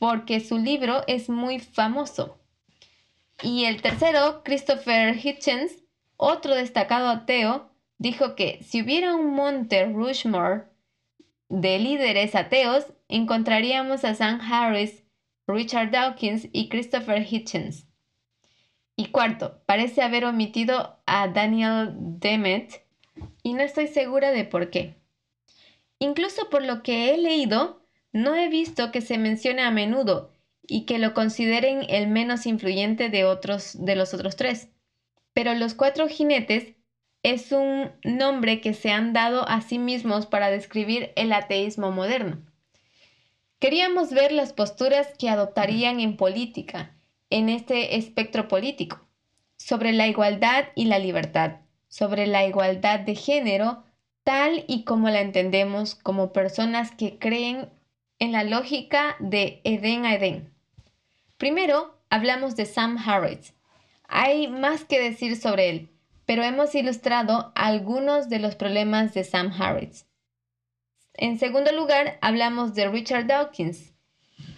porque 0.00 0.40
su 0.40 0.58
libro 0.58 1.04
es 1.06 1.28
muy 1.28 1.60
famoso. 1.60 2.38
Y 3.42 3.66
el 3.66 3.82
tercero, 3.82 4.42
Christopher 4.42 5.14
Hitchens, 5.14 5.84
otro 6.16 6.54
destacado 6.54 7.10
ateo, 7.10 7.70
dijo 7.98 8.34
que 8.34 8.62
si 8.62 8.80
hubiera 8.80 9.14
un 9.14 9.34
monte 9.34 9.84
Rushmore 9.84 10.64
de 11.50 11.78
líderes 11.78 12.34
ateos, 12.34 12.86
encontraríamos 13.08 14.06
a 14.06 14.14
Sam 14.14 14.40
Harris, 14.40 15.04
Richard 15.46 15.90
Dawkins 15.90 16.48
y 16.50 16.70
Christopher 16.70 17.26
Hitchens. 17.30 17.86
Y 18.96 19.08
cuarto, 19.08 19.60
parece 19.66 20.00
haber 20.00 20.24
omitido 20.24 20.98
a 21.04 21.28
Daniel 21.28 21.90
Demmett 21.94 22.86
y 23.42 23.52
no 23.52 23.60
estoy 23.60 23.88
segura 23.88 24.30
de 24.30 24.44
por 24.44 24.70
qué. 24.70 24.94
Incluso 25.98 26.48
por 26.48 26.64
lo 26.64 26.82
que 26.82 27.12
he 27.12 27.18
leído, 27.18 27.79
no 28.12 28.34
he 28.34 28.48
visto 28.48 28.90
que 28.92 29.00
se 29.00 29.18
mencione 29.18 29.62
a 29.62 29.70
menudo 29.70 30.32
y 30.66 30.84
que 30.84 30.98
lo 30.98 31.14
consideren 31.14 31.84
el 31.88 32.06
menos 32.08 32.46
influyente 32.46 33.08
de, 33.08 33.24
otros, 33.24 33.84
de 33.84 33.96
los 33.96 34.14
otros 34.14 34.36
tres. 34.36 34.68
Pero 35.32 35.54
los 35.54 35.74
cuatro 35.74 36.08
jinetes 36.08 36.74
es 37.22 37.52
un 37.52 37.90
nombre 38.04 38.60
que 38.60 38.74
se 38.74 38.90
han 38.90 39.12
dado 39.12 39.48
a 39.48 39.60
sí 39.60 39.78
mismos 39.78 40.26
para 40.26 40.50
describir 40.50 41.12
el 41.16 41.32
ateísmo 41.32 41.90
moderno. 41.90 42.40
Queríamos 43.58 44.10
ver 44.10 44.32
las 44.32 44.52
posturas 44.52 45.08
que 45.18 45.28
adoptarían 45.28 46.00
en 46.00 46.16
política, 46.16 46.96
en 47.28 47.48
este 47.50 47.96
espectro 47.96 48.48
político, 48.48 49.06
sobre 49.58 49.92
la 49.92 50.08
igualdad 50.08 50.68
y 50.74 50.86
la 50.86 50.98
libertad, 50.98 51.58
sobre 51.88 52.26
la 52.26 52.46
igualdad 52.46 53.00
de 53.00 53.14
género, 53.14 53.84
tal 54.24 54.64
y 54.66 54.84
como 54.84 55.10
la 55.10 55.20
entendemos 55.20 55.94
como 55.94 56.32
personas 56.32 56.90
que 56.92 57.18
creen 57.18 57.68
en 58.20 58.30
la 58.30 58.44
lógica 58.44 59.16
de 59.18 59.60
Edén 59.64 60.06
a 60.06 60.14
Edén. 60.14 60.54
Primero, 61.36 61.98
hablamos 62.08 62.54
de 62.54 62.66
Sam 62.66 62.96
Harris. 63.04 63.54
Hay 64.06 64.46
más 64.46 64.84
que 64.84 65.00
decir 65.00 65.36
sobre 65.36 65.70
él 65.70 65.90
pero 66.30 66.44
hemos 66.44 66.76
ilustrado 66.76 67.50
algunos 67.56 68.28
de 68.28 68.38
los 68.38 68.54
problemas 68.54 69.14
de 69.14 69.24
Sam 69.24 69.50
Harris. 69.58 70.06
En 71.14 71.40
segundo 71.40 71.72
lugar, 71.72 72.18
hablamos 72.20 72.72
de 72.72 72.88
Richard 72.88 73.26
Dawkins. 73.26 73.94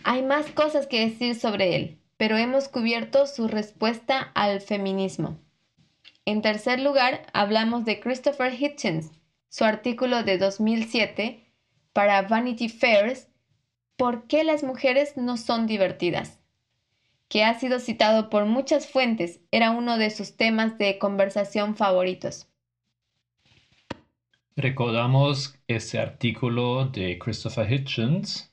Hay 0.04 0.20
más 0.20 0.50
cosas 0.50 0.86
que 0.86 1.00
decir 1.00 1.34
sobre 1.34 1.74
él, 1.74 1.98
pero 2.18 2.36
hemos 2.36 2.68
cubierto 2.68 3.26
su 3.26 3.48
respuesta 3.48 4.32
al 4.34 4.60
feminismo. 4.60 5.38
En 6.26 6.42
tercer 6.42 6.78
lugar, 6.78 7.26
hablamos 7.32 7.86
de 7.86 8.00
Christopher 8.00 8.52
Hitchens, 8.52 9.10
su 9.48 9.64
artículo 9.64 10.24
de 10.24 10.36
2007 10.36 11.54
para 11.94 12.20
Vanity 12.20 12.68
Fairs 12.68 13.28
¿Por 14.02 14.26
qué 14.26 14.42
las 14.42 14.64
mujeres 14.64 15.16
no 15.16 15.36
son 15.36 15.68
divertidas? 15.68 16.40
que 17.28 17.44
ha 17.44 17.54
sido 17.54 17.78
citado 17.78 18.30
por 18.30 18.46
muchas 18.46 18.90
fuentes, 18.90 19.40
era 19.52 19.70
uno 19.70 19.96
de 19.96 20.10
sus 20.10 20.36
temas 20.36 20.76
de 20.76 20.98
conversación 20.98 21.76
favoritos. 21.76 22.48
Recordamos 24.56 25.56
ese 25.68 26.00
artículo 26.00 26.86
de 26.86 27.16
Christopher 27.16 27.72
Hitchens 27.72 28.52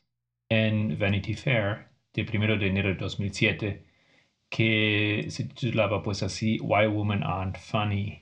en 0.49 0.99
Vanity 0.99 1.33
Fair 1.33 1.87
de 2.13 2.27
1 2.31 2.57
de 2.57 2.67
enero 2.67 2.89
de 2.89 2.95
2007 2.95 3.85
que 4.49 5.25
se 5.29 5.45
titulaba 5.45 6.03
pues 6.03 6.21
así 6.21 6.59
Why 6.61 6.85
Women 6.85 7.23
Aren't 7.23 7.57
Funny. 7.57 8.21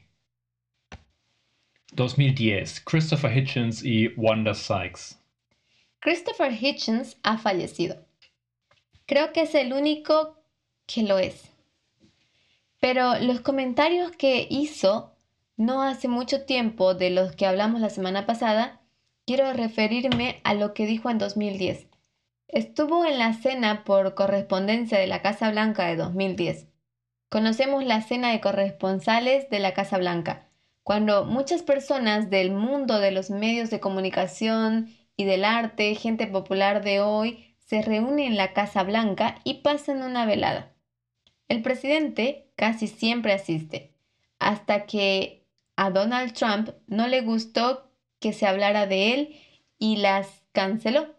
2010, 1.92 2.80
Christopher 2.86 3.38
Hitchens 3.38 3.84
y 3.84 4.14
Wanda 4.16 4.54
Sykes. 4.54 5.27
Christopher 6.08 6.54
Hitchens 6.54 7.18
ha 7.24 7.38
fallecido. 7.38 7.98
Creo 9.08 9.34
que 9.34 9.42
es 9.42 9.54
el 9.56 9.74
único 9.74 10.38
que 10.86 11.04
lo 11.04 11.20
es. 11.20 11.52
Pero 12.80 13.20
los 13.20 13.42
comentarios 13.42 14.14
que 14.14 14.48
hizo 14.50 15.18
no 15.58 15.82
hace 15.82 16.08
mucho 16.08 16.46
tiempo 16.46 16.94
de 16.94 17.10
los 17.10 17.36
que 17.36 17.46
hablamos 17.46 17.82
la 17.82 17.90
semana 17.90 18.26
pasada, 18.26 18.80
quiero 19.26 19.52
referirme 19.52 20.40
a 20.46 20.54
lo 20.54 20.74
que 20.74 20.86
dijo 20.86 21.10
en 21.10 21.18
2010. 21.18 21.88
Estuvo 22.48 23.04
en 23.04 23.20
la 23.20 23.34
cena 23.34 23.84
por 23.84 24.16
correspondencia 24.16 24.98
de 24.98 25.08
la 25.08 25.22
Casa 25.22 25.52
Blanca 25.52 25.88
de 25.88 25.98
2010. 25.98 26.68
Conocemos 27.28 27.84
la 27.84 28.02
cena 28.02 28.32
de 28.32 28.40
corresponsales 28.40 29.50
de 29.50 29.60
la 29.60 29.74
Casa 29.74 29.98
Blanca, 29.98 30.48
cuando 30.84 31.26
muchas 31.26 31.64
personas 31.64 32.30
del 32.30 32.52
mundo 32.52 32.98
de 33.00 33.12
los 33.12 33.30
medios 33.30 33.70
de 33.70 33.82
comunicación 33.82 34.96
y 35.18 35.26
del 35.26 35.44
arte, 35.44 35.94
gente 35.96 36.28
popular 36.28 36.84
de 36.84 37.02
hoy, 37.02 37.56
se 37.58 37.82
reúne 37.82 38.28
en 38.28 38.38
la 38.38 38.54
Casa 38.54 38.84
Blanca 38.84 39.42
y 39.44 39.56
pasan 39.56 40.04
una 40.04 40.26
velada. 40.26 40.74
El 41.50 41.62
presidente 41.62 42.52
casi 42.56 42.88
siempre 42.88 43.34
asiste, 43.34 43.94
hasta 44.40 44.86
que 44.86 45.46
a 45.76 45.90
Donald 45.90 46.34
Trump 46.34 46.70
no 46.88 47.08
le 47.08 47.22
gustó 47.22 47.92
que 48.20 48.32
se 48.32 48.48
hablara 48.48 48.88
de 48.88 49.14
él 49.14 49.40
y 49.80 49.98
las 49.98 50.44
canceló. 50.52 51.16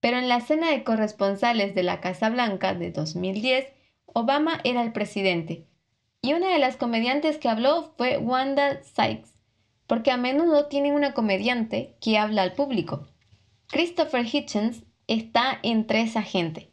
Pero 0.00 0.18
en 0.18 0.28
la 0.28 0.40
cena 0.40 0.70
de 0.70 0.82
corresponsales 0.82 1.74
de 1.74 1.82
la 1.82 2.00
Casa 2.00 2.28
Blanca 2.28 2.74
de 2.74 2.90
2010, 2.90 3.66
Obama 4.06 4.60
era 4.64 4.82
el 4.82 4.92
presidente, 4.92 5.66
y 6.20 6.34
una 6.34 6.50
de 6.50 6.58
las 6.58 6.76
comediantes 6.76 7.38
que 7.38 7.48
habló 7.48 7.94
fue 7.96 8.18
Wanda 8.18 8.82
Sykes, 8.82 9.31
porque 9.92 10.10
a 10.10 10.16
menudo 10.16 10.68
tienen 10.68 10.94
una 10.94 11.12
comediante 11.12 11.98
que 12.00 12.16
habla 12.16 12.40
al 12.40 12.54
público. 12.54 13.08
Christopher 13.66 14.24
Hitchens 14.24 14.84
está 15.06 15.58
entre 15.62 16.00
esa 16.00 16.22
gente. 16.22 16.70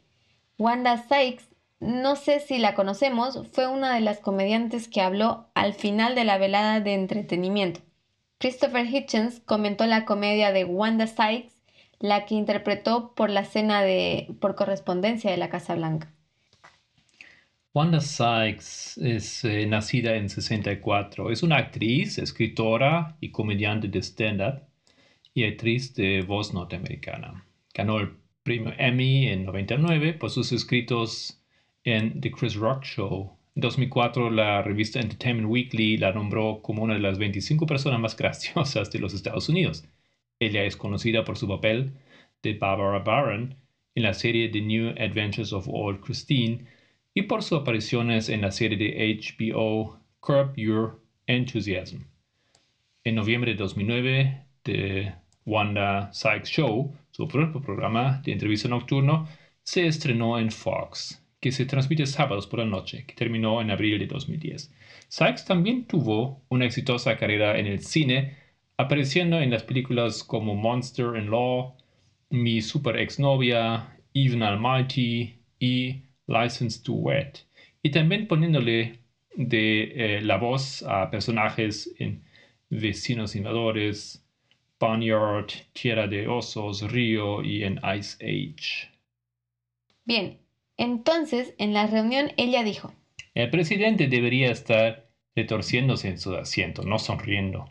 Wanda 0.56 0.96
Sykes, 0.96 1.44
no 1.80 2.16
sé 2.16 2.40
si 2.40 2.56
la 2.56 2.74
conocemos, 2.74 3.46
fue 3.52 3.66
una 3.66 3.94
de 3.94 4.00
las 4.00 4.20
comediantes 4.20 4.88
que 4.88 5.02
habló 5.02 5.50
al 5.52 5.74
final 5.74 6.14
de 6.14 6.24
la 6.24 6.38
velada 6.38 6.80
de 6.80 6.94
entretenimiento. 6.94 7.82
Christopher 8.38 8.86
Hitchens 8.86 9.40
comentó 9.40 9.84
la 9.84 10.06
comedia 10.06 10.50
de 10.50 10.64
Wanda 10.64 11.06
Sykes, 11.06 11.52
la 11.98 12.24
que 12.24 12.36
interpretó 12.36 13.14
por 13.14 13.28
la 13.28 13.44
cena 13.44 13.82
de 13.82 14.34
por 14.40 14.54
correspondencia 14.54 15.30
de 15.30 15.36
la 15.36 15.50
Casa 15.50 15.74
Blanca. 15.74 16.10
Wanda 17.72 18.00
Sykes 18.00 18.98
es 18.98 19.44
eh, 19.44 19.64
nacida 19.64 20.16
en 20.16 20.28
64. 20.28 21.30
Es 21.30 21.44
una 21.44 21.58
actriz, 21.58 22.18
escritora 22.18 23.16
y 23.20 23.30
comediante 23.30 23.86
de 23.86 24.00
stand-up 24.00 24.62
y 25.34 25.44
actriz 25.44 25.94
de 25.94 26.22
voz 26.22 26.52
norteamericana. 26.52 27.46
Ganó 27.72 28.00
el 28.00 28.16
premio 28.42 28.72
Emmy 28.76 29.28
en 29.28 29.44
99 29.44 30.14
por 30.14 30.30
sus 30.30 30.50
escritos 30.50 31.40
en 31.84 32.20
The 32.20 32.32
Chris 32.32 32.56
Rock 32.56 32.82
Show. 32.82 33.36
En 33.54 33.60
2004 33.60 34.30
la 34.30 34.62
revista 34.62 34.98
Entertainment 34.98 35.48
Weekly 35.48 35.96
la 35.96 36.12
nombró 36.12 36.62
como 36.62 36.82
una 36.82 36.94
de 36.94 37.00
las 37.00 37.18
25 37.20 37.66
personas 37.66 38.00
más 38.00 38.16
graciosas 38.18 38.90
de 38.90 38.98
los 38.98 39.14
Estados 39.14 39.48
Unidos. 39.48 39.84
Ella 40.40 40.64
es 40.64 40.76
conocida 40.76 41.24
por 41.24 41.38
su 41.38 41.46
papel 41.46 41.92
de 42.42 42.54
Barbara 42.54 42.98
Barron 42.98 43.54
en 43.94 44.02
la 44.02 44.14
serie 44.14 44.48
The 44.48 44.60
New 44.60 44.88
Adventures 44.98 45.52
of 45.52 45.68
Old 45.68 46.00
Christine 46.00 46.66
y 47.14 47.22
por 47.22 47.42
sus 47.42 47.60
apariciones 47.60 48.28
en 48.28 48.42
la 48.42 48.50
serie 48.50 48.78
de 48.78 49.18
HBO 49.20 49.98
Curb 50.20 50.54
Your 50.56 51.00
Enthusiasm. 51.26 52.04
En 53.04 53.14
noviembre 53.14 53.52
de 53.52 53.58
2009, 53.58 54.44
The 54.62 55.14
Wanda 55.46 56.12
Sykes 56.12 56.50
Show, 56.50 56.94
su 57.10 57.26
propio 57.26 57.60
programa 57.60 58.20
de 58.24 58.32
entrevista 58.32 58.68
nocturno, 58.68 59.26
se 59.62 59.86
estrenó 59.86 60.38
en 60.38 60.50
Fox, 60.50 61.24
que 61.40 61.52
se 61.52 61.66
transmite 61.66 62.06
sábados 62.06 62.46
por 62.46 62.60
la 62.60 62.66
noche, 62.66 63.04
que 63.06 63.14
terminó 63.14 63.60
en 63.60 63.70
abril 63.70 63.98
de 63.98 64.06
2010. 64.06 64.72
Sykes 65.08 65.44
también 65.44 65.86
tuvo 65.86 66.42
una 66.48 66.66
exitosa 66.66 67.16
carrera 67.16 67.58
en 67.58 67.66
el 67.66 67.80
cine, 67.80 68.36
apareciendo 68.76 69.40
en 69.40 69.50
las 69.50 69.64
películas 69.64 70.22
como 70.22 70.54
Monster 70.54 71.16
in 71.16 71.30
Law, 71.30 71.74
Mi 72.30 72.60
Super 72.60 72.96
Exnovia, 72.98 73.96
Even 74.14 74.42
Almighty 74.42 75.38
y 75.58 76.02
License 76.30 76.82
to 76.82 76.92
Wed, 76.92 77.34
y 77.82 77.90
también 77.90 78.26
poniéndole 78.26 79.00
de 79.34 79.82
eh, 80.16 80.20
la 80.22 80.36
voz 80.36 80.82
a 80.82 81.10
personajes 81.10 81.92
en 81.98 82.22
Vecinos 82.70 83.36
Invadores, 83.36 84.24
Barnyard, 84.78 85.48
Tierra 85.72 86.06
de 86.06 86.26
Osos, 86.28 86.90
Río 86.90 87.42
y 87.42 87.64
en 87.64 87.80
Ice 87.96 88.16
Age. 88.24 88.90
Bien, 90.04 90.38
entonces 90.76 91.54
en 91.58 91.74
la 91.74 91.86
reunión 91.86 92.32
ella 92.36 92.64
dijo, 92.64 92.92
El 93.34 93.50
presidente 93.50 94.06
debería 94.06 94.50
estar 94.50 95.10
retorciéndose 95.36 96.08
en 96.08 96.18
su 96.18 96.34
asiento, 96.34 96.82
no 96.82 96.98
sonriendo. 96.98 97.68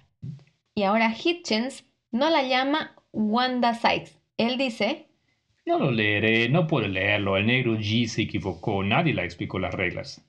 Y 0.76 0.84
ahora 0.84 1.14
Hitchens 1.14 1.86
no 2.12 2.30
la 2.30 2.44
llama 2.44 2.96
Wanda 3.12 3.74
Sykes. 3.74 4.20
Él 4.38 4.58
dice, 4.58 5.09
no 5.70 5.78
lo 5.78 5.92
leeré, 5.92 6.50
no 6.50 6.66
puedo 6.66 6.88
leerlo. 6.88 7.38
El 7.38 7.46
negro 7.46 7.76
G 7.76 8.08
se 8.08 8.24
equivocó, 8.24 8.84
nadie 8.84 9.14
le 9.14 9.24
explicó 9.24 9.60
las 9.60 9.76
reglas. 9.76 10.26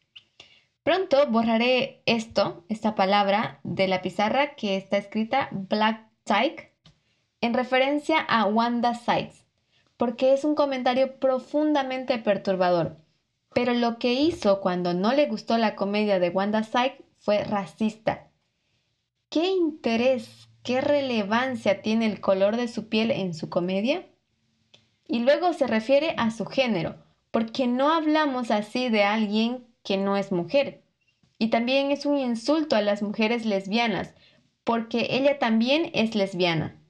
Pronto 0.83 1.27
borraré 1.29 2.03
esto, 2.05 2.65
esta 2.69 2.95
palabra, 2.95 3.59
de 3.63 3.89
la 3.89 4.03
pizarra 4.03 4.55
que 4.55 4.77
está 4.77 4.99
escrita 4.99 5.49
Black 5.51 6.07
Tyke 6.25 6.75
en 7.41 7.55
referencia 7.55 8.19
a 8.19 8.45
Wanda 8.45 8.95
Sykes, 8.95 9.47
porque 9.97 10.35
es 10.35 10.45
un 10.45 10.55
comentario 10.55 11.19
profundamente 11.19 12.19
perturbador. 12.19 12.99
Pero 13.55 13.73
lo 13.73 13.99
que 13.99 14.13
hizo 14.13 14.61
cuando 14.61 14.93
no 14.93 15.15
le 15.15 15.27
gustó 15.27 15.57
la 15.57 15.75
comedia 15.75 16.19
de 16.19 16.29
Wanda 16.29 16.65
Sykes 16.65 17.03
fue 17.19 17.45
racista. 17.45 18.29
¿Qué 19.31 19.47
interés, 19.47 20.51
qué 20.63 20.83
relevancia 20.83 21.81
tiene 21.81 22.05
el 22.05 22.21
color 22.21 22.57
de 22.57 22.69
su 22.69 22.91
piel 22.91 23.11
en 23.11 23.33
su 23.33 23.49
comedia? 23.49 24.10
Y 25.13 25.19
luego 25.19 25.53
se 25.55 25.67
refiere 25.67 26.15
a 26.19 26.31
su 26.31 26.47
género, 26.47 26.95
porque 27.33 27.67
no 27.67 27.93
hablamos 27.93 28.53
así 28.53 28.91
de 28.91 29.03
alguien 29.03 29.67
que 29.83 29.97
no 29.97 30.17
es 30.17 30.31
mujer. 30.31 30.85
Y 31.37 31.49
también 31.49 31.91
es 31.91 32.07
un 32.07 32.17
insulto 32.17 32.77
a 32.77 32.81
las 32.81 33.03
mujeres 33.03 33.45
lesbianas, 33.45 34.15
porque 34.63 35.09
ella 35.11 35.41
también 35.41 35.91
es 35.95 36.15
lesbiana. 36.15 36.81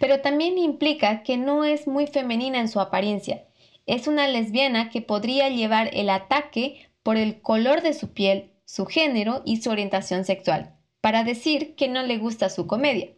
Pero 0.00 0.22
también 0.22 0.58
implica 0.58 1.22
que 1.22 1.36
no 1.36 1.62
es 1.62 1.86
muy 1.86 2.08
femenina 2.08 2.58
en 2.58 2.66
su 2.66 2.80
apariencia. 2.80 3.44
Es 3.86 4.08
una 4.08 4.26
lesbiana 4.26 4.90
que 4.90 5.00
podría 5.00 5.48
llevar 5.48 5.88
el 5.92 6.10
ataque 6.10 6.90
por 7.04 7.16
el 7.16 7.42
color 7.42 7.82
de 7.82 7.94
su 7.94 8.12
piel, 8.12 8.50
su 8.64 8.86
género 8.86 9.42
y 9.44 9.58
su 9.58 9.70
orientación 9.70 10.24
sexual, 10.24 10.74
para 11.00 11.22
decir 11.22 11.76
que 11.76 11.86
no 11.86 12.02
le 12.02 12.18
gusta 12.18 12.48
su 12.48 12.66
comedia. 12.66 13.12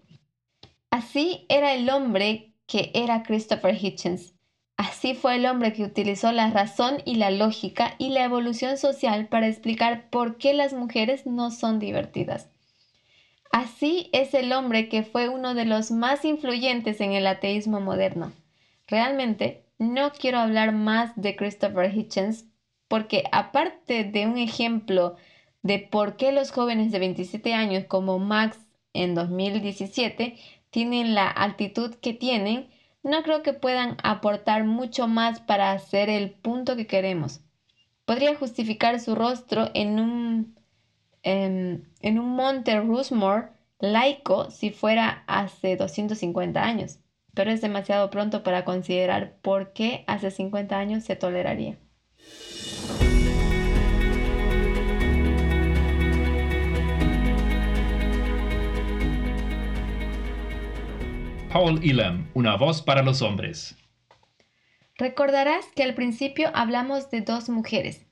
Así 0.91 1.47
era 1.49 1.73
el 1.73 1.89
hombre 1.89 2.53
que 2.67 2.91
era 2.93 3.23
Christopher 3.23 3.75
Hitchens. 3.75 4.34
Así 4.77 5.14
fue 5.14 5.37
el 5.37 5.47
hombre 5.47 5.72
que 5.72 5.85
utilizó 5.85 6.33
la 6.33 6.51
razón 6.51 6.97
y 7.05 7.16
la 7.16 7.31
lógica 7.31 7.95
y 7.99 8.09
la 8.11 8.25
evolución 8.25 8.77
social 8.77 9.29
para 9.29 9.47
explicar 9.47 10.09
por 10.11 10.37
qué 10.37 10.53
las 10.53 10.72
mujeres 10.72 11.27
no 11.27 11.51
son 11.51 11.79
divertidas. 11.79 12.49
Así 13.53 14.11
es 14.12 14.35
el 14.35 14.53
hombre 14.53 14.89
que 14.89 15.05
fue 15.05 15.29
uno 15.29 15.55
de 15.55 15.64
los 15.64 15.93
más 15.93 16.25
influyentes 16.25 17.01
en 17.01 17.12
el 17.12 17.27
ateísmo 17.27 17.81
moderno. 17.81 18.33
Realmente 18.89 19.64
no 19.79 20.12
quiero 20.12 20.39
hablar 20.39 20.72
más 20.72 21.12
de 21.14 21.37
Christopher 21.37 21.97
Hitchens 21.97 22.47
porque 22.89 23.25
aparte 23.33 24.05
de 24.05 24.27
un 24.27 24.39
ejemplo 24.39 25.16
de 25.62 25.79
por 25.79 26.16
qué 26.16 26.33
los 26.33 26.51
jóvenes 26.51 26.93
de 26.93 26.99
27 26.99 27.55
años 27.55 27.85
como 27.85 28.18
Max 28.18 28.59
en 28.93 29.14
2017 29.14 30.37
tienen 30.70 31.14
la 31.14 31.33
actitud 31.35 31.95
que 31.95 32.12
tienen, 32.12 32.68
no 33.05 33.23
creo 33.23 33.43
que 33.43 33.53
puedan 33.53 33.97
aportar 34.03 34.65
mucho 34.65 35.07
más 35.07 35.41
para 35.41 35.73
hacer 35.73 36.09
el 36.09 36.31
punto 36.31 36.75
que 36.75 36.87
queremos. 36.87 37.43
Podría 38.07 38.35
justificar 38.35 38.99
su 38.99 39.15
rostro 39.15 39.71
en 39.75 40.01
un, 40.01 40.59
en, 41.23 42.19
un 42.19 42.29
monte 42.31 42.81
Rushmore 42.81 43.49
laico 43.79 44.51
si 44.51 44.71
fuera 44.71 45.23
hace 45.27 45.77
250 45.77 46.63
años. 46.63 46.99
pero 47.35 47.51
es 47.51 47.61
demasiado 47.61 48.11
pronto 48.11 48.45
para 48.45 48.65
considerar 48.65 49.37
por 49.43 49.73
qué 49.73 50.05
hace 50.07 50.31
50 50.31 50.79
años 50.79 51.03
se 51.03 51.17
toleraría. 51.17 51.77
Paul 61.55 61.79
Elam, 61.85 62.29
una 62.35 62.57
voz 62.57 62.83
para 62.83 63.05
los 63.05 63.23
hombres. 63.23 63.77
Recordarás 64.99 65.65
que 65.77 65.85
al 65.85 65.95
principio 65.95 66.51
hablamos 66.53 67.13
de 67.13 67.21
dos 67.21 67.49
mujeres. 67.49 68.07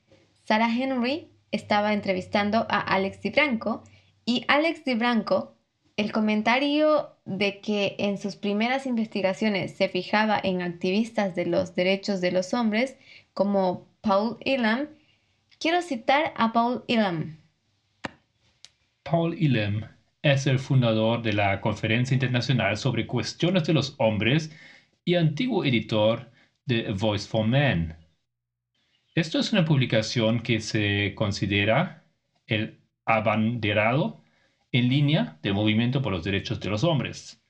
Sarah 0.45 0.73
Henry 0.73 1.27
estaba 1.51 1.91
entrevistando 1.91 2.65
a 2.69 2.79
Alex 2.79 3.21
DiBranco 3.21 3.83
y 4.23 4.45
Alex 4.47 4.85
DiBranco, 4.85 5.57
el 5.97 6.13
comentario 6.13 7.17
de 7.25 7.59
que 7.59 7.97
en 7.99 8.17
sus 8.17 8.37
primeras 8.37 8.85
investigaciones 8.85 9.75
se 9.75 9.89
fijaba 9.89 10.39
en 10.41 10.61
activistas 10.61 11.35
de 11.35 11.45
los 11.45 11.75
derechos 11.75 12.21
de 12.21 12.31
los 12.31 12.53
hombres 12.53 12.95
como 13.33 13.89
Paul 13.99 14.37
Elam, 14.45 14.87
quiero 15.59 15.81
citar 15.81 16.33
a 16.37 16.53
Paul 16.53 16.85
Elam. 16.87 17.41
Paul 19.03 19.33
Elam 19.37 19.83
es 20.23 20.47
el 20.47 20.57
fundador 20.57 21.21
de 21.21 21.33
la 21.33 21.59
Conferencia 21.59 22.15
Internacional 22.15 22.77
sobre 22.77 23.05
Cuestiones 23.05 23.65
de 23.65 23.73
los 23.73 23.95
Hombres 23.99 24.55
y 25.03 25.15
antiguo 25.15 25.65
editor 25.65 26.31
de 26.65 26.93
Voice 26.93 27.27
for 27.27 27.45
Men. 27.45 27.97
Esto 29.15 29.37
es 29.37 29.51
una 29.51 29.65
publicación 29.65 30.39
que 30.41 30.61
se 30.61 31.13
considera 31.13 32.05
el 32.47 32.79
abanderado 33.05 34.23
en 34.71 34.87
línea 34.87 35.37
del 35.43 35.53
movimiento 35.53 36.01
por 36.01 36.13
los 36.13 36.23
derechos 36.23 36.59
de 36.61 36.69
los 36.69 36.85
hombres, 36.85 37.41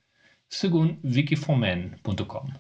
según 0.48 1.00
wikiformen.com. 1.04 2.54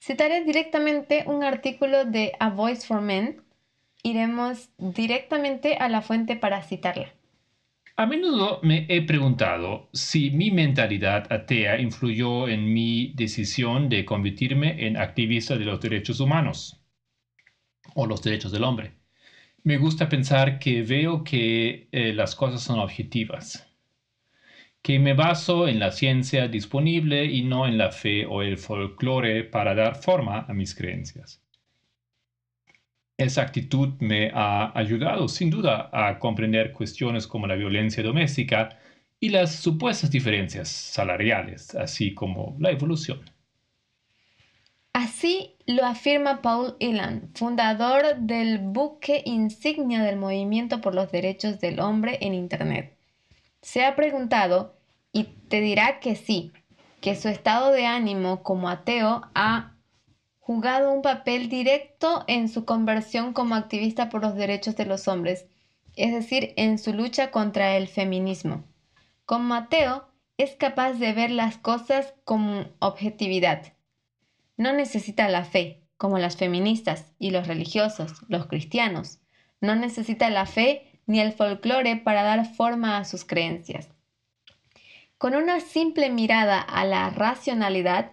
Citaré 0.00 0.44
directamente 0.44 1.24
un 1.26 1.44
artículo 1.44 2.06
de 2.06 2.32
A 2.40 2.48
Voice 2.48 2.86
for 2.86 3.02
Men. 3.02 3.42
Iremos 4.02 4.70
directamente 4.78 5.76
a 5.76 5.90
la 5.90 6.00
fuente 6.00 6.36
para 6.36 6.62
citarla. 6.62 7.12
A 7.96 8.06
menudo 8.06 8.58
me 8.64 8.86
he 8.88 9.02
preguntado 9.02 9.88
si 9.92 10.32
mi 10.32 10.50
mentalidad 10.50 11.32
atea 11.32 11.78
influyó 11.78 12.48
en 12.48 12.74
mi 12.74 13.12
decisión 13.14 13.88
de 13.88 14.04
convertirme 14.04 14.88
en 14.88 14.96
activista 14.96 15.56
de 15.56 15.64
los 15.64 15.80
derechos 15.80 16.18
humanos 16.18 16.82
o 17.94 18.06
los 18.06 18.20
derechos 18.20 18.50
del 18.50 18.64
hombre. 18.64 18.94
Me 19.62 19.78
gusta 19.78 20.08
pensar 20.08 20.58
que 20.58 20.82
veo 20.82 21.22
que 21.22 21.86
eh, 21.92 22.12
las 22.12 22.34
cosas 22.34 22.62
son 22.62 22.80
objetivas, 22.80 23.64
que 24.82 24.98
me 24.98 25.14
baso 25.14 25.68
en 25.68 25.78
la 25.78 25.92
ciencia 25.92 26.48
disponible 26.48 27.26
y 27.26 27.42
no 27.44 27.64
en 27.64 27.78
la 27.78 27.92
fe 27.92 28.26
o 28.26 28.42
el 28.42 28.58
folclore 28.58 29.44
para 29.44 29.76
dar 29.76 29.94
forma 29.94 30.46
a 30.48 30.52
mis 30.52 30.74
creencias. 30.74 31.43
Esa 33.16 33.42
actitud 33.42 33.94
me 34.00 34.30
ha 34.34 34.76
ayudado 34.76 35.28
sin 35.28 35.48
duda 35.50 35.88
a 35.92 36.18
comprender 36.18 36.72
cuestiones 36.72 37.26
como 37.26 37.46
la 37.46 37.54
violencia 37.54 38.02
doméstica 38.02 38.78
y 39.20 39.28
las 39.28 39.54
supuestas 39.54 40.10
diferencias 40.10 40.68
salariales, 40.68 41.74
así 41.76 42.12
como 42.12 42.56
la 42.58 42.70
evolución. 42.70 43.20
Así 44.92 45.56
lo 45.66 45.84
afirma 45.84 46.42
Paul 46.42 46.76
Elan, 46.80 47.30
fundador 47.34 48.16
del 48.18 48.58
buque 48.58 49.22
insignia 49.24 50.02
del 50.02 50.16
movimiento 50.16 50.80
por 50.80 50.94
los 50.94 51.10
derechos 51.10 51.60
del 51.60 51.80
hombre 51.80 52.18
en 52.20 52.34
Internet. 52.34 52.96
Se 53.62 53.84
ha 53.84 53.96
preguntado 53.96 54.76
y 55.12 55.24
te 55.48 55.60
dirá 55.60 56.00
que 56.00 56.16
sí, 56.16 56.52
que 57.00 57.16
su 57.16 57.28
estado 57.28 57.72
de 57.72 57.86
ánimo 57.86 58.42
como 58.42 58.68
ateo 58.68 59.22
ha 59.34 59.73
jugado 60.46 60.92
un 60.92 61.00
papel 61.00 61.48
directo 61.48 62.22
en 62.26 62.50
su 62.50 62.66
conversión 62.66 63.32
como 63.32 63.54
activista 63.54 64.10
por 64.10 64.20
los 64.20 64.34
derechos 64.34 64.76
de 64.76 64.84
los 64.84 65.08
hombres, 65.08 65.46
es 65.96 66.12
decir, 66.12 66.52
en 66.58 66.76
su 66.76 66.92
lucha 66.92 67.30
contra 67.30 67.78
el 67.78 67.88
feminismo. 67.88 68.62
Como 69.24 69.44
Mateo, 69.44 70.06
es 70.36 70.54
capaz 70.54 70.92
de 70.98 71.14
ver 71.14 71.30
las 71.30 71.56
cosas 71.56 72.12
con 72.24 72.70
objetividad. 72.78 73.72
No 74.58 74.74
necesita 74.74 75.30
la 75.30 75.44
fe, 75.44 75.88
como 75.96 76.18
las 76.18 76.36
feministas 76.36 77.14
y 77.18 77.30
los 77.30 77.46
religiosos, 77.46 78.12
los 78.28 78.44
cristianos. 78.44 79.20
No 79.62 79.74
necesita 79.76 80.28
la 80.28 80.44
fe 80.44 81.00
ni 81.06 81.20
el 81.20 81.32
folclore 81.32 81.96
para 81.96 82.22
dar 82.22 82.44
forma 82.54 82.98
a 82.98 83.06
sus 83.06 83.24
creencias. 83.24 83.88
Con 85.16 85.34
una 85.36 85.60
simple 85.60 86.10
mirada 86.10 86.60
a 86.60 86.84
la 86.84 87.08
racionalidad, 87.08 88.12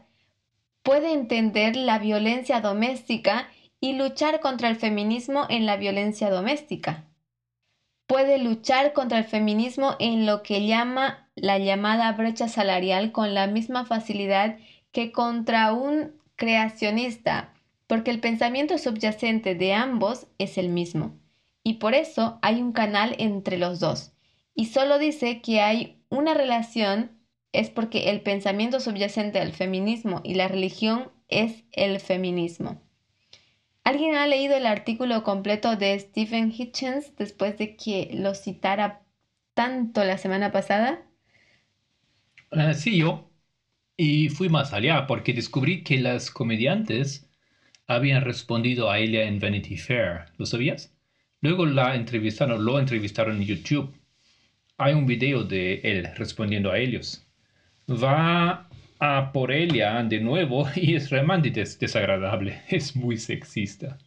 puede 0.84 1.14
entender 1.14 1.76
la 1.76 2.00
violencia 2.00 2.62
doméstica 2.62 3.48
y 3.80 3.94
luchar 3.94 4.40
contra 4.40 4.70
el 4.70 4.76
feminismo 4.76 5.46
en 5.50 5.66
la 5.66 5.78
violencia 5.78 6.30
doméstica. 6.30 7.06
Puede 8.08 8.38
luchar 8.40 8.94
contra 8.94 9.20
el 9.20 9.24
feminismo 9.24 9.96
en 10.00 10.26
lo 10.26 10.44
que 10.44 10.68
llama 10.68 11.30
la 11.36 11.58
llamada 11.58 12.12
brecha 12.12 12.48
salarial 12.48 13.12
con 13.12 13.34
la 13.34 13.48
misma 13.48 13.86
facilidad 13.86 14.58
que 14.92 15.12
contra 15.12 15.72
un 15.74 16.14
creacionista, 16.36 17.54
porque 17.88 18.12
el 18.12 18.20
pensamiento 18.20 18.78
subyacente 18.78 19.56
de 19.56 19.74
ambos 19.74 20.28
es 20.38 20.58
el 20.58 20.70
mismo. 20.70 21.14
Y 21.64 21.76
por 21.76 21.94
eso 21.94 22.40
hay 22.42 22.62
un 22.62 22.74
canal 22.74 23.16
entre 23.18 23.58
los 23.58 23.80
dos. 23.80 24.12
Y 24.54 24.66
solo 24.66 25.00
dice 25.00 25.42
que 25.42 25.62
hay 25.62 26.04
una 26.10 26.34
relación 26.34 27.21
es 27.54 27.70
porque 27.70 28.10
el 28.10 28.22
pensamiento 28.22 28.80
subyacente 28.80 29.40
al 29.40 29.52
feminismo 29.52 30.22
y 30.24 30.36
la 30.36 30.48
religión 30.48 31.12
es 31.28 31.64
el 31.72 32.00
feminismo. 32.00 32.82
¿Alguien 33.84 34.16
ha 34.16 34.28
leído 34.28 34.56
el 34.56 34.66
artículo 34.66 35.24
completo 35.24 35.76
de 35.76 35.98
Stephen 36.00 36.54
Hitchens 36.56 37.16
después 37.18 37.58
de 37.58 37.76
que 37.76 38.10
lo 38.14 38.36
citara 38.36 39.02
tanto 39.54 40.04
la 40.04 40.18
semana 40.18 40.52
pasada? 40.52 41.02
Ah, 42.52 42.74
sí, 42.74 42.98
yo. 42.98 43.32
Y 43.98 44.30
fui 44.30 44.50
más 44.50 44.74
allá 44.74 45.08
porque 45.08 45.34
descubrí 45.34 45.84
que 45.84 46.00
las 46.00 46.32
comediantes 46.32 47.28
habían 47.88 48.24
respondido 48.24 48.90
a 48.90 49.00
ella 49.00 49.24
en 49.24 49.40
Vanity 49.40 49.78
Fair. 49.78 50.26
¿Lo 50.38 50.46
sabías? 50.46 50.94
Luego 51.42 51.66
la 51.66 51.96
entrevistaron, 51.96 52.64
lo 52.64 52.80
entrevistaron 52.80 53.38
en 53.38 53.48
YouTube. 53.48 53.94
Hay 54.78 54.94
un 54.94 55.06
video 55.06 55.44
de 55.44 55.82
él 55.84 56.10
respondiendo 56.16 56.72
a 56.72 56.80
ellos 56.80 57.26
va 57.92 58.70
a 59.00 59.32
por 59.32 59.52
ella 59.52 60.04
de 60.04 60.20
nuevo 60.20 60.68
y 60.76 60.96
es 60.96 61.10
realmente 61.10 61.50
desagradable, 61.50 62.62
es 62.70 62.96
muy 62.96 63.18
sexista. 63.18 63.98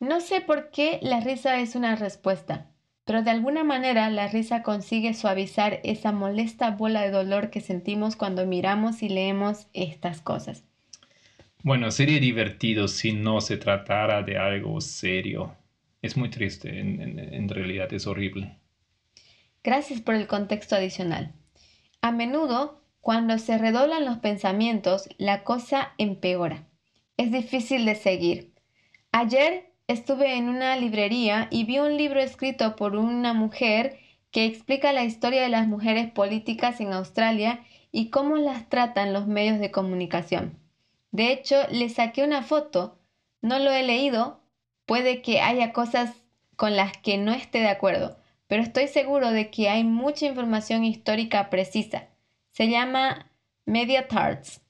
No 0.00 0.20
sé 0.20 0.40
por 0.40 0.70
qué 0.70 1.00
la 1.02 1.20
risa 1.20 1.58
es 1.58 1.74
una 1.74 1.96
respuesta, 1.96 2.70
pero 3.04 3.22
de 3.22 3.30
alguna 3.30 3.64
manera 3.64 4.08
la 4.10 4.28
risa 4.28 4.62
consigue 4.62 5.14
suavizar 5.14 5.80
esa 5.82 6.12
molesta 6.12 6.70
bola 6.70 7.02
de 7.02 7.10
dolor 7.10 7.50
que 7.50 7.60
sentimos 7.60 8.14
cuando 8.14 8.46
miramos 8.46 9.02
y 9.02 9.08
leemos 9.08 9.66
estas 9.72 10.20
cosas. 10.20 10.64
Bueno, 11.64 11.90
sería 11.90 12.20
divertido 12.20 12.86
si 12.86 13.12
no 13.12 13.40
se 13.40 13.56
tratara 13.56 14.22
de 14.22 14.38
algo 14.38 14.80
serio. 14.80 15.56
Es 16.00 16.16
muy 16.16 16.30
triste, 16.30 16.78
en 16.78 17.48
realidad 17.48 17.92
es 17.92 18.06
horrible. 18.06 18.56
Gracias 19.64 20.00
por 20.00 20.14
el 20.14 20.28
contexto 20.28 20.76
adicional. 20.76 21.34
A 22.00 22.12
menudo, 22.12 22.80
cuando 23.00 23.38
se 23.38 23.58
redoblan 23.58 24.04
los 24.04 24.18
pensamientos, 24.18 25.08
la 25.18 25.42
cosa 25.42 25.94
empeora. 25.98 26.68
Es 27.16 27.32
difícil 27.32 27.84
de 27.84 27.96
seguir. 27.96 28.54
Ayer 29.10 29.72
estuve 29.88 30.36
en 30.36 30.48
una 30.48 30.76
librería 30.76 31.48
y 31.50 31.64
vi 31.64 31.78
un 31.78 31.96
libro 31.96 32.20
escrito 32.20 32.76
por 32.76 32.94
una 32.94 33.32
mujer 33.32 33.98
que 34.30 34.44
explica 34.44 34.92
la 34.92 35.04
historia 35.04 35.42
de 35.42 35.48
las 35.48 35.66
mujeres 35.66 36.10
políticas 36.10 36.80
en 36.80 36.92
Australia 36.92 37.64
y 37.90 38.10
cómo 38.10 38.36
las 38.36 38.68
tratan 38.68 39.12
los 39.12 39.26
medios 39.26 39.58
de 39.58 39.70
comunicación. 39.70 40.58
De 41.10 41.32
hecho, 41.32 41.56
le 41.70 41.88
saqué 41.88 42.22
una 42.22 42.42
foto. 42.42 42.98
No 43.40 43.58
lo 43.58 43.72
he 43.72 43.82
leído. 43.82 44.40
Puede 44.86 45.22
que 45.22 45.40
haya 45.40 45.72
cosas 45.72 46.14
con 46.54 46.76
las 46.76 46.96
que 46.98 47.18
no 47.18 47.32
esté 47.32 47.58
de 47.60 47.68
acuerdo, 47.68 48.17
pero 48.48 48.62
estoy 48.62 48.88
seguro 48.88 49.30
de 49.30 49.50
que 49.50 49.68
hay 49.68 49.84
mucha 49.84 50.26
información 50.26 50.84
histórica 50.84 51.50
precisa. 51.50 52.08
Se 52.50 52.68
llama 52.68 53.30
Media 53.66 54.08
Tarts 54.08 54.62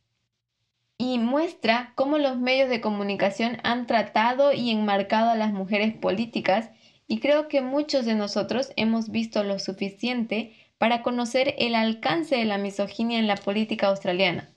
y 0.99 1.18
muestra 1.18 1.93
cómo 1.95 2.18
los 2.18 2.37
medios 2.37 2.68
de 2.68 2.81
comunicación 2.81 3.59
han 3.62 3.87
tratado 3.87 4.53
y 4.53 4.72
enmarcado 4.72 5.31
a 5.31 5.37
las 5.37 5.53
mujeres 5.53 5.95
políticas 5.95 6.70
y 7.07 7.20
creo 7.20 7.47
que 7.47 7.62
muchos 7.62 8.05
de 8.05 8.16
nosotros 8.16 8.72
hemos 8.76 9.11
visto 9.11 9.45
lo 9.45 9.61
suficiente 9.61 10.55
para 10.76 11.03
conocer 11.03 11.55
el 11.59 11.76
alcance 11.76 12.37
de 12.37 12.45
la 12.45 12.59
misoginia 12.59 13.20
en 13.20 13.29
la 13.29 13.37
política 13.37 13.87
australiana. 13.87 14.51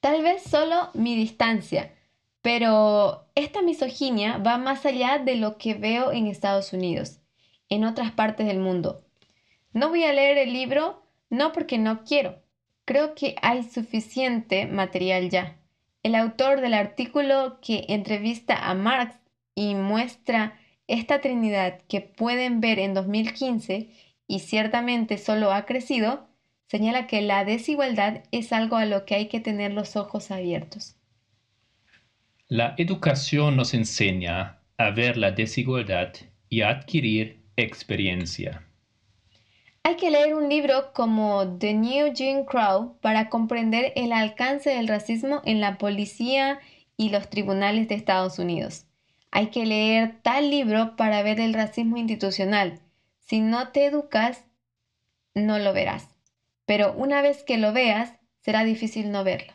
Tal 0.00 0.22
vez 0.22 0.42
solo 0.42 0.88
mi 0.94 1.14
distancia, 1.14 1.92
pero 2.40 3.26
esta 3.34 3.60
misoginia 3.60 4.38
va 4.38 4.56
más 4.56 4.86
allá 4.86 5.18
de 5.18 5.36
lo 5.36 5.58
que 5.58 5.74
veo 5.74 6.10
en 6.10 6.26
Estados 6.26 6.72
Unidos 6.72 7.19
en 7.70 7.84
otras 7.84 8.12
partes 8.12 8.46
del 8.46 8.58
mundo. 8.58 9.06
No 9.72 9.88
voy 9.88 10.04
a 10.04 10.12
leer 10.12 10.36
el 10.36 10.52
libro 10.52 11.02
no 11.30 11.52
porque 11.52 11.78
no 11.78 12.04
quiero. 12.04 12.42
creo 12.84 13.14
que 13.14 13.36
hay 13.40 13.62
suficiente 13.62 14.66
material 14.66 15.30
ya. 15.30 15.56
El 16.02 16.16
autor 16.16 16.60
del 16.60 16.74
artículo 16.74 17.60
que 17.62 17.84
entrevista 17.88 18.68
a 18.68 18.74
Marx 18.74 19.16
y 19.54 19.76
muestra 19.76 20.58
esta 20.88 21.20
trinidad 21.20 21.82
que 21.88 22.00
pueden 22.00 22.60
ver 22.60 22.80
en 22.80 22.94
2015 22.94 23.90
y 24.26 24.40
ciertamente 24.40 25.18
solo 25.18 25.52
ha 25.52 25.66
crecido, 25.66 26.26
señala 26.66 27.06
que 27.06 27.22
la 27.22 27.44
desigualdad 27.44 28.24
es 28.32 28.52
algo 28.52 28.76
a 28.76 28.86
lo 28.86 29.04
que 29.04 29.14
hay 29.14 29.28
que 29.28 29.38
tener 29.38 29.72
los 29.72 29.94
ojos 29.94 30.32
abiertos. 30.32 30.96
La 32.48 32.74
educación 32.76 33.56
nos 33.56 33.74
enseña 33.74 34.58
a 34.78 34.90
ver 34.90 35.16
la 35.16 35.30
desigualdad 35.30 36.12
y 36.48 36.62
a 36.62 36.70
adquirir 36.70 37.39
experiencia. 37.56 38.66
Hay 39.82 39.96
que 39.96 40.10
leer 40.10 40.34
un 40.34 40.48
libro 40.48 40.92
como 40.92 41.56
The 41.58 41.74
New 41.74 42.12
Jim 42.14 42.44
Crow 42.44 42.98
para 43.00 43.28
comprender 43.30 43.92
el 43.96 44.12
alcance 44.12 44.70
del 44.70 44.88
racismo 44.88 45.40
en 45.44 45.60
la 45.60 45.78
policía 45.78 46.60
y 46.96 47.08
los 47.08 47.30
tribunales 47.30 47.88
de 47.88 47.94
Estados 47.94 48.38
Unidos. 48.38 48.86
Hay 49.30 49.46
que 49.46 49.64
leer 49.64 50.20
tal 50.22 50.50
libro 50.50 50.96
para 50.96 51.22
ver 51.22 51.40
el 51.40 51.54
racismo 51.54 51.96
institucional. 51.96 52.80
Si 53.20 53.40
no 53.40 53.68
te 53.68 53.86
educas, 53.86 54.44
no 55.34 55.58
lo 55.58 55.72
verás. 55.72 56.08
Pero 56.66 56.92
una 56.92 57.22
vez 57.22 57.42
que 57.42 57.56
lo 57.56 57.72
veas, 57.72 58.12
será 58.40 58.64
difícil 58.64 59.10
no 59.10 59.24
verlo. 59.24 59.52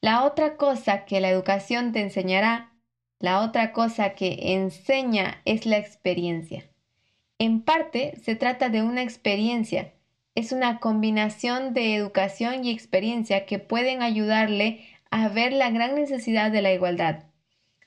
La 0.00 0.24
otra 0.24 0.56
cosa 0.56 1.04
que 1.04 1.20
la 1.20 1.28
educación 1.28 1.92
te 1.92 2.00
enseñará, 2.00 2.72
la 3.20 3.40
otra 3.40 3.72
cosa 3.72 4.14
que 4.14 4.54
enseña 4.54 5.42
es 5.44 5.66
la 5.66 5.78
experiencia. 5.78 6.64
En 7.38 7.62
parte 7.62 8.16
se 8.22 8.36
trata 8.36 8.68
de 8.68 8.82
una 8.82 9.02
experiencia, 9.02 9.92
es 10.34 10.52
una 10.52 10.78
combinación 10.78 11.74
de 11.74 11.96
educación 11.96 12.64
y 12.64 12.70
experiencia 12.70 13.44
que 13.44 13.58
pueden 13.58 14.02
ayudarle 14.02 14.86
a 15.10 15.28
ver 15.28 15.52
la 15.52 15.70
gran 15.70 15.94
necesidad 15.96 16.52
de 16.52 16.62
la 16.62 16.72
igualdad. 16.72 17.24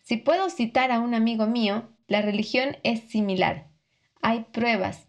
Si 0.02 0.18
puedo 0.18 0.50
citar 0.50 0.92
a 0.92 1.00
un 1.00 1.14
amigo 1.14 1.46
mío, 1.48 1.90
la 2.08 2.22
religión 2.22 2.78
es 2.84 3.02
similar. 3.02 3.68
Hay 4.22 4.46
pruebas. 4.52 5.08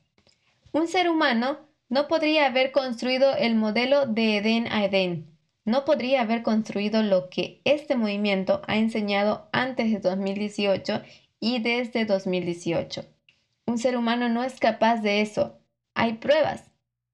Un 0.71 0.87
ser 0.87 1.11
humano 1.11 1.59
no 1.89 2.07
podría 2.07 2.47
haber 2.47 2.71
construido 2.71 3.35
el 3.37 3.57
modelo 3.57 4.07
de 4.07 4.37
Edén 4.37 4.69
a 4.69 4.85
Edén. 4.85 5.32
No 5.65 5.85
podría 5.85 6.23
haber 6.23 6.43
construido 6.43 7.03
lo 7.03 7.31
que 7.31 7.61
este 7.65 7.95
movimiento 7.95 8.63
ha 8.67 8.79
enseñado 8.79 9.49
antes 9.53 9.93
de 9.93 10.01
2018 10.01 11.03
y 11.39 11.61
desde 11.61 12.05
2018. 12.05 13.05
Un 13.67 13.79
ser 13.79 13.97
humano 13.97 14.29
no 14.29 14.43
es 14.43 14.59
capaz 14.59 15.03
de 15.03 15.21
eso. 15.21 15.61
Hay 15.95 16.15
pruebas. 16.15 16.71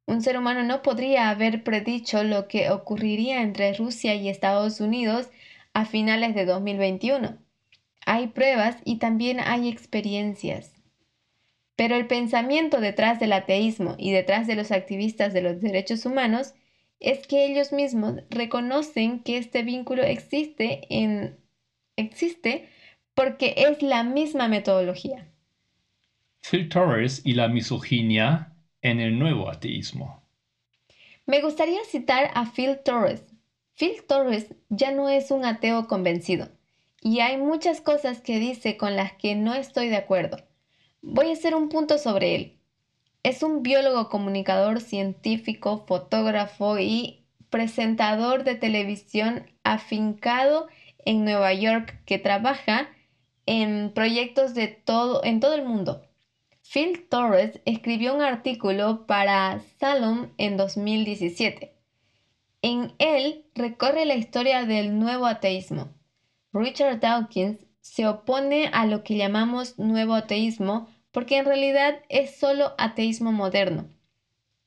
Un 0.07 0.23
ser 0.23 0.39
humano 0.39 0.63
no 0.63 0.81
podría 0.81 1.29
haber 1.29 1.63
predicho 1.63 2.25
lo 2.25 2.49
que 2.49 2.71
ocurriría 2.71 3.43
entre 3.43 3.75
Rusia 3.75 4.15
y 4.15 4.31
Estados 4.31 4.81
Unidos 4.81 5.29
a 5.75 5.85
finales 5.85 6.35
de 6.35 6.47
2021. 6.47 7.37
Hay 8.07 8.29
pruebas 8.29 8.77
y 8.85 8.97
también 8.97 9.41
hay 9.41 9.69
experiencias. 9.69 10.73
Pero 11.77 11.95
el 11.95 12.07
pensamiento 12.07 12.81
detrás 12.81 13.21
del 13.21 13.35
ateísmo 13.35 13.95
y 13.99 14.11
detrás 14.11 14.47
de 14.47 14.57
los 14.57 14.73
activistas 14.73 15.35
de 15.35 15.43
los 15.43 15.61
derechos 15.61 16.07
humanos 16.07 16.55
es 17.01 17.27
que 17.27 17.47
ellos 17.47 17.73
mismos 17.73 18.15
reconocen 18.31 19.21
que 19.23 19.39
este 19.39 19.63
vínculo 19.63 20.03
existe 20.03 20.87
en 20.91 21.39
existe 21.97 22.69
porque 23.15 23.55
es 23.57 23.83
la 23.83 24.05
misma 24.05 24.49
metodología. 24.49 25.27
Phil 26.41 26.69
Torres 26.69 27.23
y 27.25 27.35
la 27.35 27.49
misoginia 27.49 28.53
en 28.81 29.01
el 29.01 29.19
nuevo 29.19 29.51
ateísmo. 29.51 30.23
Me 31.27 31.43
gustaría 31.43 31.85
citar 31.85 32.31
a 32.35 32.51
Phil 32.51 32.79
Torres. 32.85 33.23
Phil 33.77 34.03
Torres 34.07 34.55
ya 34.69 34.93
no 34.93 35.09
es 35.09 35.31
un 35.31 35.45
ateo 35.45 35.87
convencido 35.87 36.49
y 37.01 37.21
hay 37.21 37.37
muchas 37.37 37.81
cosas 37.81 38.21
que 38.21 38.39
dice 38.39 38.77
con 38.77 38.97
las 38.97 39.13
que 39.13 39.35
no 39.35 39.55
estoy 39.55 39.89
de 39.89 39.97
acuerdo. 39.97 40.39
Voy 41.03 41.31
a 41.31 41.33
hacer 41.33 41.55
un 41.55 41.69
punto 41.69 41.99
sobre 41.99 42.35
él. 42.35 42.58
Es 43.23 43.43
un 43.43 43.63
biólogo, 43.63 44.09
comunicador, 44.09 44.81
científico, 44.81 45.85
fotógrafo 45.87 46.79
y 46.79 47.27
presentador 47.51 48.45
de 48.45 48.55
televisión 48.55 49.51
afincado 49.65 50.69
en 51.05 51.25
Nueva 51.25 51.53
York 51.53 52.01
que 52.05 52.19
trabaja 52.19 52.89
en 53.47 53.93
proyectos 53.95 54.55
de 54.55 54.69
todo, 54.69 55.25
en 55.25 55.41
todo 55.41 55.55
el 55.55 55.65
mundo. 55.65 56.03
Phil 56.63 57.09
Torres 57.09 57.61
escribió 57.65 58.15
un 58.15 58.21
artículo 58.23 59.07
para 59.07 59.61
Salon 59.79 60.35
en 60.37 60.59
2017. 60.59 61.75
En 62.61 62.93
él 62.99 63.47
recorre 63.55 64.05
la 64.05 64.17
historia 64.17 64.67
del 64.67 64.99
nuevo 64.99 65.27
ateísmo. 65.27 65.89
Richard 66.53 67.01
Dawkins 67.01 67.65
se 67.81 68.07
opone 68.07 68.69
a 68.73 68.85
lo 68.85 69.03
que 69.03 69.17
llamamos 69.17 69.79
nuevo 69.79 70.15
ateísmo 70.15 70.89
porque 71.13 71.39
en 71.39 71.45
realidad 71.45 72.01
es 72.09 72.37
solo 72.37 72.75
ateísmo 72.79 73.33
moderno. 73.33 73.89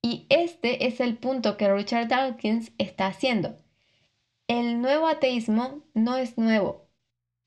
Y 0.02 0.26
este 0.30 0.88
es 0.88 1.00
el 1.00 1.18
punto 1.18 1.58
que 1.58 1.72
Richard 1.72 2.08
Dawkins 2.08 2.72
está 2.78 3.08
haciendo. 3.08 3.58
El 4.48 4.82
nuevo 4.82 5.08
ateísmo 5.08 5.84
no 5.94 6.18
es 6.18 6.38
nuevo, 6.38 6.88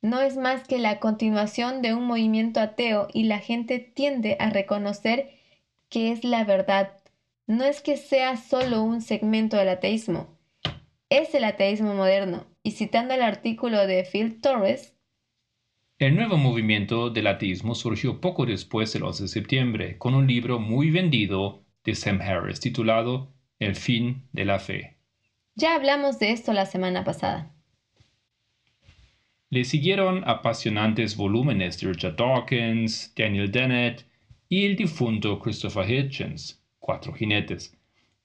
no 0.00 0.20
es 0.20 0.36
más 0.36 0.68
que 0.68 0.78
la 0.78 1.00
continuación 1.00 1.80
de 1.82 1.94
un 1.94 2.04
movimiento 2.04 2.60
ateo 2.60 3.08
y 3.12 3.24
la 3.24 3.38
gente 3.38 3.78
tiende 3.78 4.36
a 4.38 4.50
reconocer 4.50 5.30
que 5.88 6.12
es 6.12 6.24
la 6.24 6.44
verdad. 6.44 6.92
No 7.46 7.64
es 7.64 7.80
que 7.80 7.96
sea 7.96 8.36
solo 8.36 8.82
un 8.82 9.00
segmento 9.00 9.56
del 9.56 9.68
ateísmo, 9.68 10.28
es 11.10 11.34
el 11.34 11.44
ateísmo 11.44 11.94
moderno. 11.94 12.44
Y 12.62 12.72
citando 12.72 13.14
el 13.14 13.22
artículo 13.22 13.86
de 13.86 14.04
Phil 14.04 14.40
Torres, 14.40 14.93
el 16.00 16.16
nuevo 16.16 16.36
movimiento 16.36 17.08
del 17.10 17.28
ateísmo 17.28 17.76
surgió 17.76 18.20
poco 18.20 18.46
después 18.46 18.92
del 18.92 19.04
11 19.04 19.22
de 19.22 19.28
septiembre 19.28 19.98
con 19.98 20.14
un 20.14 20.26
libro 20.26 20.58
muy 20.58 20.90
vendido 20.90 21.62
de 21.84 21.94
Sam 21.94 22.20
Harris 22.20 22.58
titulado 22.58 23.32
El 23.60 23.76
fin 23.76 24.24
de 24.32 24.44
la 24.44 24.58
fe. 24.58 24.96
Ya 25.54 25.76
hablamos 25.76 26.18
de 26.18 26.32
esto 26.32 26.52
la 26.52 26.66
semana 26.66 27.04
pasada. 27.04 27.54
Le 29.50 29.62
siguieron 29.62 30.24
apasionantes 30.26 31.16
volúmenes 31.16 31.80
de 31.80 31.92
Richard 31.92 32.16
Dawkins, 32.16 33.14
Daniel 33.14 33.52
Dennett 33.52 34.04
y 34.48 34.64
el 34.64 34.74
difunto 34.74 35.38
Christopher 35.38 35.88
Hitchens, 35.88 36.60
Cuatro 36.80 37.12
Jinetes. 37.12 37.78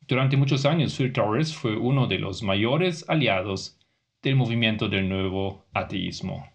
Durante 0.07 0.37
muchos 0.37 0.65
años, 0.65 0.97
Phil 0.97 1.13
Torres 1.13 1.53
fue 1.53 1.77
uno 1.77 2.07
de 2.07 2.17
los 2.17 2.41
mayores 2.41 3.05
aliados 3.07 3.77
del 4.23 4.35
movimiento 4.37 4.89
del 4.89 5.07
nuevo 5.07 5.67
ateísmo. 5.71 6.49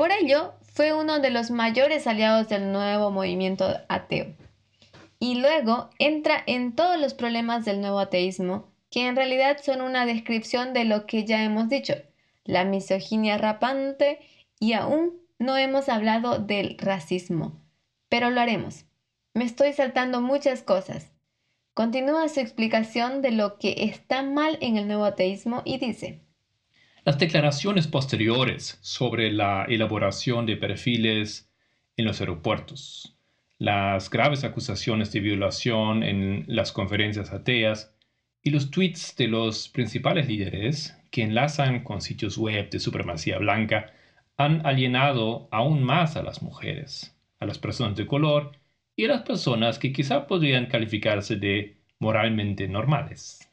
Por 0.00 0.12
ello, 0.12 0.54
fue 0.62 0.94
uno 0.94 1.18
de 1.18 1.28
los 1.28 1.50
mayores 1.50 2.06
aliados 2.06 2.48
del 2.48 2.72
nuevo 2.72 3.10
movimiento 3.10 3.66
ateo. 3.90 4.34
Y 5.18 5.34
luego 5.34 5.90
entra 5.98 6.42
en 6.46 6.74
todos 6.74 6.98
los 6.98 7.12
problemas 7.12 7.66
del 7.66 7.82
nuevo 7.82 7.98
ateísmo, 7.98 8.72
que 8.90 9.06
en 9.06 9.14
realidad 9.14 9.58
son 9.62 9.82
una 9.82 10.06
descripción 10.06 10.72
de 10.72 10.86
lo 10.86 11.04
que 11.04 11.26
ya 11.26 11.44
hemos 11.44 11.68
dicho, 11.68 11.92
la 12.44 12.64
misoginia 12.64 13.36
rapante 13.36 14.20
y 14.58 14.72
aún 14.72 15.20
no 15.38 15.58
hemos 15.58 15.90
hablado 15.90 16.38
del 16.38 16.78
racismo, 16.78 17.60
pero 18.08 18.30
lo 18.30 18.40
haremos. 18.40 18.86
Me 19.34 19.44
estoy 19.44 19.74
saltando 19.74 20.22
muchas 20.22 20.62
cosas. 20.62 21.12
Continúa 21.74 22.26
su 22.30 22.40
explicación 22.40 23.20
de 23.20 23.32
lo 23.32 23.58
que 23.58 23.74
está 23.84 24.22
mal 24.22 24.56
en 24.62 24.78
el 24.78 24.88
nuevo 24.88 25.04
ateísmo 25.04 25.60
y 25.66 25.76
dice, 25.76 26.22
las 27.04 27.18
declaraciones 27.18 27.86
posteriores 27.86 28.78
sobre 28.82 29.32
la 29.32 29.64
elaboración 29.64 30.46
de 30.46 30.56
perfiles 30.56 31.50
en 31.96 32.04
los 32.04 32.20
aeropuertos, 32.20 33.16
las 33.58 34.10
graves 34.10 34.44
acusaciones 34.44 35.12
de 35.12 35.20
violación 35.20 36.02
en 36.02 36.44
las 36.46 36.72
conferencias 36.72 37.32
ateas 37.32 37.94
y 38.42 38.50
los 38.50 38.70
tweets 38.70 39.16
de 39.16 39.28
los 39.28 39.68
principales 39.68 40.28
líderes 40.28 40.96
que 41.10 41.22
enlazan 41.22 41.84
con 41.84 42.00
sitios 42.00 42.38
web 42.38 42.70
de 42.70 42.80
supremacía 42.80 43.38
blanca 43.38 43.92
han 44.36 44.64
alienado 44.66 45.48
aún 45.50 45.82
más 45.82 46.16
a 46.16 46.22
las 46.22 46.42
mujeres, 46.42 47.14
a 47.38 47.46
las 47.46 47.58
personas 47.58 47.96
de 47.96 48.06
color 48.06 48.52
y 48.96 49.04
a 49.04 49.08
las 49.08 49.22
personas 49.22 49.78
que 49.78 49.92
quizá 49.92 50.26
podrían 50.26 50.66
calificarse 50.66 51.36
de 51.36 51.76
moralmente 51.98 52.66
normales. 52.68 53.49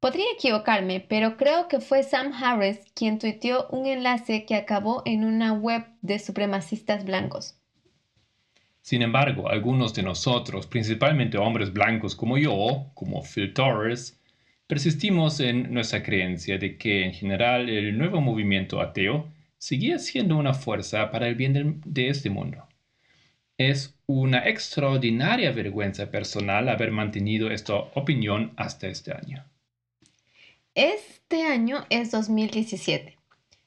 Podría 0.00 0.32
equivocarme, 0.32 1.04
pero 1.06 1.36
creo 1.36 1.68
que 1.68 1.78
fue 1.78 2.02
Sam 2.02 2.32
Harris 2.32 2.80
quien 2.94 3.18
tuiteó 3.18 3.68
un 3.68 3.86
enlace 3.86 4.46
que 4.46 4.56
acabó 4.56 5.02
en 5.04 5.24
una 5.24 5.52
web 5.52 5.84
de 6.00 6.18
supremacistas 6.18 7.04
blancos. 7.04 7.54
Sin 8.80 9.02
embargo, 9.02 9.50
algunos 9.50 9.92
de 9.92 10.02
nosotros, 10.02 10.66
principalmente 10.66 11.36
hombres 11.36 11.70
blancos 11.70 12.16
como 12.16 12.38
yo, 12.38 12.90
como 12.94 13.22
Phil 13.22 13.52
Torres, 13.52 14.18
persistimos 14.66 15.38
en 15.40 15.74
nuestra 15.74 16.02
creencia 16.02 16.56
de 16.56 16.78
que 16.78 17.04
en 17.04 17.12
general 17.12 17.68
el 17.68 17.98
nuevo 17.98 18.22
movimiento 18.22 18.80
ateo 18.80 19.28
seguía 19.58 19.98
siendo 19.98 20.38
una 20.38 20.54
fuerza 20.54 21.10
para 21.10 21.28
el 21.28 21.34
bien 21.34 21.82
de, 21.84 22.08
este 22.08 22.30
mundo. 22.30 22.66
Es 23.58 23.98
una 24.06 24.48
extraordinaria 24.48 25.52
vergüenza 25.52 26.10
personal 26.10 26.70
haber 26.70 26.90
mantenido 26.90 27.50
esta 27.50 27.74
opinión 27.74 28.54
hasta 28.56 28.88
este 28.88 29.12
año. 29.12 29.44
Este 30.80 31.42
año 31.42 31.84
es 31.90 32.10
2017. 32.10 33.18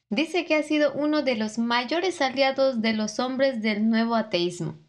Dice 0.09 0.45
que 0.45 0.55
ha 0.55 0.64
sido 0.64 0.93
uno 0.93 1.22
de 1.22 1.36
los 1.36 1.59
mayores 1.59 2.20
aliados 2.22 2.82
de 2.82 2.93
los 2.93 3.20
hombres 3.20 3.61
del 3.61 3.88
nuevo 3.88 4.16
ateísmo. 4.16 4.80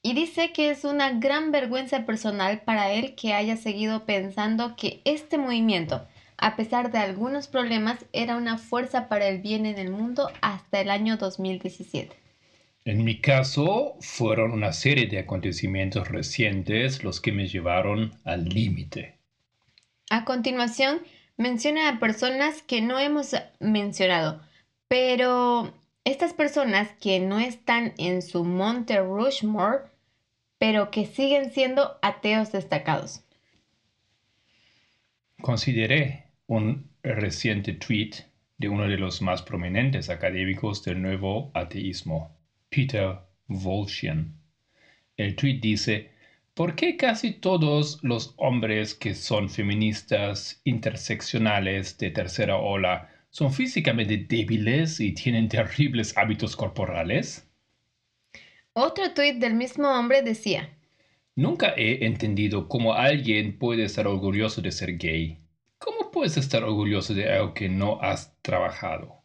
Y 0.00 0.14
dice 0.14 0.52
que 0.52 0.70
es 0.70 0.84
una 0.84 1.10
gran 1.18 1.50
vergüenza 1.50 2.06
personal 2.06 2.60
para 2.60 2.92
él 2.92 3.16
que 3.16 3.34
haya 3.34 3.56
seguido 3.56 4.04
pensando 4.04 4.76
que 4.76 5.00
este 5.04 5.38
movimiento, 5.38 6.06
a 6.36 6.54
pesar 6.54 6.92
de 6.92 6.98
algunos 6.98 7.48
problemas, 7.48 8.06
era 8.12 8.36
una 8.36 8.58
fuerza 8.58 9.08
para 9.08 9.26
el 9.26 9.40
bien 9.40 9.66
en 9.66 9.78
el 9.78 9.90
mundo 9.90 10.30
hasta 10.40 10.80
el 10.80 10.88
año 10.88 11.16
2017. 11.16 12.14
En 12.84 13.02
mi 13.02 13.20
caso, 13.20 13.96
fueron 13.98 14.52
una 14.52 14.72
serie 14.72 15.08
de 15.08 15.18
acontecimientos 15.18 16.06
recientes 16.06 17.02
los 17.02 17.20
que 17.20 17.32
me 17.32 17.48
llevaron 17.48 18.12
al 18.22 18.44
límite. 18.44 19.18
A 20.10 20.24
continuación, 20.24 21.00
menciona 21.42 21.88
a 21.88 21.98
personas 21.98 22.62
que 22.62 22.80
no 22.80 22.98
hemos 22.98 23.34
mencionado, 23.60 24.40
pero 24.88 25.74
estas 26.04 26.32
personas 26.32 26.88
que 27.00 27.18
no 27.20 27.40
están 27.40 27.92
en 27.98 28.22
su 28.22 28.44
monte 28.44 29.00
Rushmore, 29.00 29.80
pero 30.58 30.90
que 30.90 31.06
siguen 31.06 31.52
siendo 31.52 31.98
ateos 32.00 32.52
destacados. 32.52 33.24
Consideré 35.40 36.26
un 36.46 36.88
reciente 37.02 37.72
tweet 37.72 38.12
de 38.58 38.68
uno 38.68 38.86
de 38.86 38.96
los 38.96 39.20
más 39.22 39.42
prominentes 39.42 40.08
académicos 40.08 40.84
del 40.84 41.02
nuevo 41.02 41.50
ateísmo, 41.54 42.36
Peter 42.68 43.18
Volshian. 43.48 44.34
El 45.16 45.34
tweet 45.34 45.58
dice, 45.60 46.12
¿por 46.54 46.74
qué 46.74 46.96
casi 46.96 47.32
todos 47.32 47.98
los 48.02 48.34
hombres 48.36 48.94
que 48.94 49.14
son 49.14 49.48
feministas 49.48 50.60
interseccionales 50.64 51.96
de 51.98 52.10
tercera 52.10 52.56
ola 52.56 53.08
son 53.30 53.52
físicamente 53.52 54.18
débiles 54.28 55.00
y 55.00 55.12
tienen 55.12 55.48
terribles 55.48 56.16
hábitos 56.16 56.54
corporales? 56.54 57.48
Otro 58.74 59.12
tuit 59.14 59.36
del 59.36 59.54
mismo 59.54 59.88
hombre 59.88 60.22
decía, 60.22 60.76
Nunca 61.34 61.72
he 61.76 62.04
entendido 62.04 62.68
cómo 62.68 62.92
alguien 62.92 63.58
puede 63.58 63.84
estar 63.84 64.06
orgulloso 64.06 64.60
de 64.60 64.70
ser 64.70 64.98
gay. 64.98 65.38
¿Cómo 65.78 66.10
puedes 66.10 66.36
estar 66.36 66.62
orgulloso 66.62 67.14
de 67.14 67.32
algo 67.32 67.54
que 67.54 67.70
no 67.70 68.00
has 68.02 68.36
trabajado? 68.42 69.22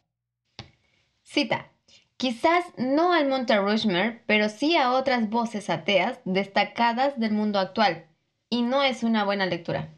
Cita, 1.22 1.70
Quizás 2.18 2.64
no 2.76 3.12
al 3.12 3.28
Monte 3.28 3.56
Rushmore, 3.56 4.18
pero 4.26 4.48
sí 4.48 4.76
a 4.76 4.90
otras 4.90 5.30
voces 5.30 5.70
ateas 5.70 6.20
destacadas 6.24 7.16
del 7.16 7.30
mundo 7.30 7.60
actual, 7.60 8.06
y 8.50 8.62
no 8.62 8.82
es 8.82 9.04
una 9.04 9.22
buena 9.22 9.46
lectura. 9.46 9.88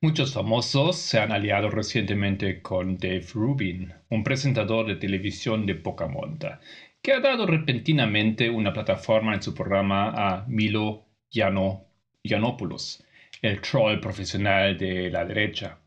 Muchos 0.00 0.34
famosos 0.34 0.96
se 0.96 1.20
han 1.20 1.30
aliado 1.30 1.70
recientemente 1.70 2.60
con 2.62 2.96
Dave 2.98 3.24
Rubin, 3.32 3.94
un 4.10 4.24
presentador 4.24 4.88
de 4.88 4.96
televisión 4.96 5.66
de 5.66 5.76
poca 5.76 6.08
monta, 6.08 6.58
que 7.00 7.12
ha 7.12 7.20
dado 7.20 7.46
repentinamente 7.46 8.50
una 8.50 8.72
plataforma 8.72 9.32
en 9.32 9.42
su 9.42 9.54
programa 9.54 10.10
a 10.16 10.44
Milo 10.48 11.04
Yiannopoulos, 11.30 13.04
el 13.40 13.60
troll 13.60 14.00
profesional 14.00 14.76
de 14.76 15.10
la 15.10 15.24
derecha 15.24 15.78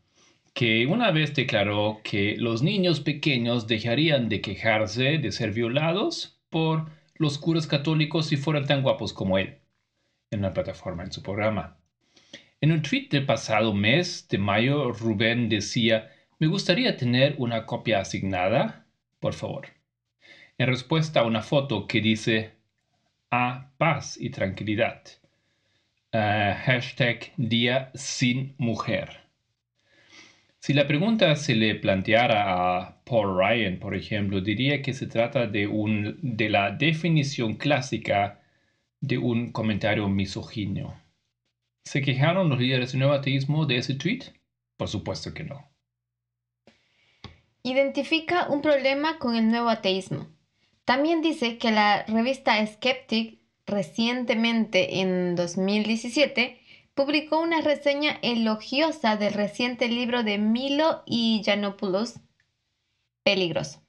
que 0.52 0.86
una 0.86 1.10
vez 1.10 1.34
declaró 1.34 2.00
que 2.02 2.36
los 2.36 2.62
niños 2.62 3.00
pequeños 3.00 3.66
dejarían 3.66 4.28
de 4.28 4.40
quejarse 4.40 5.18
de 5.18 5.32
ser 5.32 5.52
violados 5.52 6.40
por 6.48 6.90
los 7.14 7.38
curas 7.38 7.66
católicos 7.66 8.26
si 8.26 8.36
fueran 8.36 8.66
tan 8.66 8.82
guapos 8.82 9.12
como 9.12 9.38
él, 9.38 9.58
en 10.30 10.40
una 10.40 10.52
plataforma 10.52 11.04
en 11.04 11.12
su 11.12 11.22
programa. 11.22 11.76
En 12.60 12.72
un 12.72 12.82
tweet 12.82 13.08
del 13.10 13.26
pasado 13.26 13.72
mes 13.72 14.26
de 14.28 14.38
mayo, 14.38 14.92
Rubén 14.92 15.48
decía, 15.48 16.10
me 16.38 16.46
gustaría 16.46 16.96
tener 16.96 17.34
una 17.38 17.66
copia 17.66 18.00
asignada, 18.00 18.86
por 19.18 19.34
favor. 19.34 19.68
En 20.58 20.66
respuesta 20.66 21.20
a 21.20 21.24
una 21.24 21.42
foto 21.42 21.86
que 21.86 22.00
dice, 22.00 22.52
a 23.30 23.70
paz 23.78 24.18
y 24.20 24.30
tranquilidad. 24.30 25.02
Uh, 26.12 26.52
hashtag 26.64 27.32
día 27.36 27.90
sin 27.94 28.54
mujer. 28.58 29.19
Si 30.60 30.74
la 30.74 30.86
pregunta 30.86 31.34
se 31.36 31.54
le 31.54 31.74
planteara 31.74 32.44
a 32.44 33.02
Paul 33.04 33.38
Ryan, 33.38 33.78
por 33.78 33.94
ejemplo, 33.94 34.42
diría 34.42 34.82
que 34.82 34.92
se 34.92 35.06
trata 35.06 35.46
de, 35.46 35.66
un, 35.66 36.18
de 36.20 36.50
la 36.50 36.70
definición 36.70 37.54
clásica 37.54 38.42
de 39.00 39.16
un 39.16 39.52
comentario 39.52 40.06
misógino. 40.08 41.00
¿Se 41.86 42.02
quejaron 42.02 42.50
los 42.50 42.58
líderes 42.58 42.92
del 42.92 43.00
nuevo 43.00 43.14
ateísmo 43.14 43.64
de 43.64 43.78
ese 43.78 43.94
tweet? 43.94 44.34
Por 44.76 44.88
supuesto 44.88 45.32
que 45.32 45.44
no. 45.44 45.66
Identifica 47.62 48.46
un 48.50 48.60
problema 48.60 49.18
con 49.18 49.36
el 49.36 49.48
nuevo 49.48 49.70
ateísmo. 49.70 50.28
También 50.84 51.22
dice 51.22 51.56
que 51.56 51.70
la 51.70 52.04
revista 52.04 52.64
Skeptic 52.66 53.40
recientemente 53.66 55.00
en 55.00 55.36
2017 55.36 56.59
publicó 56.94 57.40
una 57.40 57.60
reseña 57.60 58.18
elogiosa 58.22 59.16
del 59.16 59.32
reciente 59.32 59.88
libro 59.88 60.22
de 60.22 60.38
Milo 60.38 61.02
y 61.06 61.42
Yiannopoulos, 61.42 62.20
Peligroso. 63.24 63.82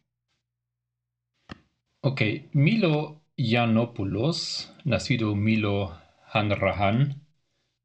Ok, 2.01 2.21
Milo 2.53 3.21
Yiannopoulos, 3.37 4.73
nacido 4.83 5.35
Milo 5.35 5.97
Hanrahan 6.31 7.21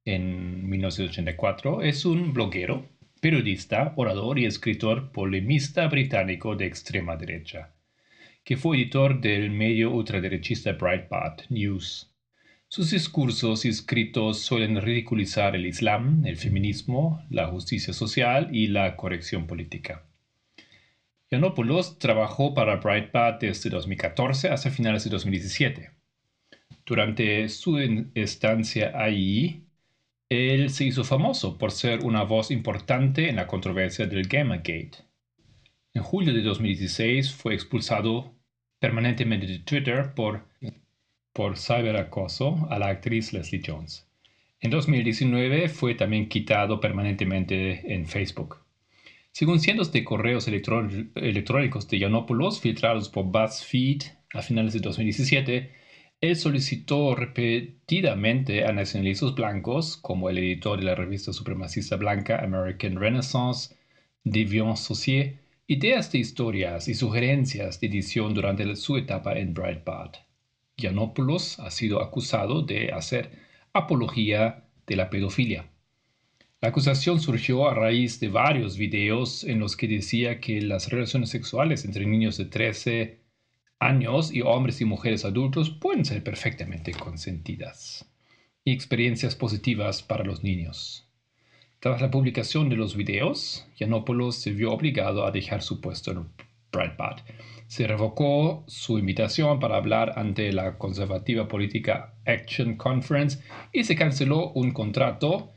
en 0.05 0.69
1984, 0.69 1.83
es 1.83 2.05
un 2.05 2.33
bloguero, 2.33 2.89
periodista, 3.21 3.93
orador 3.97 4.39
y 4.39 4.47
escritor 4.47 5.13
polemista 5.13 5.89
británico 5.89 6.57
de 6.57 6.67
extrema 6.67 7.17
derecha, 7.17 7.75
que 8.45 8.57
fue 8.57 8.77
editor 8.77 9.21
del 9.21 9.51
medio 9.51 9.91
ultraderechista 9.91 10.73
Breitbart 10.73 11.49
News 11.49 12.16
sus 12.69 12.91
discursos 12.91 13.65
y 13.65 13.69
escritos 13.69 14.41
suelen 14.41 14.81
ridiculizar 14.81 15.55
el 15.55 15.67
Islam, 15.67 16.25
el 16.27 16.37
feminismo, 16.37 17.25
la 17.31 17.47
justicia 17.47 17.95
social 17.95 18.49
y 18.53 18.67
la 18.67 18.97
corrección 18.97 19.47
política. 19.47 20.05
Yiannopoulos 21.31 21.99
trabajó 21.99 22.55
para 22.55 22.77
Breitbart 22.77 23.41
desde 23.41 23.71
2014 23.71 24.49
hasta 24.49 24.71
finales 24.71 25.05
de 25.05 25.11
2017. 25.11 25.91
Durante 26.85 27.49
su 27.49 27.79
estancia 28.15 28.93
ahí, 28.95 29.65
él 30.29 30.71
se 30.71 30.85
hizo 30.85 31.05
famoso 31.05 31.59
por 31.59 31.71
ser 31.71 32.05
una 32.05 32.25
voz 32.25 32.51
importante 32.51 33.29
en 33.29 33.37
la 33.37 33.47
controversia 33.47 34.07
del 34.07 34.27
Gamergate. 34.27 34.99
En 35.95 36.03
julio 36.03 36.33
de 36.33 36.43
2016 36.43 37.33
fue 37.33 37.55
expulsado 37.55 38.35
permanentemente 38.81 39.47
de 39.47 39.61
Twitter 39.61 40.15
por 40.15 40.47
por 41.37 41.59
cyberacoso 41.59 42.67
a 42.71 42.79
la 42.79 42.89
actriz 42.89 43.35
Leslie 43.35 43.61
Jones. 43.65 44.07
En 44.59 44.71
2019 44.71 45.69
fue 45.69 45.95
también 45.95 46.31
quitado 46.31 46.81
permanentemente 46.81 47.93
en 47.93 48.07
Facebook. 48.07 48.57
Según 49.33 49.61
cientos 49.61 49.93
de 49.93 50.03
correos 50.03 50.49
electrónicos 50.49 51.89
de 51.89 51.99
Yiannopoulos 51.99 52.59
filtrados 52.61 53.11
por 53.11 53.27
BuzzFeed 53.27 54.05
a 54.33 54.41
finales 54.41 54.73
de 54.73 54.81
2017, 54.81 55.73
él 56.23 56.37
solicitó 56.37 57.15
repetidamente 57.15 58.65
a 58.65 58.73
nacionalistas 58.73 59.35
blancos, 59.35 59.99
como 59.99 60.31
el 60.31 60.39
editor 60.39 60.79
de 60.79 60.87
la 60.87 60.95
revista 60.95 61.35
supremacista 61.35 61.97
blanca 61.97 62.43
American 62.43 62.97
Renaissance, 62.97 63.77
Deviant 64.25 64.79
Socié, 64.79 65.41
ideas 65.67 66.11
de 66.13 66.19
historias 66.19 66.89
y 66.89 66.95
sugerencias 66.95 67.79
de 67.79 67.89
edición 67.89 68.33
durante 68.33 68.75
su 68.75 68.97
etapa 68.97 69.37
en 69.39 69.53
Breitbart. 69.53 70.26
Yiannopoulos 70.79 71.59
ha 71.59 71.71
sido 71.71 72.03
acusado 72.03 72.61
de 72.61 72.93
hacer 72.93 73.31
apología 73.73 74.65
de 74.87 74.97
la 74.97 75.09
pedofilia. 75.09 75.71
La 76.61 76.69
acusación 76.69 77.19
surgió 77.21 77.69
a 77.69 77.75
raíz 77.75 78.21
de 78.21 78.29
varios 78.29 78.77
videos 78.77 79.45
en 79.45 79.59
los 79.59 79.77
que 79.77 79.89
decía 79.89 80.39
que 80.39 80.61
las 80.61 80.91
relaciones 80.91 81.31
sexuales 81.31 81.85
entre 81.85 82.05
niños 82.05 82.37
de 82.37 82.45
13 82.45 83.21
años 83.79 84.33
y 84.33 84.43
hombres 84.43 84.81
y 84.81 84.85
mujeres 84.85 85.25
adultos 85.25 85.71
pueden 85.71 86.05
ser 86.05 86.23
perfectamente 86.23 86.93
consentidas 86.93 88.07
y 88.65 88.73
experiencias 88.73 89.35
positivas 89.35 90.03
para 90.03 90.25
los 90.25 90.43
niños. 90.43 91.09
Tras 91.81 92.03
la 92.03 92.11
publicación 92.11 92.69
de 92.69 92.77
los 92.77 92.97
videos, 92.97 93.67
Yiannopoulos 93.79 94.37
se 94.37 94.53
vio 94.53 94.73
obligado 94.73 95.25
a 95.25 95.31
dejar 95.31 95.63
su 95.63 95.81
puesto 95.81 96.11
en 96.11 96.27
Breitbart 96.73 97.21
se 97.67 97.87
revocó 97.87 98.65
su 98.67 98.99
invitación 98.99 99.59
para 99.59 99.77
hablar 99.77 100.13
ante 100.17 100.53
la 100.53 100.79
conservativa 100.79 101.49
política 101.49 102.15
Action 102.25 102.77
Conference 102.77 103.41
y 103.73 103.85
se 103.85 103.97
canceló 103.97 104.53
un 104.53 104.73
contrato 104.73 105.53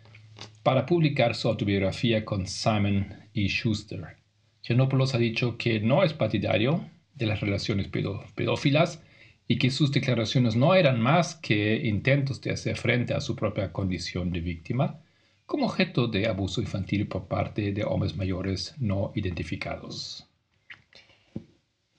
para 0.63 0.85
publicar 0.85 1.35
su 1.35 1.47
autobiografía 1.47 2.25
con 2.25 2.47
Simon 2.47 3.13
y 3.33 3.47
Schuster. 3.47 4.17
Giannopoulos 4.63 5.15
ha 5.15 5.17
dicho 5.17 5.57
que 5.57 5.79
no 5.79 6.03
es 6.03 6.13
partidario 6.13 6.89
de 7.15 7.25
las 7.25 7.41
relaciones 7.41 7.87
pedófilas 7.87 9.01
y 9.47 9.57
que 9.57 9.71
sus 9.71 9.91
declaraciones 9.91 10.55
no 10.55 10.75
eran 10.75 11.01
más 11.01 11.35
que 11.35 11.87
intentos 11.87 12.39
de 12.41 12.51
hacer 12.51 12.77
frente 12.77 13.13
a 13.13 13.21
su 13.21 13.35
propia 13.35 13.71
condición 13.71 14.31
de 14.31 14.41
víctima 14.41 15.01
como 15.45 15.65
objeto 15.65 16.07
de 16.07 16.27
abuso 16.27 16.61
infantil 16.61 17.07
por 17.07 17.27
parte 17.27 17.73
de 17.73 17.83
hombres 17.83 18.15
mayores 18.15 18.75
no 18.77 19.11
identificados. 19.15 20.28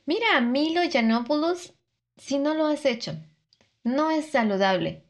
Mira 0.07 0.37
a 0.37 0.41
Milo 0.41 0.83
Yiannopoulos 0.83 1.75
si 2.17 2.39
no 2.39 2.55
lo 2.55 2.67
has 2.67 2.85
hecho. 2.85 3.17
No 3.85 4.11
es 4.11 4.27
saludable, 4.31 5.05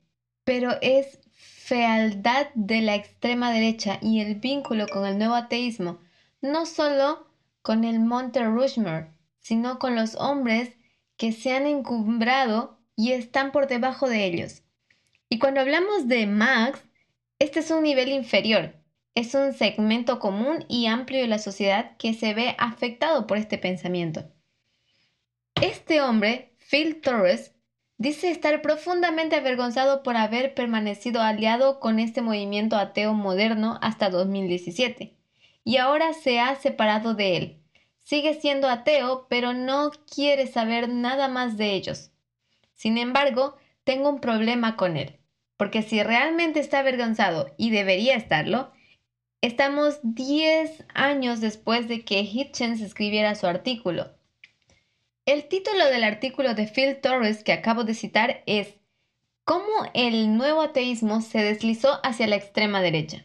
pero 0.44 0.72
es 0.80 1.18
fealdad 1.32 2.48
de 2.54 2.80
la 2.82 2.94
extrema 2.94 3.52
derecha 3.52 3.98
y 4.02 4.20
el 4.20 4.36
vínculo 4.36 4.86
con 4.88 5.06
el 5.06 5.18
nuevo 5.18 5.34
ateísmo, 5.34 5.98
no 6.40 6.66
solo 6.66 7.28
con 7.62 7.84
el 7.84 8.00
Monte 8.00 8.44
Rushmore, 8.44 9.12
sino 9.38 9.78
con 9.78 9.94
los 9.94 10.16
hombres 10.16 10.76
que 11.16 11.32
se 11.32 11.52
han 11.54 11.66
encumbrado 11.66 12.78
y 12.96 13.12
están 13.12 13.52
por 13.52 13.66
debajo 13.66 14.08
de 14.08 14.24
ellos. 14.24 14.62
Y 15.28 15.38
cuando 15.38 15.60
hablamos 15.60 16.08
de 16.08 16.26
Max, 16.26 16.82
este 17.38 17.60
es 17.60 17.70
un 17.70 17.82
nivel 17.82 18.08
inferior, 18.08 18.74
es 19.14 19.34
un 19.34 19.52
segmento 19.52 20.18
común 20.18 20.64
y 20.68 20.86
amplio 20.86 21.20
de 21.20 21.28
la 21.28 21.38
sociedad 21.38 21.96
que 21.98 22.14
se 22.14 22.34
ve 22.34 22.54
afectado 22.58 23.26
por 23.26 23.38
este 23.38 23.58
pensamiento. 23.58 24.24
Este 25.62 26.00
hombre, 26.00 26.54
Phil 26.70 27.02
Torres, 27.02 27.54
dice 27.98 28.30
estar 28.30 28.62
profundamente 28.62 29.36
avergonzado 29.36 30.02
por 30.02 30.16
haber 30.16 30.54
permanecido 30.54 31.20
aliado 31.20 31.80
con 31.80 31.98
este 31.98 32.22
movimiento 32.22 32.76
ateo 32.76 33.12
moderno 33.12 33.78
hasta 33.82 34.08
2017, 34.08 35.18
y 35.62 35.76
ahora 35.76 36.14
se 36.14 36.40
ha 36.40 36.54
separado 36.54 37.12
de 37.12 37.36
él. 37.36 37.62
Sigue 37.98 38.40
siendo 38.40 38.70
ateo, 38.70 39.26
pero 39.28 39.52
no 39.52 39.90
quiere 40.10 40.46
saber 40.46 40.88
nada 40.88 41.28
más 41.28 41.58
de 41.58 41.74
ellos. 41.74 42.10
Sin 42.72 42.96
embargo, 42.96 43.56
tengo 43.84 44.08
un 44.08 44.20
problema 44.22 44.76
con 44.76 44.96
él, 44.96 45.18
porque 45.58 45.82
si 45.82 46.02
realmente 46.02 46.58
está 46.58 46.78
avergonzado 46.78 47.52
y 47.58 47.68
debería 47.68 48.14
estarlo, 48.16 48.72
estamos 49.42 50.00
10 50.04 50.86
años 50.94 51.42
después 51.42 51.86
de 51.86 52.02
que 52.02 52.20
Hitchens 52.20 52.80
escribiera 52.80 53.34
su 53.34 53.46
artículo. 53.46 54.18
El 55.30 55.44
título 55.44 55.88
del 55.90 56.02
artículo 56.02 56.54
de 56.54 56.66
Phil 56.66 56.96
Torres 57.00 57.44
que 57.44 57.52
acabo 57.52 57.84
de 57.84 57.94
citar 57.94 58.42
es 58.46 58.74
¿Cómo 59.44 59.88
el 59.94 60.36
nuevo 60.36 60.60
ateísmo 60.60 61.20
se 61.20 61.38
deslizó 61.38 62.00
hacia 62.02 62.26
la 62.26 62.34
extrema 62.34 62.82
derecha? 62.82 63.24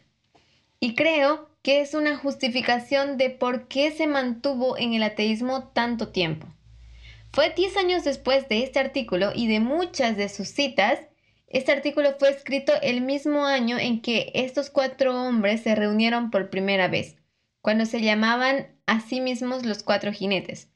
Y 0.80 0.94
creo 0.94 1.50
que 1.64 1.82
es 1.82 1.96
una 1.96 2.16
justificación 2.16 3.18
de 3.18 3.32
por 3.32 3.68
qué 3.68 3.90
se 3.90 4.06
mantuvo 4.06 4.78
en 4.78 4.94
el 4.94 5.02
ateísmo 5.02 5.70
tanto 5.70 6.10
tiempo. 6.10 6.46
Fue 7.32 7.50
10 7.50 7.76
años 7.78 8.04
después 8.04 8.48
de 8.50 8.62
este 8.62 8.78
artículo 8.78 9.32
y 9.34 9.48
de 9.48 9.60
muchas 9.60 10.16
de 10.16 10.30
sus 10.30 10.50
citas, 10.50 11.00
este 11.48 11.72
artículo 11.72 12.18
fue 12.20 12.30
escrito 12.30 12.74
el 12.84 13.02
mismo 13.02 13.48
año 13.48 13.80
en 13.80 14.04
que 14.04 14.32
estos 14.36 14.70
cuatro 14.70 15.20
hombres 15.20 15.62
se 15.64 15.74
reunieron 15.74 16.30
por 16.30 16.52
primera 16.52 16.88
vez, 16.88 17.16
cuando 17.62 17.88
se 17.88 18.00
llamaban 18.04 18.68
a 18.86 19.00
sí 19.00 19.22
mismos 19.22 19.66
los 19.66 19.82
cuatro 19.82 20.14
jinetes. 20.14 20.70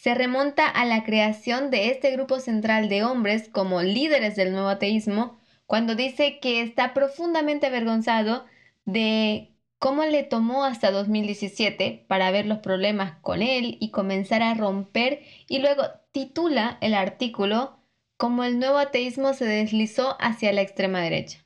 Se 0.00 0.14
remonta 0.14 0.66
a 0.66 0.86
la 0.86 1.04
creación 1.04 1.70
de 1.70 1.90
este 1.90 2.10
grupo 2.12 2.40
central 2.40 2.88
de 2.88 3.04
hombres 3.04 3.50
como 3.50 3.82
líderes 3.82 4.34
del 4.34 4.50
nuevo 4.50 4.68
ateísmo, 4.68 5.38
cuando 5.66 5.94
dice 5.94 6.38
que 6.40 6.62
está 6.62 6.94
profundamente 6.94 7.66
avergonzado 7.66 8.46
de 8.86 9.52
cómo 9.78 10.06
le 10.06 10.22
tomó 10.22 10.64
hasta 10.64 10.90
2017 10.90 12.06
para 12.08 12.30
ver 12.30 12.46
los 12.46 12.60
problemas 12.60 13.18
con 13.20 13.42
él 13.42 13.76
y 13.78 13.90
comenzar 13.90 14.42
a 14.42 14.54
romper 14.54 15.20
y 15.46 15.58
luego 15.58 15.82
titula 16.12 16.78
el 16.80 16.94
artículo 16.94 17.78
como 18.16 18.44
el 18.44 18.58
nuevo 18.58 18.78
ateísmo 18.78 19.34
se 19.34 19.44
deslizó 19.44 20.16
hacia 20.18 20.50
la 20.54 20.62
extrema 20.62 21.02
derecha. 21.02 21.44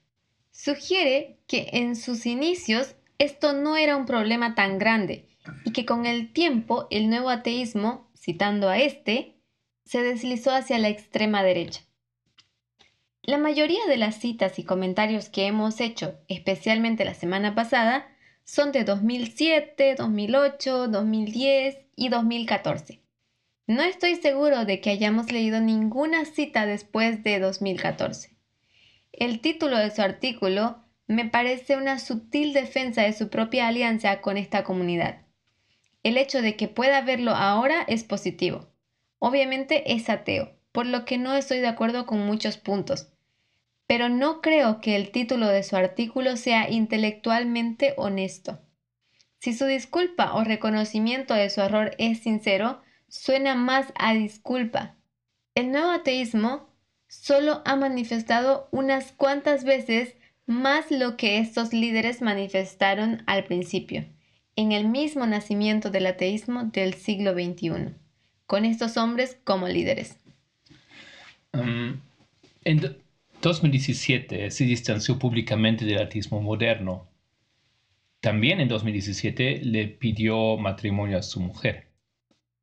Sugiere 0.52 1.40
que 1.48 1.70
en 1.72 1.96
sus 1.96 2.24
inicios 2.24 2.94
esto 3.18 3.52
no 3.52 3.76
era 3.76 3.96
un 3.96 4.06
problema 4.06 4.54
tan 4.54 4.78
grande 4.78 5.26
y 5.64 5.72
que 5.72 5.84
con 5.84 6.06
el 6.06 6.32
tiempo 6.32 6.86
el 6.90 7.10
nuevo 7.10 7.30
ateísmo, 7.30 8.03
citando 8.24 8.70
a 8.70 8.78
este, 8.78 9.36
se 9.84 10.02
deslizó 10.02 10.52
hacia 10.52 10.78
la 10.78 10.88
extrema 10.88 11.42
derecha. 11.42 11.82
La 13.22 13.36
mayoría 13.36 13.84
de 13.86 13.98
las 13.98 14.16
citas 14.16 14.58
y 14.58 14.64
comentarios 14.64 15.28
que 15.28 15.46
hemos 15.46 15.80
hecho, 15.80 16.18
especialmente 16.28 17.04
la 17.04 17.12
semana 17.12 17.54
pasada, 17.54 18.06
son 18.44 18.72
de 18.72 18.84
2007, 18.84 19.96
2008, 19.96 20.88
2010 20.88 21.76
y 21.96 22.08
2014. 22.08 23.02
No 23.66 23.82
estoy 23.82 24.16
seguro 24.16 24.64
de 24.64 24.80
que 24.80 24.90
hayamos 24.90 25.30
leído 25.30 25.60
ninguna 25.60 26.24
cita 26.24 26.64
después 26.64 27.22
de 27.24 27.40
2014. 27.40 28.36
El 29.12 29.40
título 29.40 29.76
de 29.76 29.90
su 29.90 30.00
artículo 30.00 30.82
me 31.06 31.26
parece 31.26 31.76
una 31.76 31.98
sutil 31.98 32.54
defensa 32.54 33.02
de 33.02 33.12
su 33.12 33.28
propia 33.28 33.68
alianza 33.68 34.22
con 34.22 34.38
esta 34.38 34.64
comunidad. 34.64 35.23
El 36.04 36.16
hecho 36.18 36.42
de 36.42 36.54
que 36.54 36.68
pueda 36.68 37.00
verlo 37.00 37.32
ahora 37.32 37.84
es 37.88 38.04
positivo. 38.04 38.68
Obviamente 39.18 39.94
es 39.94 40.08
ateo, 40.08 40.54
por 40.70 40.86
lo 40.86 41.04
que 41.04 41.18
no 41.18 41.34
estoy 41.34 41.58
de 41.58 41.66
acuerdo 41.66 42.06
con 42.06 42.24
muchos 42.24 42.58
puntos, 42.58 43.08
pero 43.86 44.08
no 44.08 44.40
creo 44.40 44.80
que 44.80 44.96
el 44.96 45.10
título 45.10 45.48
de 45.48 45.62
su 45.62 45.76
artículo 45.76 46.36
sea 46.36 46.70
intelectualmente 46.70 47.94
honesto. 47.96 48.60
Si 49.38 49.52
su 49.52 49.66
disculpa 49.66 50.34
o 50.34 50.44
reconocimiento 50.44 51.34
de 51.34 51.50
su 51.50 51.60
error 51.60 51.94
es 51.98 52.20
sincero, 52.20 52.80
suena 53.08 53.54
más 53.54 53.92
a 53.98 54.14
disculpa. 54.14 54.96
El 55.54 55.70
nuevo 55.70 55.90
ateísmo 55.90 56.68
solo 57.08 57.62
ha 57.64 57.76
manifestado 57.76 58.68
unas 58.72 59.12
cuantas 59.12 59.64
veces 59.64 60.14
más 60.46 60.90
lo 60.90 61.16
que 61.16 61.38
estos 61.38 61.72
líderes 61.72 62.20
manifestaron 62.20 63.22
al 63.26 63.44
principio, 63.44 64.04
en 64.56 64.72
el 64.72 64.88
mismo 64.88 65.26
nacimiento 65.26 65.90
del 65.90 66.06
ateísmo 66.06 66.64
del 66.64 66.94
siglo 66.94 67.32
XXI, 67.34 67.94
con 68.46 68.64
estos 68.64 68.96
hombres 68.96 69.38
como 69.44 69.68
líderes. 69.68 70.18
Um, 71.52 72.00
2017 73.40 74.50
se 74.50 74.64
distanció 74.64 75.18
públicamente 75.18 75.84
del 75.84 75.98
ateísmo 75.98 76.40
moderno. 76.40 77.06
También 78.20 78.60
en 78.60 78.68
2017 78.68 79.60
le 79.62 79.86
pidió 79.86 80.56
matrimonio 80.56 81.18
a 81.18 81.22
su 81.22 81.40
mujer. 81.40 81.88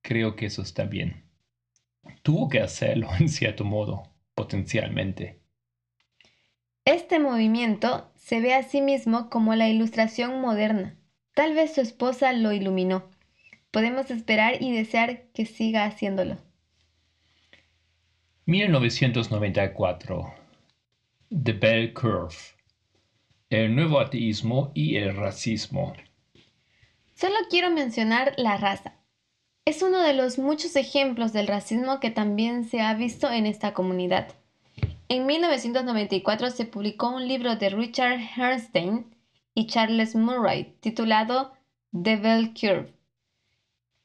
Creo 0.02 0.36
que 0.36 0.48
eso 0.48 0.64
está 0.64 0.86
bien. 0.86 1.24
Tuvo 2.24 2.50
que 2.50 2.62
hacerlo 2.62 3.10
en 3.20 3.30
cierto 3.30 3.64
modo, 3.64 4.04
potencialmente. 4.34 5.40
Este 6.84 7.20
movimiento 7.20 8.12
se 8.16 8.42
ve 8.42 8.56
a 8.56 8.64
sí 8.64 8.82
mismo 8.82 9.30
como 9.30 9.54
la 9.54 9.70
ilustración 9.70 10.42
moderna. 10.42 10.96
Tal 11.34 11.54
vez 11.54 11.76
su 11.76 11.82
esposa 11.82 12.34
lo 12.34 12.52
iluminó. 12.52 13.10
Podemos 13.72 14.12
esperar 14.12 14.62
y 14.62 14.72
desear 14.74 15.24
que 15.34 15.46
siga 15.46 15.86
haciéndolo. 15.86 16.38
1994 18.46 20.34
The 21.30 21.54
Bell 21.54 21.94
Curve, 21.94 22.36
el 23.50 23.74
nuevo 23.74 24.02
ateísmo 24.02 24.72
y 24.74 24.98
el 24.98 25.16
racismo. 25.16 25.94
Solo 27.16 27.36
quiero 27.50 27.70
mencionar 27.70 28.34
la 28.36 28.58
raza. 28.58 28.96
Es 29.64 29.82
uno 29.82 30.02
de 30.02 30.14
los 30.14 30.38
muchos 30.38 30.76
ejemplos 30.76 31.32
del 31.32 31.48
racismo 31.48 32.02
que 32.02 32.12
también 32.12 32.66
se 32.66 32.82
ha 32.82 32.94
visto 32.96 33.32
en 33.32 33.46
esta 33.46 33.74
comunidad. 33.74 34.34
En 35.08 35.26
1994 35.26 36.50
se 36.50 36.66
publicó 36.66 37.10
un 37.10 37.28
libro 37.28 37.56
de 37.56 37.70
Richard 37.70 38.20
Herstein 38.36 39.11
y 39.54 39.68
Charles 39.68 40.16
Murray 40.16 40.76
titulado 40.80 41.54
The 41.92 42.18
Bell 42.18 42.54
Curve. 42.54 42.94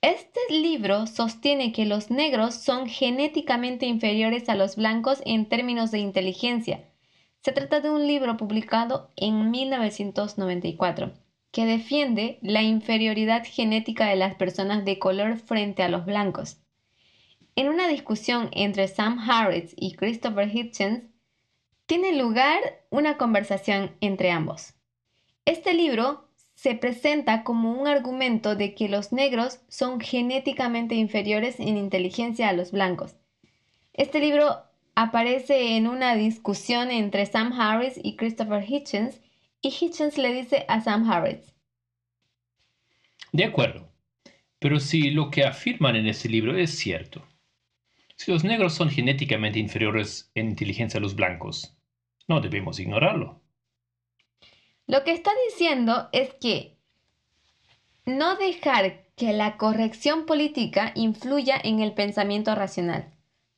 Este 0.01 0.41
libro 0.51 1.07
sostiene 1.07 1.73
que 1.73 1.87
los 1.87 2.11
negros 2.11 2.55
son 2.55 2.89
genéticamente 2.89 3.87
inferiores 3.87 4.49
a 4.49 4.55
los 4.55 4.77
blancos 4.77 5.23
en 5.25 5.49
términos 5.49 5.91
de 5.91 5.99
inteligencia, 5.99 6.85
se 7.47 7.53
trata 7.53 7.79
de 7.79 7.91
un 7.91 8.09
libro 8.09 8.37
publicado 8.37 9.13
en 9.15 9.53
1994 9.53 11.13
que 11.53 11.65
defiende 11.65 12.41
la 12.43 12.65
inferioridad 12.65 13.45
genética 13.47 14.07
de 14.07 14.17
las 14.17 14.35
personas 14.35 14.85
de 14.85 14.99
color 14.99 15.39
frente 15.39 15.85
a 15.85 15.89
los 15.89 16.05
blancos. 16.05 16.59
En 17.55 17.69
una 17.69 17.87
discusión 17.87 18.49
entre 18.51 18.89
Sam 18.89 19.21
Harris 19.21 19.75
y 19.77 19.95
Christopher 19.95 20.51
Hitchens, 20.53 21.05
tiene 21.87 22.21
lugar 22.21 22.59
una 22.91 23.17
conversación 23.17 23.95
entre 24.01 24.33
ambos. 24.33 24.75
Este 25.47 25.75
libro 25.75 26.29
se 26.55 26.75
presenta 26.75 27.45
como 27.45 27.81
un 27.81 27.87
argumento 27.87 28.57
de 28.57 28.75
que 28.75 28.89
los 28.89 29.13
negros 29.13 29.61
son 29.69 30.01
genéticamente 30.01 30.97
inferiores 30.97 31.61
en 31.61 31.77
inteligencia 31.77 32.49
a 32.49 32.53
los 32.53 32.73
blancos. 32.73 33.15
Este 33.93 34.19
libro 34.19 34.65
aparece 34.97 35.77
en 35.77 35.87
una 35.87 36.17
discusión 36.17 36.91
entre 36.91 37.27
Sam 37.27 37.53
Harris 37.53 37.95
y 38.03 38.17
Christopher 38.17 38.65
Hitchens 38.69 39.21
y 39.63 39.69
Hitchens 39.69 40.19
le 40.19 40.33
dice 40.33 40.65
a 40.67 40.81
Sam 40.81 41.09
Harris. 41.09 41.55
De 43.31 43.45
acuerdo, 43.45 43.89
pero 44.59 44.81
si 44.81 45.11
lo 45.11 45.31
que 45.31 45.45
afirman 45.45 45.95
en 45.95 46.09
ese 46.09 46.29
libro 46.29 46.59
es 46.59 46.77
cierto, 46.77 47.25
Si 48.17 48.33
los 48.33 48.43
negros 48.43 48.75
son 48.75 48.91
genéticamente 48.91 49.59
inferiores 49.61 50.33
en 50.35 50.49
inteligencia 50.49 50.99
a 50.99 51.03
los 51.03 51.15
blancos, 51.15 51.77
no 52.27 52.41
debemos 52.41 52.81
ignorarlo. 52.81 53.46
Lo 54.87 55.03
que 55.03 55.13
está 55.13 55.31
diciendo 55.49 56.09
es 56.13 56.33
que 56.35 56.77
no 58.05 58.37
dejar 58.37 59.05
que 59.17 59.33
la 59.33 59.57
corrección 59.57 60.27
política 60.27 60.93
influya 60.95 61.59
en 61.63 61.81
el 61.81 61.93
pensamiento 61.93 62.55
racional. 62.55 63.13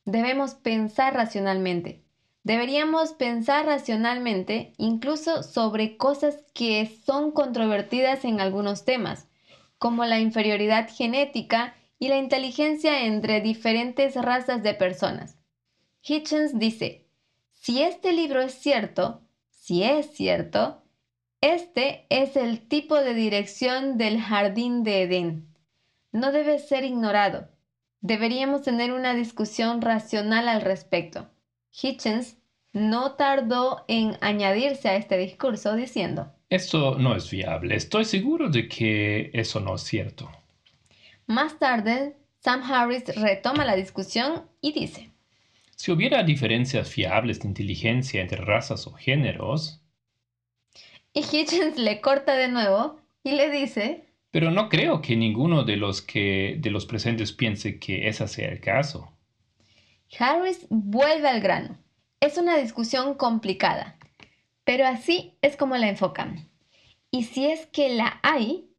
Debemos 0.04 0.54
pensar 0.54 1.12
racionalmente. 1.12 2.02
Deberíamos 2.44 3.12
pensar 3.12 3.66
racionalmente 3.66 4.72
incluso 4.78 5.42
sobre 5.42 5.98
cosas 5.98 6.38
que 6.54 6.90
son 7.04 7.30
controvertidas 7.32 8.24
en 8.24 8.40
algunos 8.40 8.86
temas, 8.86 9.28
como 9.76 10.06
la 10.06 10.18
inferioridad 10.20 10.88
genética 10.88 11.74
y 11.98 12.08
la 12.08 12.16
inteligencia 12.16 13.04
entre 13.04 13.42
diferentes 13.42 14.14
razas 14.14 14.62
de 14.62 14.72
personas. 14.72 15.36
Hitchens 16.02 16.58
dice, 16.58 17.06
si 17.52 17.82
este 17.82 18.12
libro 18.12 18.40
es 18.40 18.54
cierto, 18.54 19.20
si 19.50 19.82
es 19.82 20.12
cierto, 20.12 20.82
este 21.40 22.04
es 22.10 22.36
el 22.36 22.60
tipo 22.66 22.96
de 22.96 23.14
dirección 23.14 23.96
del 23.96 24.20
jardín 24.20 24.82
de 24.82 25.02
Edén. 25.02 25.46
No 26.10 26.32
debe 26.32 26.58
ser 26.58 26.84
ignorado. 26.84 27.48
Deberíamos 28.00 28.62
tener 28.62 28.92
una 28.92 29.14
discusión 29.14 29.80
racional 29.80 30.48
al 30.48 30.62
respecto. 30.62 31.28
Hitchens 31.70 32.38
no 32.72 33.12
tardó 33.12 33.84
en 33.86 34.16
añadirse 34.20 34.88
a 34.88 34.96
este 34.96 35.16
discurso 35.16 35.76
diciendo, 35.76 36.32
Esto 36.50 36.96
no 36.98 37.14
es 37.14 37.30
viable. 37.30 37.76
Estoy 37.76 38.04
seguro 38.04 38.48
de 38.48 38.68
que 38.68 39.30
eso 39.32 39.60
no 39.60 39.76
es 39.76 39.82
cierto. 39.82 40.28
Más 41.26 41.58
tarde, 41.58 42.16
Sam 42.40 42.62
Harris 42.62 43.14
retoma 43.16 43.64
la 43.64 43.76
discusión 43.76 44.42
y 44.60 44.72
dice, 44.72 45.10
Si 45.76 45.92
hubiera 45.92 46.24
diferencias 46.24 46.88
fiables 46.88 47.40
de 47.40 47.48
inteligencia 47.48 48.20
entre 48.20 48.38
razas 48.38 48.88
o 48.88 48.92
géneros... 48.92 49.82
Y 51.18 51.22
Hitchens 51.22 51.76
le 51.76 52.00
corta 52.00 52.34
de 52.34 52.46
nuevo 52.46 53.00
y 53.24 53.32
le 53.32 53.50
dice, 53.50 54.04
Pero 54.30 54.52
no 54.52 54.68
creo 54.68 55.02
que 55.02 55.16
ninguno 55.16 55.64
de 55.64 55.76
los, 55.76 56.00
que, 56.00 56.54
de 56.60 56.70
los 56.70 56.86
presentes 56.86 57.32
piense 57.32 57.80
que 57.80 58.06
ese 58.06 58.28
sea 58.28 58.48
el 58.48 58.60
caso. 58.60 59.10
Harris 60.16 60.68
vuelve 60.70 61.26
al 61.26 61.40
grano. 61.40 61.76
Es 62.20 62.38
una 62.38 62.56
discusión 62.56 63.14
complicada, 63.14 63.98
pero 64.62 64.86
así 64.86 65.36
es 65.42 65.56
como 65.56 65.76
la 65.76 65.88
enfocan. 65.88 66.48
Y 67.10 67.24
si 67.24 67.46
es 67.46 67.66
que 67.66 67.88
la 67.88 68.20
hay, 68.22 68.70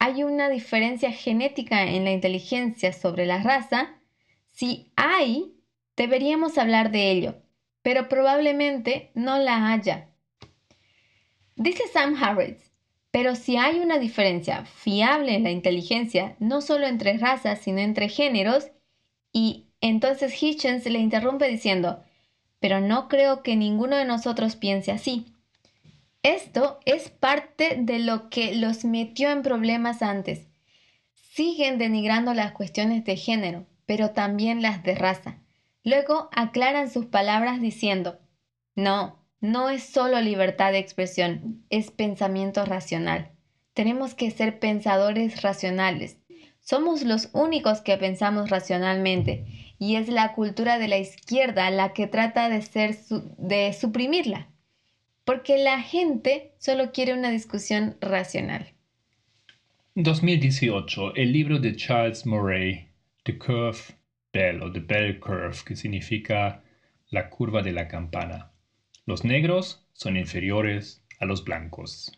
hay 0.00 0.24
una 0.24 0.48
diferencia 0.48 1.12
genética 1.12 1.84
en 1.84 2.02
la 2.02 2.10
inteligencia 2.10 2.92
sobre 2.92 3.26
la 3.26 3.44
raza, 3.44 3.94
si 4.48 4.90
hay, 4.96 5.54
deberíamos 5.96 6.58
hablar 6.58 6.90
de 6.90 7.12
ello, 7.12 7.36
pero 7.82 8.08
probablemente 8.08 9.12
no 9.14 9.38
la 9.38 9.72
haya. 9.72 10.08
Dice 11.56 11.84
Sam 11.92 12.22
Harris, 12.22 12.70
pero 13.10 13.34
si 13.34 13.56
hay 13.56 13.80
una 13.80 13.98
diferencia 13.98 14.66
fiable 14.66 15.34
en 15.34 15.44
la 15.44 15.50
inteligencia, 15.50 16.36
no 16.38 16.60
solo 16.60 16.86
entre 16.86 17.16
razas, 17.16 17.60
sino 17.60 17.78
entre 17.78 18.10
géneros, 18.10 18.70
y 19.32 19.68
entonces 19.80 20.42
Hitchens 20.42 20.84
le 20.84 20.98
interrumpe 20.98 21.48
diciendo, 21.48 22.04
pero 22.60 22.80
no 22.80 23.08
creo 23.08 23.42
que 23.42 23.56
ninguno 23.56 23.96
de 23.96 24.04
nosotros 24.04 24.54
piense 24.54 24.92
así. 24.92 25.34
Esto 26.22 26.78
es 26.84 27.08
parte 27.08 27.78
de 27.80 28.00
lo 28.00 28.28
que 28.28 28.54
los 28.54 28.84
metió 28.84 29.30
en 29.30 29.42
problemas 29.42 30.02
antes. 30.02 30.48
Siguen 31.14 31.78
denigrando 31.78 32.34
las 32.34 32.52
cuestiones 32.52 33.04
de 33.06 33.16
género, 33.16 33.66
pero 33.86 34.10
también 34.10 34.60
las 34.60 34.82
de 34.82 34.94
raza. 34.94 35.38
Luego 35.84 36.28
aclaran 36.32 36.90
sus 36.90 37.06
palabras 37.06 37.62
diciendo, 37.62 38.18
no, 38.74 39.25
no 39.46 39.70
es 39.70 39.84
solo 39.84 40.20
libertad 40.20 40.72
de 40.72 40.78
expresión, 40.78 41.64
es 41.70 41.90
pensamiento 41.90 42.64
racional. 42.64 43.30
Tenemos 43.74 44.14
que 44.14 44.30
ser 44.30 44.58
pensadores 44.58 45.42
racionales. 45.42 46.18
Somos 46.60 47.04
los 47.04 47.30
únicos 47.32 47.80
que 47.80 47.96
pensamos 47.96 48.50
racionalmente 48.50 49.46
y 49.78 49.96
es 49.96 50.08
la 50.08 50.32
cultura 50.32 50.78
de 50.78 50.88
la 50.88 50.98
izquierda 50.98 51.70
la 51.70 51.92
que 51.92 52.06
trata 52.06 52.48
de, 52.48 52.60
ser 52.62 52.96
de 53.38 53.72
suprimirla, 53.72 54.48
porque 55.24 55.58
la 55.58 55.80
gente 55.80 56.54
solo 56.58 56.90
quiere 56.92 57.14
una 57.14 57.30
discusión 57.30 57.96
racional. 58.00 58.72
2018, 59.94 61.14
el 61.14 61.32
libro 61.32 61.58
de 61.58 61.76
Charles 61.76 62.26
Murray, 62.26 62.88
The 63.22 63.38
Curve 63.38 63.78
Bell 64.32 64.62
o 64.62 64.72
The 64.72 64.80
Bell 64.80 65.20
Curve, 65.20 65.56
que 65.64 65.76
significa 65.76 66.62
la 67.10 67.30
curva 67.30 67.62
de 67.62 67.72
la 67.72 67.86
campana. 67.86 68.50
Los 69.06 69.24
negros 69.24 69.86
son 69.92 70.16
inferiores 70.16 71.02
a 71.20 71.24
los 71.24 71.44
blancos. 71.44 72.12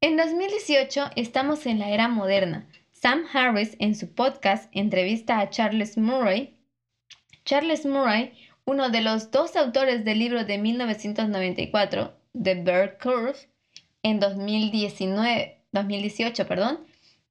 En 0.00 0.16
2018 0.16 1.10
estamos 1.16 1.66
en 1.66 1.78
la 1.78 1.90
era 1.90 2.06
moderna. 2.06 2.68
Sam 2.92 3.24
Harris 3.32 3.76
en 3.78 3.94
su 3.94 4.14
podcast 4.14 4.68
entrevista 4.72 5.40
a 5.40 5.50
Charles 5.50 5.96
Murray 5.96 6.56
Charles 7.46 7.86
Murray, 7.86 8.32
uno 8.64 8.90
de 8.90 9.00
los 9.00 9.30
dos 9.30 9.54
autores 9.54 10.04
del 10.04 10.18
libro 10.18 10.44
de 10.44 10.58
1994, 10.58 12.12
The 12.42 12.54
Bird 12.56 12.98
Curve, 13.00 13.36
en 14.02 14.18
2019, 14.18 15.62
2018, 15.70 16.46
perdón, 16.48 16.80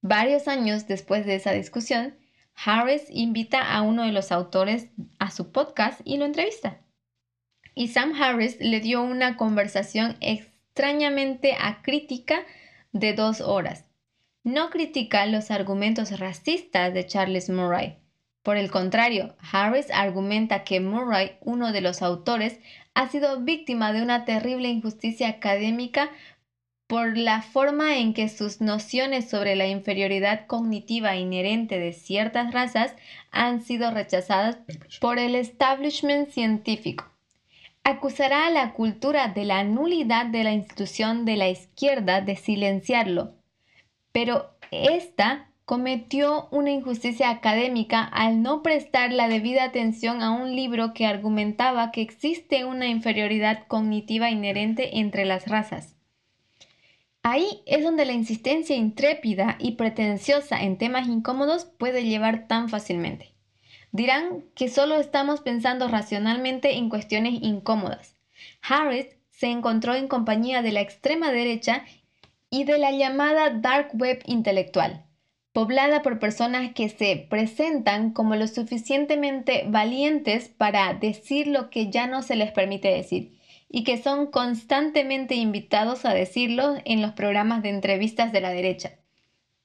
varios 0.01 0.47
años 0.47 0.87
después 0.87 1.25
de 1.25 1.35
esa 1.35 1.51
discusión, 1.51 2.15
Harris 2.55 3.03
invita 3.09 3.61
a 3.61 3.81
uno 3.81 4.05
de 4.05 4.13
los 4.13 4.31
autores 4.31 4.87
a 5.19 5.29
su 5.31 5.51
podcast 5.51 5.99
y 6.05 6.15
lo 6.15 6.23
entrevista. 6.23 6.79
Y 7.75 7.89
Sam 7.89 8.13
Harris 8.19 8.57
le 8.59 8.79
dio 8.79 9.03
una 9.03 9.37
conversación 9.37 10.17
extrañamente 10.21 11.55
acrítica 11.59 12.39
de 12.91 13.13
dos 13.13 13.41
horas. 13.41 13.85
No 14.43 14.71
critica 14.71 15.27
los 15.27 15.51
argumentos 15.51 16.19
racistas 16.19 16.93
de 16.93 17.05
Charles 17.05 17.49
Murray, 17.49 17.97
por 18.45 18.57
el 18.57 18.69
contrario, 18.69 19.35
Harris 19.51 19.89
argumenta 19.89 20.63
que 20.63 20.79
Murray, 20.79 21.31
uno 21.41 21.71
de 21.71 21.81
los 21.81 22.03
autores, 22.03 22.59
ha 22.93 23.09
sido 23.09 23.41
víctima 23.41 23.91
de 23.91 24.03
una 24.03 24.23
terrible 24.23 24.69
injusticia 24.69 25.29
académica 25.29 26.11
por 26.85 27.17
la 27.17 27.41
forma 27.41 27.97
en 27.97 28.13
que 28.13 28.29
sus 28.29 28.61
nociones 28.61 29.27
sobre 29.27 29.55
la 29.55 29.65
inferioridad 29.65 30.45
cognitiva 30.45 31.15
inherente 31.15 31.79
de 31.79 31.91
ciertas 31.91 32.53
razas 32.53 32.93
han 33.31 33.63
sido 33.63 33.89
rechazadas 33.89 34.59
por 35.01 35.17
el 35.17 35.33
establishment 35.33 36.29
científico. 36.29 37.14
Acusará 37.87 38.47
a 38.47 38.49
la 38.49 38.73
cultura 38.73 39.27
de 39.27 39.45
la 39.45 39.63
nulidad 39.63 40.25
de 40.25 40.43
la 40.43 40.53
institución 40.53 41.23
de 41.23 41.35
la 41.35 41.49
izquierda 41.49 42.19
de 42.19 42.35
silenciarlo, 42.35 43.35
pero 44.11 44.57
esta 44.71 45.51
cometió 45.65 46.47
una 46.49 46.71
injusticia 46.71 47.29
académica 47.29 48.03
al 48.03 48.41
no 48.41 48.63
prestar 48.63 49.13
la 49.13 49.27
debida 49.27 49.65
atención 49.65 50.23
a 50.23 50.31
un 50.31 50.55
libro 50.55 50.95
que 50.95 51.05
argumentaba 51.05 51.91
que 51.91 52.01
existe 52.01 52.65
una 52.65 52.87
inferioridad 52.87 53.67
cognitiva 53.67 54.31
inherente 54.31 54.97
entre 54.97 55.23
las 55.23 55.47
razas. 55.47 55.95
Ahí 57.21 57.61
es 57.67 57.83
donde 57.83 58.05
la 58.05 58.13
insistencia 58.13 58.75
intrépida 58.75 59.57
y 59.59 59.73
pretenciosa 59.73 60.63
en 60.63 60.79
temas 60.79 61.07
incómodos 61.07 61.65
puede 61.65 62.03
llevar 62.03 62.47
tan 62.47 62.67
fácilmente. 62.67 63.34
Dirán 63.95 64.43
que 64.55 64.67
solo 64.67 64.95
estamos 64.97 65.39
pensando 65.39 65.87
racionalmente 65.87 66.75
en 66.75 66.89
cuestiones 66.89 67.35
incómodas. 67.41 68.17
Harris 68.61 69.07
se 69.31 69.47
encontró 69.47 69.95
en 69.95 70.09
compañía 70.09 70.61
de 70.61 70.73
la 70.73 70.81
extrema 70.81 71.31
derecha 71.31 71.85
y 72.49 72.65
de 72.65 72.77
la 72.77 72.91
llamada 72.91 73.51
dark 73.51 73.91
web 73.93 74.21
intelectual 74.25 75.05
poblada 75.53 76.01
por 76.01 76.19
personas 76.19 76.73
que 76.73 76.89
se 76.89 77.15
presentan 77.29 78.11
como 78.11 78.35
lo 78.35 78.45
suficientemente 78.45 79.63
valientes 79.65 80.49
para 80.49 80.93
decir 80.93 81.47
lo 81.47 81.69
que 81.69 81.89
ya 81.89 82.07
no 82.07 82.23
se 82.23 82.35
les 82.35 82.51
permite 82.51 82.89
decir 82.89 83.39
y 83.69 83.85
que 83.85 83.97
son 83.97 84.27
constantemente 84.27 85.35
invitados 85.35 86.03
a 86.03 86.13
decirlo 86.13 86.75
en 86.83 87.01
los 87.01 87.13
programas 87.13 87.63
de 87.63 87.69
entrevistas 87.69 88.33
de 88.33 88.41
la 88.41 88.49
derecha. 88.49 88.99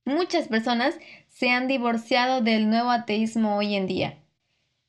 Muchas 0.05 0.47
personas 0.47 0.97
se 1.41 1.49
han 1.49 1.69
divorciado 1.69 2.43
del 2.43 2.69
nuevo 2.69 2.91
ateísmo 2.91 3.57
hoy 3.57 3.75
en 3.75 3.87
día. 3.87 4.19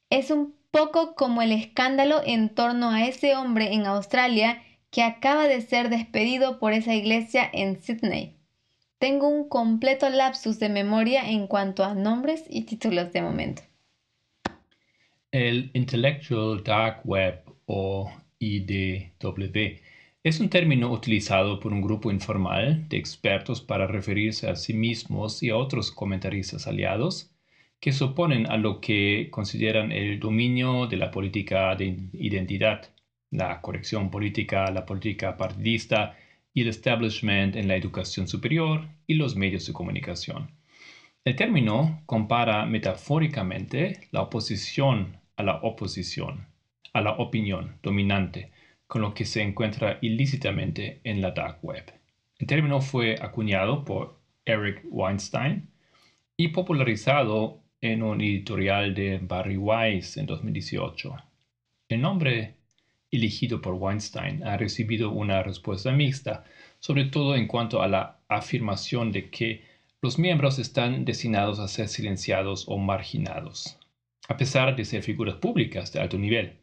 Es 0.10 0.32
un 0.32 0.54
poco 0.70 1.16
como 1.16 1.42
el 1.42 1.54
escándalo 1.54 2.22
en 2.26 2.50
torno 2.50 2.90
a 2.90 3.08
ese 3.08 3.38
hombre 3.38 3.74
en 3.74 3.86
Australia 3.86 4.62
que 4.90 5.02
acaba 5.02 5.48
de 5.48 5.62
ser 5.62 5.88
despedido 5.88 6.60
por 6.60 6.74
esa 6.74 6.94
iglesia 6.94 7.50
en 7.54 7.82
Sydney. 7.82 8.36
Tengo 9.00 9.30
un 9.30 9.48
completo 9.48 10.10
lapsus 10.10 10.60
de 10.60 10.68
memoria 10.68 11.30
en 11.30 11.48
cuanto 11.48 11.86
a 11.86 11.94
nombres 11.94 12.44
y 12.50 12.64
títulos 12.64 13.14
de 13.14 13.22
momento. 13.22 13.62
El 15.32 15.72
Intellectual 15.74 16.62
Dark 16.66 17.00
Web 17.06 17.44
o 17.66 18.12
IDW 18.40 19.80
es 20.24 20.40
un 20.40 20.50
término 20.50 20.92
utilizado 20.92 21.60
por 21.60 21.74
un 21.74 21.82
grupo 21.82 22.12
informal 22.12 22.88
de 22.90 22.98
expertos 22.98 23.60
para 23.60 23.88
referirse 23.88 24.48
a 24.48 24.56
sí 24.56 24.74
mismos 24.74 25.42
y 25.42 25.50
a 25.50 25.58
otros 25.58 25.92
comentaristas 25.92 26.68
aliados 26.68 27.32
que 27.80 27.92
se 27.92 28.04
oponen 28.04 28.46
a 28.52 28.58
lo 28.58 28.80
que 28.80 29.30
consideran 29.32 29.92
el 29.92 30.20
dominio 30.20 30.86
de 30.86 30.98
la 30.98 31.10
política 31.10 31.76
de 31.76 31.98
identidad, 32.14 32.92
la 33.32 33.62
corrección 33.62 34.12
política, 34.12 34.70
la 34.70 34.86
política 34.86 35.36
partidista 35.38 36.16
y 36.54 36.62
el 36.62 36.68
establishment 36.68 37.56
en 37.56 37.68
la 37.68 37.76
educación 37.76 38.28
superior 38.28 38.88
y 39.08 39.16
los 39.16 39.36
medios 39.36 39.66
de 39.66 39.74
comunicación. 39.74 40.52
El 41.26 41.36
término 41.36 42.04
compara 42.06 42.68
metafóricamente 42.68 44.08
la 44.12 44.22
oposición 44.22 45.18
a 45.36 45.42
la 45.42 45.56
oposición, 45.64 46.46
a 46.94 47.02
la 47.02 47.14
opinión 47.14 47.80
dominante, 47.82 48.52
con 48.92 49.02
lo 49.02 49.14
que 49.14 49.24
se 49.24 49.42
encuentra 49.42 50.00
ilícitamente 50.02 51.00
en 51.06 51.22
la 51.22 51.32
dark 51.32 51.60
web. 51.62 51.94
El 52.38 52.46
término 52.46 52.82
fue 52.82 53.16
acuñado 53.22 53.86
por 53.86 54.20
Eric 54.44 54.82
Weinstein 54.84 55.70
y 56.36 56.50
popularizado 56.50 57.62
en 57.80 58.04
un 58.04 58.20
editorial 58.20 58.94
de 58.94 59.18
Barry 59.20 59.56
Weiss 59.56 60.18
en 60.18 60.26
2018. 60.26 61.16
El 61.88 62.02
nombre 62.02 62.56
elegido 63.10 63.62
por 63.62 63.76
Weinstein 63.76 64.44
ha 64.44 64.58
recibido 64.58 65.12
una 65.12 65.42
respuesta 65.42 65.94
mixta, 65.94 66.44
sobre 66.80 67.06
todo 67.06 67.38
en 67.38 67.48
cuanto 67.48 67.82
a 67.82 67.88
la 67.88 68.20
afirmación 68.28 69.14
de 69.14 69.30
que 69.30 69.64
los 70.02 70.20
miembros 70.20 70.60
están 70.60 71.06
destinados 71.06 71.60
a 71.60 71.70
ser 71.70 71.88
silenciados 71.88 72.66
o 72.68 72.78
marginados, 72.78 73.80
a 74.28 74.36
pesar 74.36 74.76
de 74.76 74.84
ser 74.84 75.02
figuras 75.02 75.36
públicas 75.36 75.94
de 75.94 76.02
alto 76.02 76.18
nivel. 76.18 76.58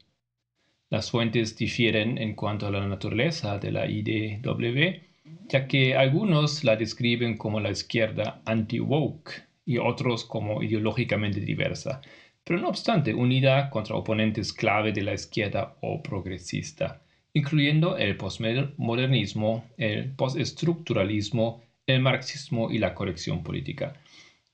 Las 0.90 1.10
fuentes 1.10 1.54
difieren 1.54 2.16
en 2.16 2.34
cuanto 2.34 2.66
a 2.66 2.70
la 2.70 2.86
naturaleza 2.86 3.58
de 3.58 3.72
la 3.72 3.86
IDW, 3.86 5.02
ya 5.48 5.66
que 5.66 5.94
algunos 5.94 6.64
la 6.64 6.76
describen 6.76 7.36
como 7.36 7.60
la 7.60 7.70
izquierda 7.70 8.40
anti-woke 8.46 9.44
y 9.66 9.76
otros 9.76 10.24
como 10.24 10.62
ideológicamente 10.62 11.40
diversa, 11.40 12.00
pero 12.42 12.58
no 12.58 12.68
obstante 12.68 13.12
unida 13.12 13.68
contra 13.68 13.96
oponentes 13.96 14.54
clave 14.54 14.92
de 14.92 15.02
la 15.02 15.12
izquierda 15.12 15.76
o 15.82 16.02
progresista, 16.02 17.02
incluyendo 17.34 17.98
el 17.98 18.16
postmodernismo, 18.16 19.66
el 19.76 20.12
postestructuralismo, 20.12 21.60
el 21.86 22.00
marxismo 22.00 22.70
y 22.70 22.78
la 22.78 22.94
corrección 22.94 23.42
política. 23.42 23.92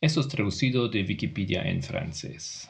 Esto 0.00 0.20
es 0.20 0.26
traducido 0.26 0.88
de 0.88 1.04
Wikipedia 1.04 1.62
en 1.62 1.80
francés. 1.80 2.68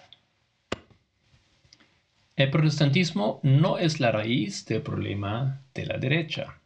El 2.37 2.51
protestantismo 2.51 3.39
no 3.45 3.79
es 3.79 4.01
la 4.01 4.11
raíz 4.11 4.67
del 4.67 4.83
problema 4.83 5.63
de 5.73 5.87
la 5.87 5.99
derecha. 5.99 6.61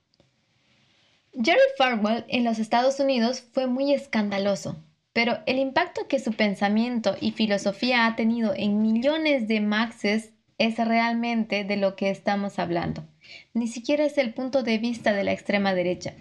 Jerry 1.34 1.60
Falwell 1.76 2.24
en 2.28 2.44
los 2.44 2.58
Estados 2.58 2.98
Unidos 3.00 3.44
fue 3.52 3.66
muy 3.66 3.92
escandaloso, 3.92 4.82
pero 5.12 5.40
el 5.44 5.58
impacto 5.58 6.08
que 6.08 6.20
su 6.20 6.32
pensamiento 6.32 7.16
y 7.20 7.32
filosofía 7.32 8.06
ha 8.06 8.16
tenido 8.16 8.54
en 8.56 8.80
millones 8.80 9.46
de 9.46 9.60
maxes 9.60 10.32
es 10.56 10.78
realmente 10.78 11.64
de 11.64 11.76
lo 11.76 11.96
que 11.96 12.08
estamos 12.08 12.58
hablando. 12.58 13.06
Ni 13.52 13.68
siquiera 13.68 14.06
es 14.06 14.16
el 14.16 14.32
punto 14.32 14.62
de 14.62 14.78
vista 14.78 15.12
de 15.12 15.22
la 15.22 15.32
extrema 15.32 15.74
derecha. 15.74 16.14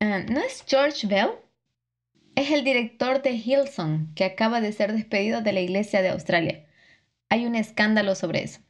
Ah, 0.00 0.22
¿No 0.28 0.40
es 0.40 0.64
George 0.66 1.06
Bell? 1.06 1.30
Es 2.36 2.52
el 2.52 2.62
director 2.62 3.22
de 3.22 3.32
Hillsong, 3.32 4.14
que 4.14 4.24
acaba 4.24 4.60
de 4.60 4.72
ser 4.72 4.92
despedido 4.92 5.40
de 5.40 5.52
la 5.52 5.60
Iglesia 5.60 6.02
de 6.02 6.10
Australia. 6.10 6.67
Hay 7.28 7.46
un 7.46 7.54
escándalo 7.54 8.14
sobre 8.14 8.42
eso. 8.42 8.60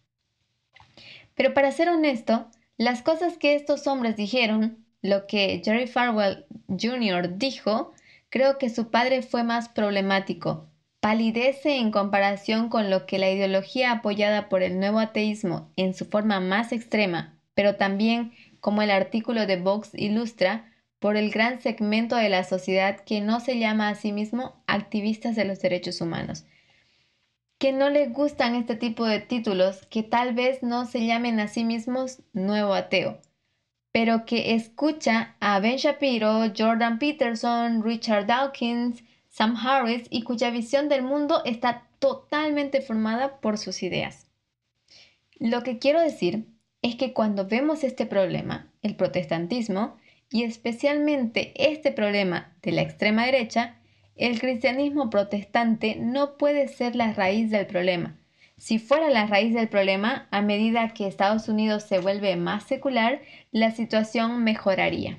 Pero 1.35 1.55
para 1.55 1.70
ser 1.72 1.89
honesto, 1.89 2.51
las 2.76 3.02
cosas 3.02 3.39
que 3.39 3.55
estos 3.55 3.86
hombres 3.86 4.16
dijeron, 4.16 4.85
lo 5.02 5.26
que 5.26 5.62
Jerry 5.64 5.86
Farwell 5.86 6.47
Jr. 6.68 7.39
dijo, 7.39 7.93
creo 8.30 8.59
que 8.59 8.70
su 8.70 8.90
padre 8.90 9.22
fue 9.22 9.44
más 9.44 9.68
problemático. 9.68 10.68
Palidece 11.01 11.76
en 11.76 11.93
comparación 11.93 12.68
con 12.68 12.90
lo 12.90 13.06
que 13.06 13.18
la 13.18 13.30
ideología 13.30 13.93
apoyada 13.93 14.48
por 14.48 14.62
el 14.62 14.80
nuevo 14.80 14.98
ateísmo 14.98 15.70
en 15.76 15.94
su 15.94 16.06
forma 16.06 16.40
más 16.40 16.72
extrema, 16.72 17.39
pero 17.55 17.76
también, 17.76 18.32
como 18.60 18.82
el 18.82 18.90
artículo 18.90 19.47
de 19.47 19.56
Vox 19.56 19.90
ilustra, 19.94 20.72
por 20.98 21.16
el 21.16 21.30
gran 21.30 21.60
segmento 21.60 22.16
de 22.16 22.28
la 22.28 22.43
sociedad 22.43 22.98
que 23.01 23.20
no 23.20 23.39
se 23.39 23.59
llama 23.59 23.89
a 23.89 23.94
sí 23.94 24.12
mismo 24.12 24.62
activistas 24.66 25.36
de 25.36 25.44
los 25.44 25.60
derechos 25.60 26.01
humanos, 26.01 26.44
que 27.59 27.72
no 27.72 27.90
le 27.90 28.06
gustan 28.06 28.55
este 28.55 28.76
tipo 28.76 29.05
de 29.05 29.20
títulos, 29.20 29.85
que 29.86 30.02
tal 30.02 30.32
vez 30.32 30.62
no 30.62 30.86
se 30.86 31.05
llamen 31.05 31.40
a 31.40 31.48
sí 31.48 31.64
mismos 31.64 32.22
nuevo 32.32 32.72
ateo, 32.74 33.20
pero 33.93 34.24
que 34.24 34.55
escucha 34.55 35.35
a 35.40 35.59
Ben 35.59 35.76
Shapiro, 35.76 36.52
Jordan 36.56 36.98
Peterson, 36.98 37.82
Richard 37.82 38.26
Dawkins, 38.26 39.02
Sam 39.28 39.56
Harris 39.56 40.06
y 40.10 40.22
cuya 40.22 40.51
visión 40.51 40.89
del 40.89 41.02
mundo 41.02 41.43
está 41.44 41.89
totalmente 41.98 42.80
formada 42.80 43.40
por 43.40 43.59
sus 43.59 43.82
ideas. 43.82 44.28
Lo 45.39 45.62
que 45.62 45.78
quiero 45.78 46.01
decir 46.01 46.47
es 46.82 46.94
que 46.94 47.12
cuando 47.12 47.47
vemos 47.47 47.82
este 47.82 48.06
problema, 48.06 48.70
el 48.82 48.94
protestantismo, 48.94 49.97
y 50.30 50.44
especialmente 50.44 51.52
este 51.56 51.90
problema 51.90 52.56
de 52.62 52.72
la 52.72 52.82
extrema 52.82 53.24
derecha, 53.24 53.77
el 54.19 54.40
cristianismo 54.40 55.11
protestante 55.11 55.97
no 55.97 56.36
puede 56.36 56.69
ser 56.69 56.97
la 56.97 57.12
raíz 57.12 57.51
del 57.51 57.66
problema. 57.66 58.19
Si 58.57 58.81
fuera 58.81 59.09
la 59.09 59.27
raíz 59.27 59.55
del 59.55 59.69
problema, 59.69 60.27
a 60.32 60.43
medida 60.43 60.93
que 60.93 61.07
Estados 61.07 61.49
Unidos 61.49 61.85
se 61.85 62.01
vuelve 62.01 62.35
más 62.35 62.65
secular, 62.65 63.20
la 63.53 63.70
situación 63.70 64.43
mejoraría. 64.43 65.19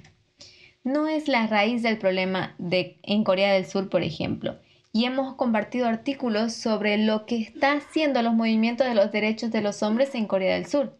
No 0.84 1.08
es 1.08 1.30
la 1.30 1.48
raíz 1.48 1.82
del 1.82 1.98
problema 1.98 2.56
en 2.60 3.24
Corea 3.24 3.54
del 3.54 3.66
Sur, 3.66 3.90
por 3.90 4.04
ejemplo, 4.04 4.60
y 4.92 5.06
hemos 5.06 5.36
compartido 5.36 5.88
artículos 5.88 6.52
sobre 6.54 6.98
lo 6.98 7.26
que 7.26 7.38
está 7.38 7.74
haciendo 7.74 8.22
los 8.22 8.34
movimientos 8.34 8.88
de 8.88 8.96
los 8.96 9.12
derechos 9.12 9.52
de 9.52 9.62
los 9.62 9.82
hombres 9.84 10.14
en 10.16 10.26
Corea 10.26 10.56
del 10.56 10.66
Sur. 10.66 10.98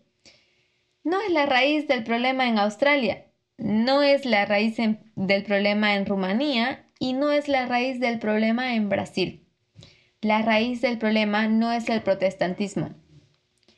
No 1.04 1.20
es 1.22 1.32
la 1.32 1.46
raíz 1.46 1.88
del 1.88 2.04
problema 2.04 2.48
en 2.48 2.60
Australia, 2.60 3.26
no 3.58 4.04
es 4.04 4.26
la 4.26 4.46
raíz 4.46 4.78
del 5.16 5.44
problema 5.44 5.96
en 5.96 6.06
Rumanía 6.06 6.86
y 7.00 7.14
no 7.14 7.32
es 7.32 7.48
la 7.48 7.66
raíz 7.66 8.00
del 8.00 8.20
problema 8.20 8.76
en 8.76 8.90
Brasil. 8.90 9.46
La 10.22 10.42
raíz 10.42 10.82
del 10.82 10.98
problema 10.98 11.48
no 11.48 11.72
es 11.72 11.88
el 11.90 12.04
protestantismo. 12.04 12.94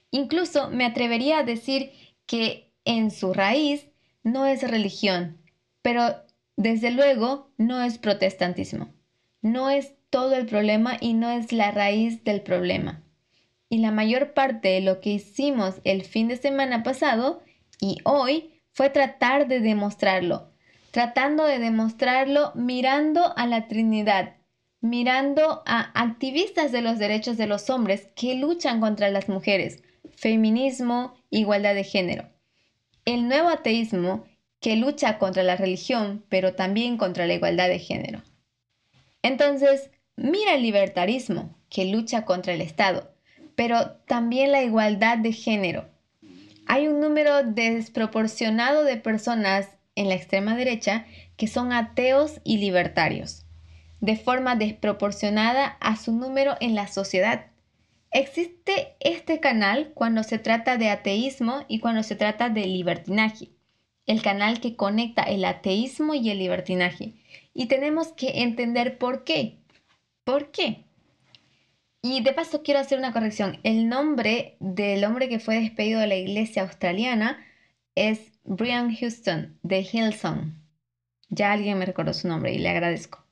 Incluso 0.10 0.70
me 0.70 0.86
atrevería 0.86 1.40
a 1.40 1.44
decir 1.44 1.92
que 2.26 2.74
en 2.84 3.12
su 3.12 3.34
raíz 3.34 3.88
no 4.24 4.48
es 4.48 4.68
religión, 4.70 5.38
pero 5.82 6.16
desde 6.58 6.92
luego 6.92 7.52
no 7.58 7.82
es 7.82 7.98
protestantismo. 7.98 8.90
No 9.42 9.70
es 9.70 9.94
todo 10.10 10.36
el 10.36 10.46
problema 10.46 10.98
y 11.00 11.14
no 11.14 11.30
es 11.30 11.52
la 11.52 11.72
raíz 11.72 12.24
del 12.24 12.42
problema. 12.42 13.04
Y 13.70 13.78
la 13.78 13.92
mayor 13.92 14.34
parte 14.34 14.70
de 14.70 14.82
lo 14.82 15.00
que 15.00 15.12
hicimos 15.12 15.80
el 15.84 16.04
fin 16.04 16.28
de 16.28 16.38
semana 16.38 16.84
pasado 16.84 17.42
y 17.80 17.98
hoy 18.04 18.62
fue 18.72 18.90
tratar 18.90 19.48
de 19.48 19.60
demostrarlo, 19.60 20.51
tratando 20.92 21.46
de 21.46 21.60
demostrarlo 21.60 22.52
mirando 22.56 23.34
a 23.38 23.48
la 23.48 23.68
Trinidad, 23.68 24.36
mirando 24.82 25.64
a 25.66 25.92
activistas 26.00 26.72
de 26.72 26.82
los 26.82 27.00
derechos 27.00 27.38
de 27.38 27.48
los 27.48 27.70
hombres 27.70 28.10
que 28.16 28.36
luchan 28.36 28.80
contra 28.80 29.10
las 29.10 29.30
mujeres, 29.30 29.84
feminismo, 30.16 31.16
igualdad 31.30 31.76
de 31.76 31.84
género. 31.84 32.30
El 33.06 33.28
nuevo 33.28 33.50
ateísmo 33.50 34.26
que 34.60 34.76
lucha 34.76 35.18
contra 35.18 35.44
la 35.44 35.56
religión, 35.56 36.24
pero 36.30 36.54
también 36.54 36.98
contra 36.98 37.26
la 37.26 37.34
igualdad 37.34 37.68
de 37.68 37.80
género. 37.80 38.22
Entonces, 39.24 39.90
mira 40.16 40.54
el 40.54 40.62
libertarismo, 40.62 41.58
que 41.70 41.86
lucha 41.86 42.26
contra 42.26 42.54
el 42.54 42.62
Estado, 42.62 43.12
pero 43.56 43.92
también 44.06 44.52
la 44.52 44.62
igualdad 44.62 45.18
de 45.18 45.32
género, 45.32 45.90
hay 46.68 46.88
un 46.88 47.02
número 47.02 47.44
desproporcionado 47.44 48.86
de 48.86 48.96
personas 48.96 49.68
en 49.96 50.10
la 50.10 50.16
extrema 50.16 50.56
derecha 50.56 51.06
que 51.38 51.48
son 51.48 51.74
ateos 51.74 52.40
y 52.44 52.58
libertarios, 52.58 53.46
de 54.00 54.16
forma 54.16 54.56
desproporcionada 54.56 55.78
a 55.80 55.96
su 55.96 56.12
número 56.14 56.56
en 56.60 56.76
la 56.76 56.88
sociedad. 56.88 57.48
Existe 58.12 58.96
este 59.00 59.40
canal 59.40 59.92
cuando 59.94 60.24
se 60.24 60.38
trata 60.38 60.78
de 60.78 60.90
ateísmo 60.90 61.66
y 61.68 61.80
cuando 61.80 62.04
se 62.04 62.16
trata 62.16 62.50
de 62.50 62.66
libertinaje, 62.66 63.50
el 64.06 64.22
canal 64.22 64.60
que 64.60 64.76
conecta 64.76 65.24
el 65.24 65.46
ateísmo 65.46 66.14
y 66.14 66.30
el 66.30 66.40
libertinaje. 66.40 67.14
Y 67.54 67.68
tenemos 67.68 68.10
que 68.14 68.42
entender 68.42 68.98
por 68.98 69.24
qué. 69.24 69.58
¿Por 70.24 70.52
qué? 70.52 70.84
Y 72.02 72.22
de 72.22 72.34
paso 72.34 72.64
quiero 72.64 72.80
hacer 72.80 72.98
una 72.98 73.14
corrección. 73.14 73.60
El 73.64 73.88
nombre 73.88 74.56
del 74.60 75.06
hombre 75.06 75.30
que 75.30 75.40
fue 75.40 75.60
despedido 75.60 76.00
de 76.00 76.08
la 76.08 76.16
iglesia 76.16 76.64
australiana 76.64 77.40
es 77.96 78.32
Brian 78.44 78.96
Houston 78.96 79.60
de 79.64 79.82
Hillsong. 79.82 80.54
Ya 81.30 81.52
alguien 81.52 81.78
me 81.78 81.86
recordó 81.86 82.14
su 82.14 82.28
nombre 82.28 82.54
y 82.54 82.58
le 82.58 82.70
agradezco. 82.70 83.26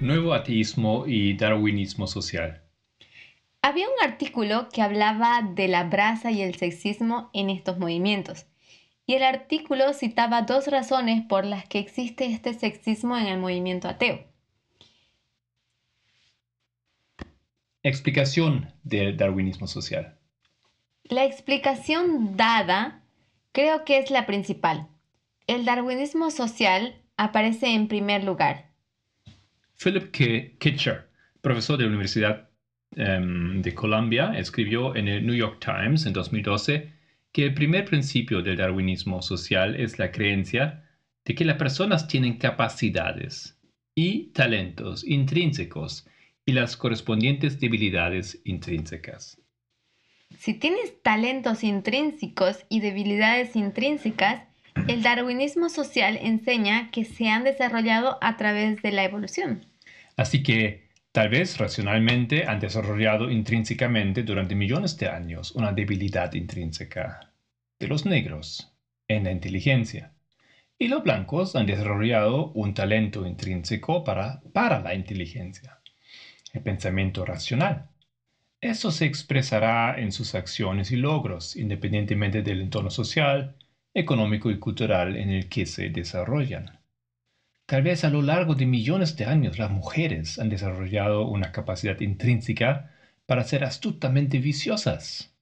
Nuevo 0.00 0.34
ateísmo 0.34 1.04
y 1.06 1.36
darwinismo 1.36 2.06
social. 2.06 2.62
Había 3.62 3.86
un 3.88 4.08
artículo 4.08 4.68
que 4.72 4.82
hablaba 4.82 5.42
de 5.42 5.66
la 5.66 5.84
brasa 5.84 6.30
y 6.30 6.42
el 6.42 6.54
sexismo 6.54 7.30
en 7.32 7.50
estos 7.50 7.78
movimientos. 7.78 8.46
Y 9.06 9.14
el 9.14 9.22
artículo 9.22 9.92
citaba 9.92 10.42
dos 10.42 10.66
razones 10.66 11.24
por 11.24 11.44
las 11.44 11.64
que 11.68 11.78
existe 11.78 12.26
este 12.26 12.54
sexismo 12.54 13.16
en 13.16 13.26
el 13.26 13.38
movimiento 13.38 13.88
ateo. 13.88 14.26
Explicación 17.84 18.72
del 18.82 19.16
darwinismo 19.16 19.68
social. 19.68 20.18
La 21.04 21.24
explicación 21.24 22.36
dada 22.36 23.04
creo 23.52 23.84
que 23.84 23.98
es 23.98 24.10
la 24.10 24.26
principal. 24.26 24.88
El 25.46 25.64
darwinismo 25.64 26.32
social 26.32 27.00
aparece 27.16 27.68
en 27.68 27.86
primer 27.86 28.24
lugar. 28.24 28.72
Philip 29.80 30.10
K. 30.10 30.58
Kitcher, 30.58 31.08
profesor 31.40 31.78
de 31.78 31.84
la 31.84 31.90
Universidad 31.90 32.48
em, 32.96 33.62
de 33.62 33.72
Columbia, 33.72 34.32
escribió 34.36 34.96
en 34.96 35.06
el 35.06 35.24
New 35.24 35.36
York 35.36 35.64
Times 35.64 36.06
en 36.06 36.12
2012 36.12 36.95
que 37.36 37.44
el 37.44 37.52
primer 37.52 37.84
principio 37.84 38.40
del 38.40 38.56
darwinismo 38.56 39.20
social 39.20 39.78
es 39.78 39.98
la 39.98 40.10
creencia 40.10 40.88
de 41.22 41.34
que 41.34 41.44
las 41.44 41.58
personas 41.58 42.08
tienen 42.08 42.38
capacidades 42.38 43.60
y 43.94 44.28
talentos 44.28 45.04
intrínsecos 45.04 46.08
y 46.46 46.52
las 46.52 46.78
correspondientes 46.78 47.60
debilidades 47.60 48.40
intrínsecas. 48.44 49.38
Si 50.38 50.54
tienes 50.54 51.02
talentos 51.02 51.62
intrínsecos 51.62 52.64
y 52.70 52.80
debilidades 52.80 53.54
intrínsecas, 53.54 54.44
el 54.88 55.02
darwinismo 55.02 55.68
social 55.68 56.18
enseña 56.22 56.90
que 56.90 57.04
se 57.04 57.28
han 57.28 57.44
desarrollado 57.44 58.16
a 58.22 58.38
través 58.38 58.80
de 58.80 58.92
la 58.92 59.04
evolución. 59.04 59.66
Así 60.16 60.42
que 60.42 60.85
tal 61.16 61.30
vez 61.30 61.56
racionalmente 61.56 62.44
han 62.44 62.60
desarrollado 62.60 63.30
intrínsecamente 63.30 64.22
durante 64.22 64.54
millones 64.54 64.98
de 64.98 65.08
años 65.08 65.50
una 65.52 65.72
debilidad 65.72 66.34
intrínseca 66.34 67.32
de 67.78 67.88
los 67.88 68.04
negros 68.04 68.70
en 69.08 69.24
la 69.24 69.30
inteligencia. 69.30 70.12
Y 70.78 70.88
los 70.88 71.02
blancos 71.02 71.56
han 71.56 71.64
desarrollado 71.64 72.52
un 72.52 72.74
talento 72.74 73.26
intrínseco 73.26 74.04
para, 74.04 74.42
para 74.52 74.80
la 74.80 74.94
inteligencia, 74.94 75.78
el 76.52 76.60
pensamiento 76.60 77.24
racional. 77.24 77.88
Eso 78.60 78.90
se 78.90 79.06
expresará 79.06 79.98
en 79.98 80.12
sus 80.12 80.34
acciones 80.34 80.90
y 80.90 80.96
logros, 80.96 81.56
independientemente 81.56 82.42
del 82.42 82.60
entorno 82.60 82.90
social, 82.90 83.56
económico 83.94 84.50
y 84.50 84.58
cultural 84.58 85.16
en 85.16 85.30
el 85.30 85.48
que 85.48 85.64
se 85.64 85.88
desarrollan. 85.88 86.78
Tal 87.66 87.82
vez 87.82 88.04
a 88.04 88.10
lo 88.10 88.22
largo 88.22 88.54
de 88.54 88.64
millones 88.64 89.16
de 89.16 89.24
años 89.24 89.58
las 89.58 89.70
mujeres 89.70 90.38
han 90.38 90.48
desarrollado 90.48 91.26
una 91.26 91.50
capacidad 91.50 92.00
intrínseca 92.00 92.92
para 93.26 93.42
ser 93.42 93.64
astutamente 93.64 94.38
viciosas. 94.38 95.34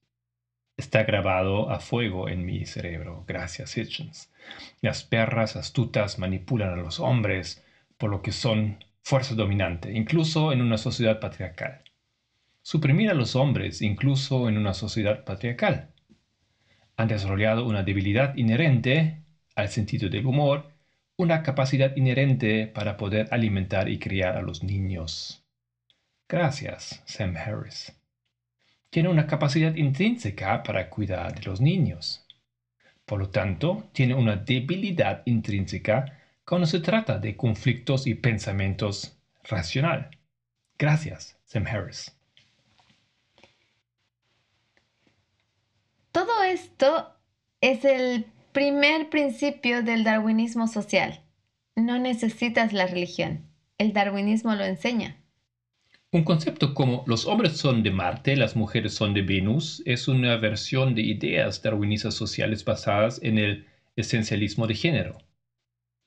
Está 0.76 1.04
grabado 1.04 1.70
a 1.70 1.80
fuego 1.80 2.28
en 2.30 2.44
mi 2.46 2.64
cerebro, 2.64 3.24
gracias 3.28 3.76
Hitchens. 3.76 4.32
Las 4.80 5.04
perras 5.04 5.54
astutas 5.54 6.18
manipulan 6.18 6.70
a 6.70 6.82
los 6.82 6.98
hombres 6.98 7.62
por 7.98 8.10
lo 8.10 8.22
que 8.22 8.32
son 8.32 8.82
fuerza 9.02 9.34
dominante, 9.34 9.92
incluso 9.92 10.50
en 10.52 10.62
una 10.62 10.78
sociedad 10.78 11.20
patriarcal. 11.20 11.82
Suprimir 12.62 13.10
a 13.10 13.14
los 13.14 13.36
hombres, 13.36 13.82
incluso 13.82 14.48
en 14.48 14.56
una 14.56 14.72
sociedad 14.72 15.24
patriarcal 15.24 15.90
han 16.96 17.08
desarrollado 17.08 17.66
una 17.66 17.82
debilidad 17.82 18.34
inherente 18.36 19.20
al 19.56 19.68
sentido 19.68 20.08
del 20.08 20.26
humor, 20.26 20.73
una 21.16 21.42
capacidad 21.42 21.94
inherente 21.96 22.66
para 22.66 22.96
poder 22.96 23.28
alimentar 23.30 23.88
y 23.88 23.98
criar 23.98 24.36
a 24.36 24.42
los 24.42 24.62
niños. 24.62 25.44
Gracias, 26.28 27.02
Sam 27.04 27.36
Harris. 27.36 27.92
Tiene 28.90 29.08
una 29.08 29.26
capacidad 29.26 29.74
intrínseca 29.74 30.62
para 30.62 30.88
cuidar 30.90 31.34
de 31.34 31.42
los 31.42 31.60
niños. 31.60 32.26
Por 33.06 33.20
lo 33.20 33.30
tanto, 33.30 33.88
tiene 33.92 34.14
una 34.14 34.36
debilidad 34.36 35.22
intrínseca 35.26 36.20
cuando 36.44 36.66
se 36.66 36.80
trata 36.80 37.18
de 37.18 37.36
conflictos 37.36 38.06
y 38.06 38.14
pensamientos 38.14 39.16
racional. 39.44 40.10
Gracias, 40.78 41.36
Sam 41.44 41.66
Harris. 41.66 42.16
Todo 46.12 46.42
esto 46.44 47.14
es 47.60 47.84
el 47.84 48.26
primer 48.54 49.10
principio 49.10 49.82
del 49.82 50.04
darwinismo 50.04 50.68
social. 50.68 51.22
No 51.74 51.98
necesitas 51.98 52.72
la 52.72 52.86
religión. 52.86 53.50
El 53.78 53.92
darwinismo 53.92 54.54
lo 54.54 54.64
enseña. 54.64 55.16
Un 56.12 56.22
concepto 56.22 56.72
como 56.72 57.02
los 57.08 57.26
hombres 57.26 57.56
son 57.56 57.82
de 57.82 57.90
Marte, 57.90 58.36
las 58.36 58.54
mujeres 58.54 58.94
son 58.94 59.12
de 59.12 59.22
Venus, 59.22 59.82
es 59.86 60.06
una 60.06 60.36
versión 60.36 60.94
de 60.94 61.02
ideas 61.02 61.62
darwinistas 61.62 62.14
sociales 62.14 62.64
basadas 62.64 63.18
en 63.24 63.38
el 63.38 63.66
esencialismo 63.96 64.68
de 64.68 64.76
género. 64.76 65.18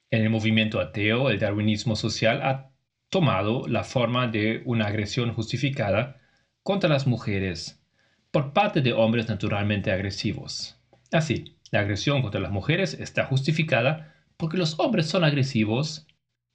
En 0.10 0.22
el 0.22 0.30
movimiento 0.30 0.80
ateo, 0.80 1.30
el 1.30 1.40
darwinismo 1.40 1.98
social 1.98 2.42
ha 2.44 2.72
tomado 3.10 3.68
la 3.68 3.84
forma 3.84 4.30
de 4.30 4.62
una 4.64 4.86
agresión 4.86 5.34
justificada 5.34 6.22
contra 6.64 6.90
las 6.90 7.08
mujeres 7.08 7.84
por 8.32 8.54
parte 8.54 8.80
de 8.80 8.94
hombres 8.94 9.28
naturalmente 9.28 9.92
agresivos. 9.92 10.80
Así, 11.12 11.57
la 11.72 11.82
agresión 11.82 12.22
contra 12.22 12.40
las 12.40 12.52
mujeres 12.52 12.94
está 12.94 13.26
justificada 13.26 14.14
porque 14.38 14.58
los 14.58 14.80
hombres 14.80 15.08
son 15.08 15.24
agresivos 15.24 16.08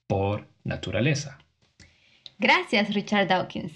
por 0.06 0.48
naturaleza. 0.64 1.38
Gracias, 2.38 2.94
Richard 2.94 3.28
Dawkins. 3.28 3.72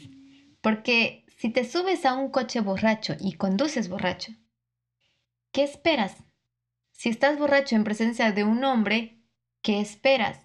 Porque 0.60 1.24
si 1.36 1.50
te 1.50 1.64
subes 1.64 2.04
a 2.04 2.14
un 2.14 2.30
coche 2.30 2.60
borracho 2.60 3.14
y 3.20 3.34
conduces 3.34 3.88
borracho, 3.88 4.32
¿qué 5.52 5.62
esperas? 5.62 6.24
Si 6.92 7.08
estás 7.08 7.38
borracho 7.38 7.76
en 7.76 7.84
presencia 7.84 8.32
de 8.32 8.44
un 8.44 8.64
hombre, 8.64 9.20
¿qué 9.62 9.80
esperas? 9.80 10.40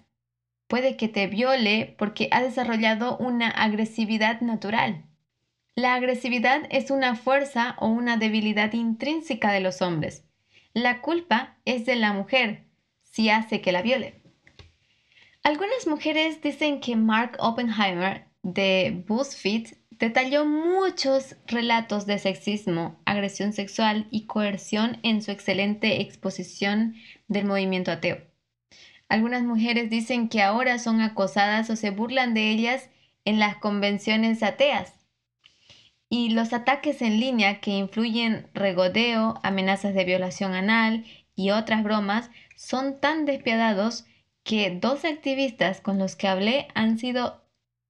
Puede 0.67 0.97
que 0.97 1.07
te 1.07 1.27
viole 1.27 1.95
porque 1.97 2.27
ha 2.31 2.41
desarrollado 2.41 3.17
una 3.17 3.49
agresividad 3.49 4.41
natural. 4.41 5.05
La 5.75 5.95
agresividad 5.95 6.63
es 6.69 6.91
una 6.91 7.15
fuerza 7.15 7.75
o 7.79 7.87
una 7.87 8.17
debilidad 8.17 8.73
intrínseca 8.73 9.51
de 9.51 9.61
los 9.61 9.81
hombres. 9.81 10.25
La 10.73 11.01
culpa 11.01 11.57
es 11.65 11.85
de 11.85 11.97
la 11.97 12.13
mujer 12.13 12.63
si 13.03 13.29
hace 13.29 13.59
que 13.59 13.73
la 13.73 13.81
viole. 13.81 14.21
Algunas 15.43 15.85
mujeres 15.85 16.41
dicen 16.41 16.79
que 16.79 16.95
Mark 16.95 17.35
Oppenheimer 17.39 18.27
de 18.41 19.03
BuzzFeed 19.05 19.73
detalló 19.89 20.45
muchos 20.45 21.35
relatos 21.45 22.05
de 22.05 22.19
sexismo, 22.19 23.01
agresión 23.05 23.51
sexual 23.51 24.07
y 24.11 24.27
coerción 24.27 24.99
en 25.03 25.21
su 25.21 25.31
excelente 25.31 25.99
exposición 25.99 26.95
del 27.27 27.43
movimiento 27.43 27.91
ateo. 27.91 28.21
Algunas 29.09 29.43
mujeres 29.43 29.89
dicen 29.89 30.29
que 30.29 30.41
ahora 30.41 30.79
son 30.79 31.01
acosadas 31.01 31.69
o 31.69 31.75
se 31.75 31.89
burlan 31.89 32.33
de 32.33 32.49
ellas 32.49 32.89
en 33.25 33.39
las 33.39 33.57
convenciones 33.57 34.41
ateas 34.41 35.00
y 36.13 36.31
los 36.31 36.51
ataques 36.51 37.01
en 37.01 37.21
línea 37.21 37.61
que 37.61 37.71
influyen 37.71 38.49
regodeo, 38.53 39.39
amenazas 39.43 39.93
de 39.93 40.03
violación 40.03 40.53
anal 40.53 41.05
y 41.37 41.51
otras 41.51 41.83
bromas 41.83 42.29
son 42.57 42.99
tan 42.99 43.23
despiadados 43.23 44.03
que 44.43 44.71
dos 44.71 45.05
activistas 45.05 45.79
con 45.79 45.97
los 45.99 46.17
que 46.17 46.27
hablé 46.27 46.67
han 46.75 46.99
sido 46.99 47.41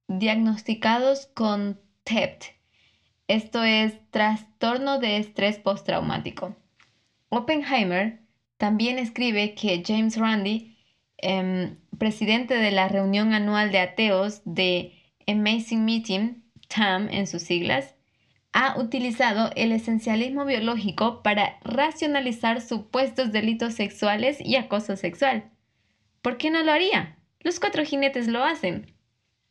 diagnosticados 0.06 1.26
con 1.34 1.80
TEPT. 2.04 2.44
Esto 3.26 3.64
es 3.64 3.94
trastorno 4.12 5.00
de 5.00 5.16
estrés 5.16 5.58
postraumático. 5.58 6.54
Oppenheimer 7.28 8.20
también 8.56 9.00
escribe 9.00 9.56
que 9.56 9.82
James 9.84 10.16
Randi, 10.16 10.78
em, 11.16 11.76
presidente 11.98 12.54
de 12.54 12.70
la 12.70 12.86
reunión 12.86 13.34
anual 13.34 13.72
de 13.72 13.80
ateos 13.80 14.42
de 14.44 14.92
Amazing 15.26 15.84
Meeting, 15.84 16.44
TAM 16.68 17.08
en 17.08 17.26
sus 17.26 17.42
siglas, 17.42 17.96
ha 18.52 18.78
utilizado 18.78 19.50
el 19.56 19.72
esencialismo 19.72 20.44
biológico 20.44 21.22
para 21.22 21.58
racionalizar 21.62 22.60
supuestos 22.60 23.32
delitos 23.32 23.74
sexuales 23.74 24.38
y 24.40 24.56
acoso 24.56 24.96
sexual. 24.96 25.50
¿Por 26.20 26.36
qué 26.36 26.50
no 26.50 26.62
lo 26.62 26.72
haría? 26.72 27.16
Los 27.40 27.58
cuatro 27.58 27.84
jinetes 27.84 28.28
lo 28.28 28.44
hacen. 28.44 28.94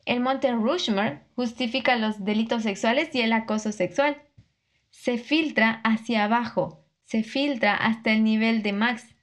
El 0.05 0.19
monte 0.19 0.51
Rushmore 0.51 1.21
justifica 1.35 1.95
los 1.95 2.23
delitos 2.23 2.63
sexuales 2.63 3.13
y 3.13 3.21
el 3.21 3.33
acoso 3.33 3.71
sexual. 3.71 4.21
Se 4.89 5.17
filtra 5.17 5.81
hacia 5.83 6.25
abajo, 6.25 6.85
se 7.03 7.23
filtra 7.23 7.75
hasta 7.75 8.11
el 8.11 8.23
nivel 8.23 8.61
de 8.61 8.73
Max. 8.73 9.15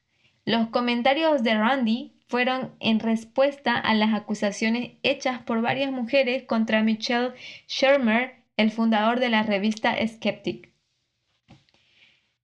Los 0.45 0.69
comentarios 0.69 1.43
de 1.43 1.55
Randy 1.55 2.15
fueron 2.27 2.75
en 2.81 3.01
respuesta 3.01 3.79
a 3.79 3.95
las 3.95 4.13
acusaciones 4.15 4.93
hechas 5.03 5.41
por 5.43 5.63
varias 5.63 5.93
mujeres 5.93 6.45
contra 6.45 6.83
Michelle 6.83 7.33
Shermer 7.67 8.38
el 8.59 8.73
fundador 8.73 9.21
de 9.21 9.31
la 9.31 9.45
revista 9.45 9.95
Skeptic. 10.07 10.73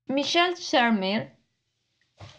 Michelle 0.06 0.54
Shermer 0.54 1.36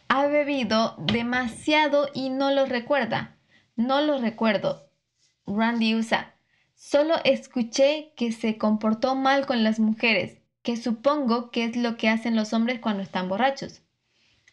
ha 0.07 0.27
bebido 0.27 0.95
demasiado 0.97 2.09
y 2.13 2.29
no 2.29 2.51
lo 2.51 2.65
recuerda. 2.65 3.35
No 3.75 3.99
lo 3.99 4.17
recuerdo. 4.17 4.89
Randy 5.45 5.93
usa. 5.93 6.35
Solo 6.73 7.15
escuché 7.25 8.13
que 8.15 8.31
se 8.31 8.57
comportó 8.57 9.15
mal 9.15 9.45
con 9.45 9.63
las 9.63 9.79
mujeres, 9.79 10.37
que 10.63 10.77
supongo 10.77 11.51
que 11.51 11.65
es 11.65 11.75
lo 11.75 11.97
que 11.97 12.07
hacen 12.07 12.35
los 12.35 12.53
hombres 12.53 12.79
cuando 12.79 13.03
están 13.03 13.27
borrachos. 13.27 13.81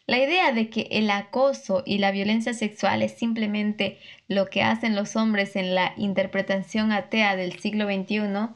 La 0.05 0.17
idea 0.17 0.51
de 0.51 0.69
que 0.69 0.89
el 0.91 1.09
acoso 1.09 1.81
y 1.85 1.99
la 1.99 2.11
violencia 2.11 2.53
sexual 2.53 3.01
es 3.01 3.13
simplemente 3.13 3.99
lo 4.27 4.49
que 4.49 4.61
hacen 4.61 4.97
los 4.97 5.15
hombres 5.15 5.55
en 5.55 5.75
la 5.75 5.93
interpretación 5.95 6.91
atea 6.91 7.37
del 7.37 7.57
siglo 7.59 7.85
XXI, 7.85 8.49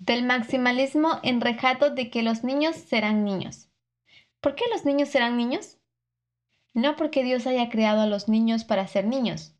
del 0.00 0.24
maximalismo 0.24 1.20
enrejato 1.22 1.90
de 1.90 2.10
que 2.10 2.22
los 2.22 2.42
niños 2.42 2.74
serán 2.74 3.22
niños. 3.22 3.68
¿Por 4.40 4.54
qué 4.54 4.64
los 4.72 4.84
niños 4.84 5.10
serán 5.10 5.36
niños? 5.36 5.78
No 6.72 6.96
porque 6.96 7.22
Dios 7.22 7.46
haya 7.46 7.68
creado 7.68 8.00
a 8.00 8.06
los 8.06 8.28
niños 8.28 8.64
para 8.64 8.86
ser 8.86 9.06
niños, 9.06 9.54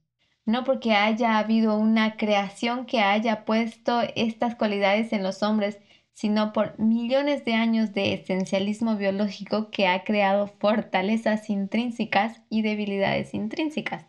no 0.46 0.64
porque 0.64 0.94
haya 0.94 1.38
habido 1.38 1.76
una 1.76 2.16
creación 2.16 2.86
que 2.86 3.00
haya 3.00 3.44
puesto 3.44 4.00
estas 4.16 4.54
cualidades 4.54 5.12
en 5.12 5.22
los 5.22 5.42
hombres, 5.42 5.78
sino 6.12 6.54
por 6.54 6.78
millones 6.78 7.44
de 7.44 7.54
años 7.54 7.92
de 7.92 8.14
esencialismo 8.14 8.96
biológico 8.96 9.70
que 9.70 9.88
ha 9.88 10.04
creado 10.04 10.46
fortalezas 10.46 11.50
intrínsecas 11.50 12.40
y 12.48 12.62
debilidades 12.62 13.34
intrínsecas. 13.34 14.06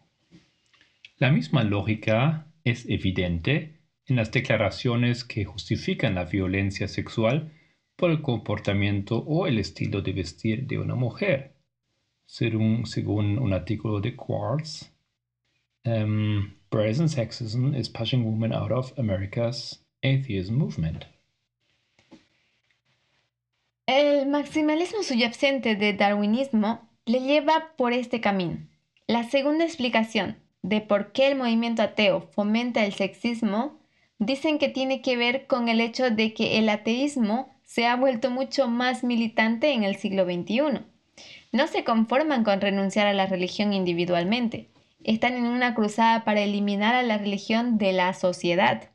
La 1.18 1.32
misma 1.32 1.64
lógica 1.64 2.48
es 2.64 2.86
evidente 2.88 3.81
en 4.08 4.16
las 4.16 4.32
declaraciones 4.32 5.24
que 5.24 5.46
justifican 5.46 6.16
la 6.16 6.26
violencia 6.26 6.88
sexual 6.88 7.52
por 7.96 8.12
el 8.12 8.22
comportamiento 8.22 9.18
o 9.20 9.48
el 9.48 9.60
estilo 9.60 10.02
de 10.02 10.14
vestir 10.14 10.68
de 10.68 10.80
una 10.80 10.96
mujer. 10.96 11.56
Según, 12.26 12.86
según 12.86 13.38
un 13.38 13.54
artículo 13.54 14.00
de 14.00 14.16
Quartz, 14.16 14.92
um, 15.86 16.54
present 16.70 17.10
sexism 17.10 17.76
is 17.76 17.90
pushing 17.90 18.26
women 18.26 18.54
out 18.54 18.72
of 18.72 18.98
America's 18.98 19.86
atheism 20.02 20.56
movement. 20.56 21.06
El 23.86 24.28
maximalismo 24.28 25.04
subyacente 25.04 25.76
de 25.76 25.94
darwinismo 25.94 26.88
le 27.06 27.20
lleva 27.20 27.74
por 27.76 27.94
este 27.94 28.22
camino. 28.22 28.68
La 29.08 29.24
segunda 29.24 29.66
explicación 29.66 30.38
de 30.62 30.80
por 30.80 31.12
qué 31.12 31.28
el 31.28 31.38
movimiento 31.38 31.82
ateo 31.82 32.22
fomenta 32.22 32.86
el 32.86 32.94
sexismo 32.94 33.81
dicen 34.22 34.60
que 34.60 34.70
tiene 34.70 35.02
que 35.02 35.18
ver 35.18 35.48
con 35.48 35.68
el 35.68 35.82
hecho 35.82 36.12
de 36.12 36.34
que 36.34 36.60
el 36.60 36.70
ateísmo 36.70 37.50
se 37.64 37.88
ha 37.88 37.96
vuelto 37.96 38.30
mucho 38.30 38.68
más 38.68 39.04
militante 39.04 39.74
en 39.74 39.84
el 39.84 39.96
siglo 39.96 40.26
XXI. 40.26 40.84
No 41.52 41.68
se 41.68 41.84
conforman 41.84 42.44
con 42.44 42.62
renunciar 42.62 43.08
a 43.08 43.14
la 43.14 43.26
religión 43.26 43.74
individualmente, 43.74 44.70
están 45.04 45.34
en 45.34 45.46
una 45.46 45.74
cruzada 45.74 46.24
para 46.24 46.42
eliminar 46.42 46.94
a 46.94 47.02
la 47.02 47.18
religión 47.18 47.80
de 47.80 47.94
la 47.94 48.14
sociedad. 48.14 48.92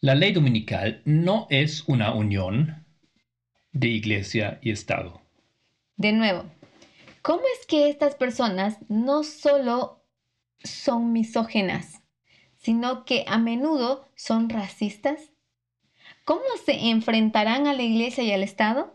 La 0.00 0.14
ley 0.14 0.32
dominical 0.32 1.00
no 1.06 1.46
es 1.48 1.82
una 1.88 2.12
unión 2.12 2.84
de 3.72 3.88
iglesia 3.88 4.58
y 4.60 4.70
Estado. 4.70 5.22
De 5.96 6.12
nuevo, 6.12 6.44
¿cómo 7.22 7.42
es 7.58 7.66
que 7.66 7.88
estas 7.88 8.16
personas 8.16 8.76
no 8.88 9.24
solo 9.24 10.04
son 10.62 11.12
misógenas, 11.12 11.97
sino 12.68 13.06
que 13.06 13.24
a 13.26 13.38
menudo 13.38 14.06
son 14.14 14.50
racistas? 14.50 15.32
¿Cómo 16.26 16.42
se 16.66 16.90
enfrentarán 16.90 17.66
a 17.66 17.72
la 17.72 17.82
iglesia 17.82 18.22
y 18.24 18.30
al 18.30 18.42
Estado? 18.42 18.94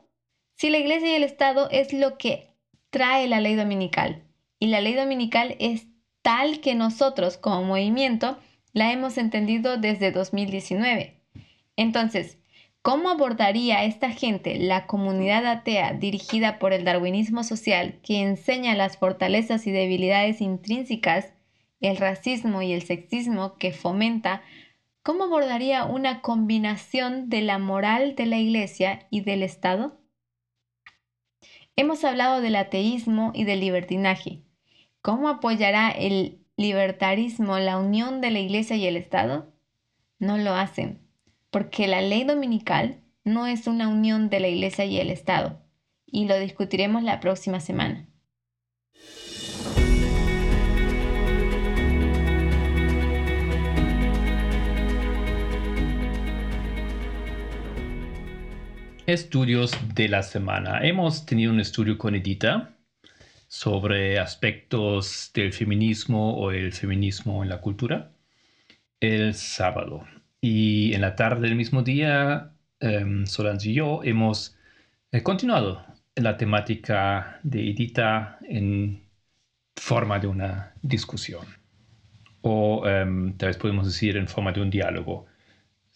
Si 0.53 0.69
la 0.69 0.77
iglesia 0.77 1.11
y 1.11 1.15
el 1.15 1.23
Estado 1.23 1.69
es 1.71 1.91
lo 1.91 2.19
que 2.19 2.53
trae 2.91 3.27
la 3.27 3.41
ley 3.41 3.55
dominical 3.55 4.21
y 4.59 4.67
la 4.67 4.79
ley 4.79 4.93
dominical 4.93 5.55
es 5.57 5.87
tal 6.21 6.59
que 6.59 6.75
nosotros 6.75 7.37
como 7.37 7.63
movimiento 7.63 8.37
la 8.73 8.91
hemos 8.91 9.17
entendido 9.17 9.77
desde 9.77 10.11
2019. 10.11 11.19
Entonces, 11.75 12.37
¿cómo 12.83 13.09
abordaría 13.09 13.85
esta 13.85 14.11
gente 14.11 14.59
la 14.59 14.85
comunidad 14.85 15.47
atea 15.47 15.93
dirigida 15.93 16.59
por 16.59 16.73
el 16.73 16.85
darwinismo 16.85 17.43
social 17.43 17.99
que 18.03 18.21
enseña 18.21 18.75
las 18.75 18.97
fortalezas 18.97 19.65
y 19.65 19.71
debilidades 19.71 20.41
intrínsecas, 20.41 21.33
el 21.83 21.97
racismo 21.97 22.61
y 22.61 22.73
el 22.73 22.81
sexismo 22.81 23.57
que 23.57 23.71
fomenta? 23.71 24.41
¿Cómo 25.03 25.25
abordaría 25.25 25.83
una 25.83 26.21
combinación 26.21 27.29
de 27.29 27.41
la 27.41 27.59
moral 27.59 28.15
de 28.15 28.25
la 28.25 28.37
Iglesia 28.37 29.05
y 29.11 29.21
del 29.21 29.43
Estado? 29.43 29.99
Hemos 31.75 32.03
hablado 32.05 32.39
del 32.39 32.55
ateísmo 32.55 33.31
y 33.35 33.43
del 33.43 33.59
libertinaje. 33.59 34.41
¿Cómo 35.01 35.27
apoyará 35.27 35.89
el 35.91 36.39
libertarismo 36.55 37.59
la 37.59 37.77
unión 37.77 38.21
de 38.21 38.31
la 38.31 38.39
Iglesia 38.39 38.77
y 38.77 38.87
el 38.87 38.95
Estado? 38.95 39.51
No 40.19 40.37
lo 40.37 40.53
hacen, 40.53 41.01
porque 41.51 41.87
la 41.87 42.01
ley 42.01 42.23
dominical 42.23 43.01
no 43.25 43.45
es 43.45 43.67
una 43.67 43.89
unión 43.89 44.29
de 44.29 44.39
la 44.39 44.47
Iglesia 44.47 44.85
y 44.85 44.99
el 44.99 45.09
Estado, 45.09 45.61
y 46.05 46.27
lo 46.27 46.39
discutiremos 46.39 47.03
la 47.03 47.19
próxima 47.19 47.59
semana. 47.59 48.07
Estudios 59.05 59.77
de 59.93 60.07
la 60.07 60.23
semana. 60.23 60.79
Hemos 60.81 61.25
tenido 61.25 61.51
un 61.51 61.59
estudio 61.59 61.97
con 61.97 62.15
Edita 62.15 62.77
sobre 63.49 64.17
aspectos 64.17 65.29
del 65.33 65.51
feminismo 65.51 66.37
o 66.37 66.51
el 66.51 66.71
feminismo 66.71 67.43
en 67.43 67.49
la 67.49 67.59
cultura 67.59 68.13
el 69.01 69.33
sábado. 69.33 70.05
Y 70.39 70.93
en 70.93 71.01
la 71.01 71.17
tarde 71.17 71.41
del 71.49 71.57
mismo 71.57 71.83
día, 71.83 72.53
um, 72.79 73.25
Solange 73.25 73.71
y 73.71 73.73
yo 73.73 74.01
hemos 74.05 74.57
eh, 75.11 75.21
continuado 75.21 75.85
la 76.15 76.37
temática 76.37 77.41
de 77.43 77.71
Edita 77.71 78.39
en 78.47 79.03
forma 79.75 80.17
de 80.19 80.27
una 80.27 80.75
discusión. 80.81 81.45
O 82.39 82.87
em, 82.87 83.35
tal 83.35 83.47
vez 83.47 83.57
podemos 83.57 83.85
decir 83.85 84.15
en 84.15 84.29
forma 84.29 84.53
de 84.53 84.61
un 84.61 84.69
diálogo, 84.69 85.25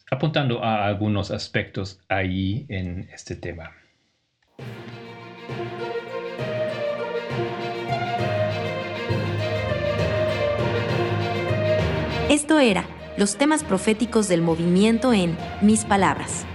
apuntando 0.10 0.64
a 0.64 0.86
algunos 0.86 1.32
aspectos 1.32 2.00
ahí 2.08 2.66
en 2.70 3.10
este 3.14 3.36
tema. 3.36 3.72
Esto 12.30 12.60
era 12.60 12.86
los 13.18 13.38
temas 13.38 13.64
proféticos 13.64 14.28
del 14.28 14.42
movimiento 14.42 15.14
en 15.14 15.38
Mis 15.62 15.86
Palabras. 15.86 16.46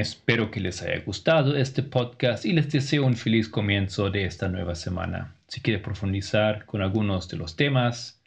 Espero 0.00 0.50
que 0.50 0.60
les 0.60 0.80
haya 0.80 0.98
gustado 1.04 1.54
este 1.54 1.82
podcast 1.82 2.46
y 2.46 2.54
les 2.54 2.72
deseo 2.72 3.04
un 3.04 3.16
feliz 3.16 3.50
comienzo 3.50 4.08
de 4.08 4.24
esta 4.24 4.48
nueva 4.48 4.74
semana. 4.74 5.36
Si 5.46 5.60
quiere 5.60 5.78
profundizar 5.78 6.64
con 6.64 6.80
algunos 6.80 7.28
de 7.28 7.36
los 7.36 7.54
temas, 7.54 8.22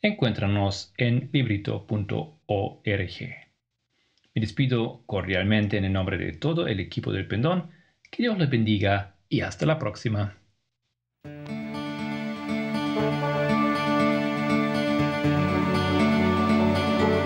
encuéntranos 0.00 0.92
en 0.96 1.28
librito.org. 1.32 2.84
Me 2.86 4.40
despido 4.40 5.02
cordialmente 5.06 5.76
en 5.76 5.86
el 5.86 5.92
nombre 5.92 6.18
de 6.18 6.34
todo 6.34 6.68
el 6.68 6.78
equipo 6.78 7.10
del 7.10 7.26
Pendón. 7.26 7.68
Que 8.12 8.22
Dios 8.22 8.38
les 8.38 8.48
bendiga 8.48 9.16
y 9.28 9.40
hasta 9.40 9.66
la 9.66 9.80
próxima. 9.80 10.36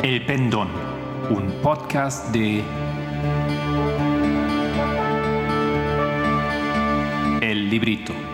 El 0.02 0.24
Pendón, 0.24 0.70
un 1.28 1.52
podcast 1.62 2.32
de 2.32 2.64
Librito. 7.72 8.31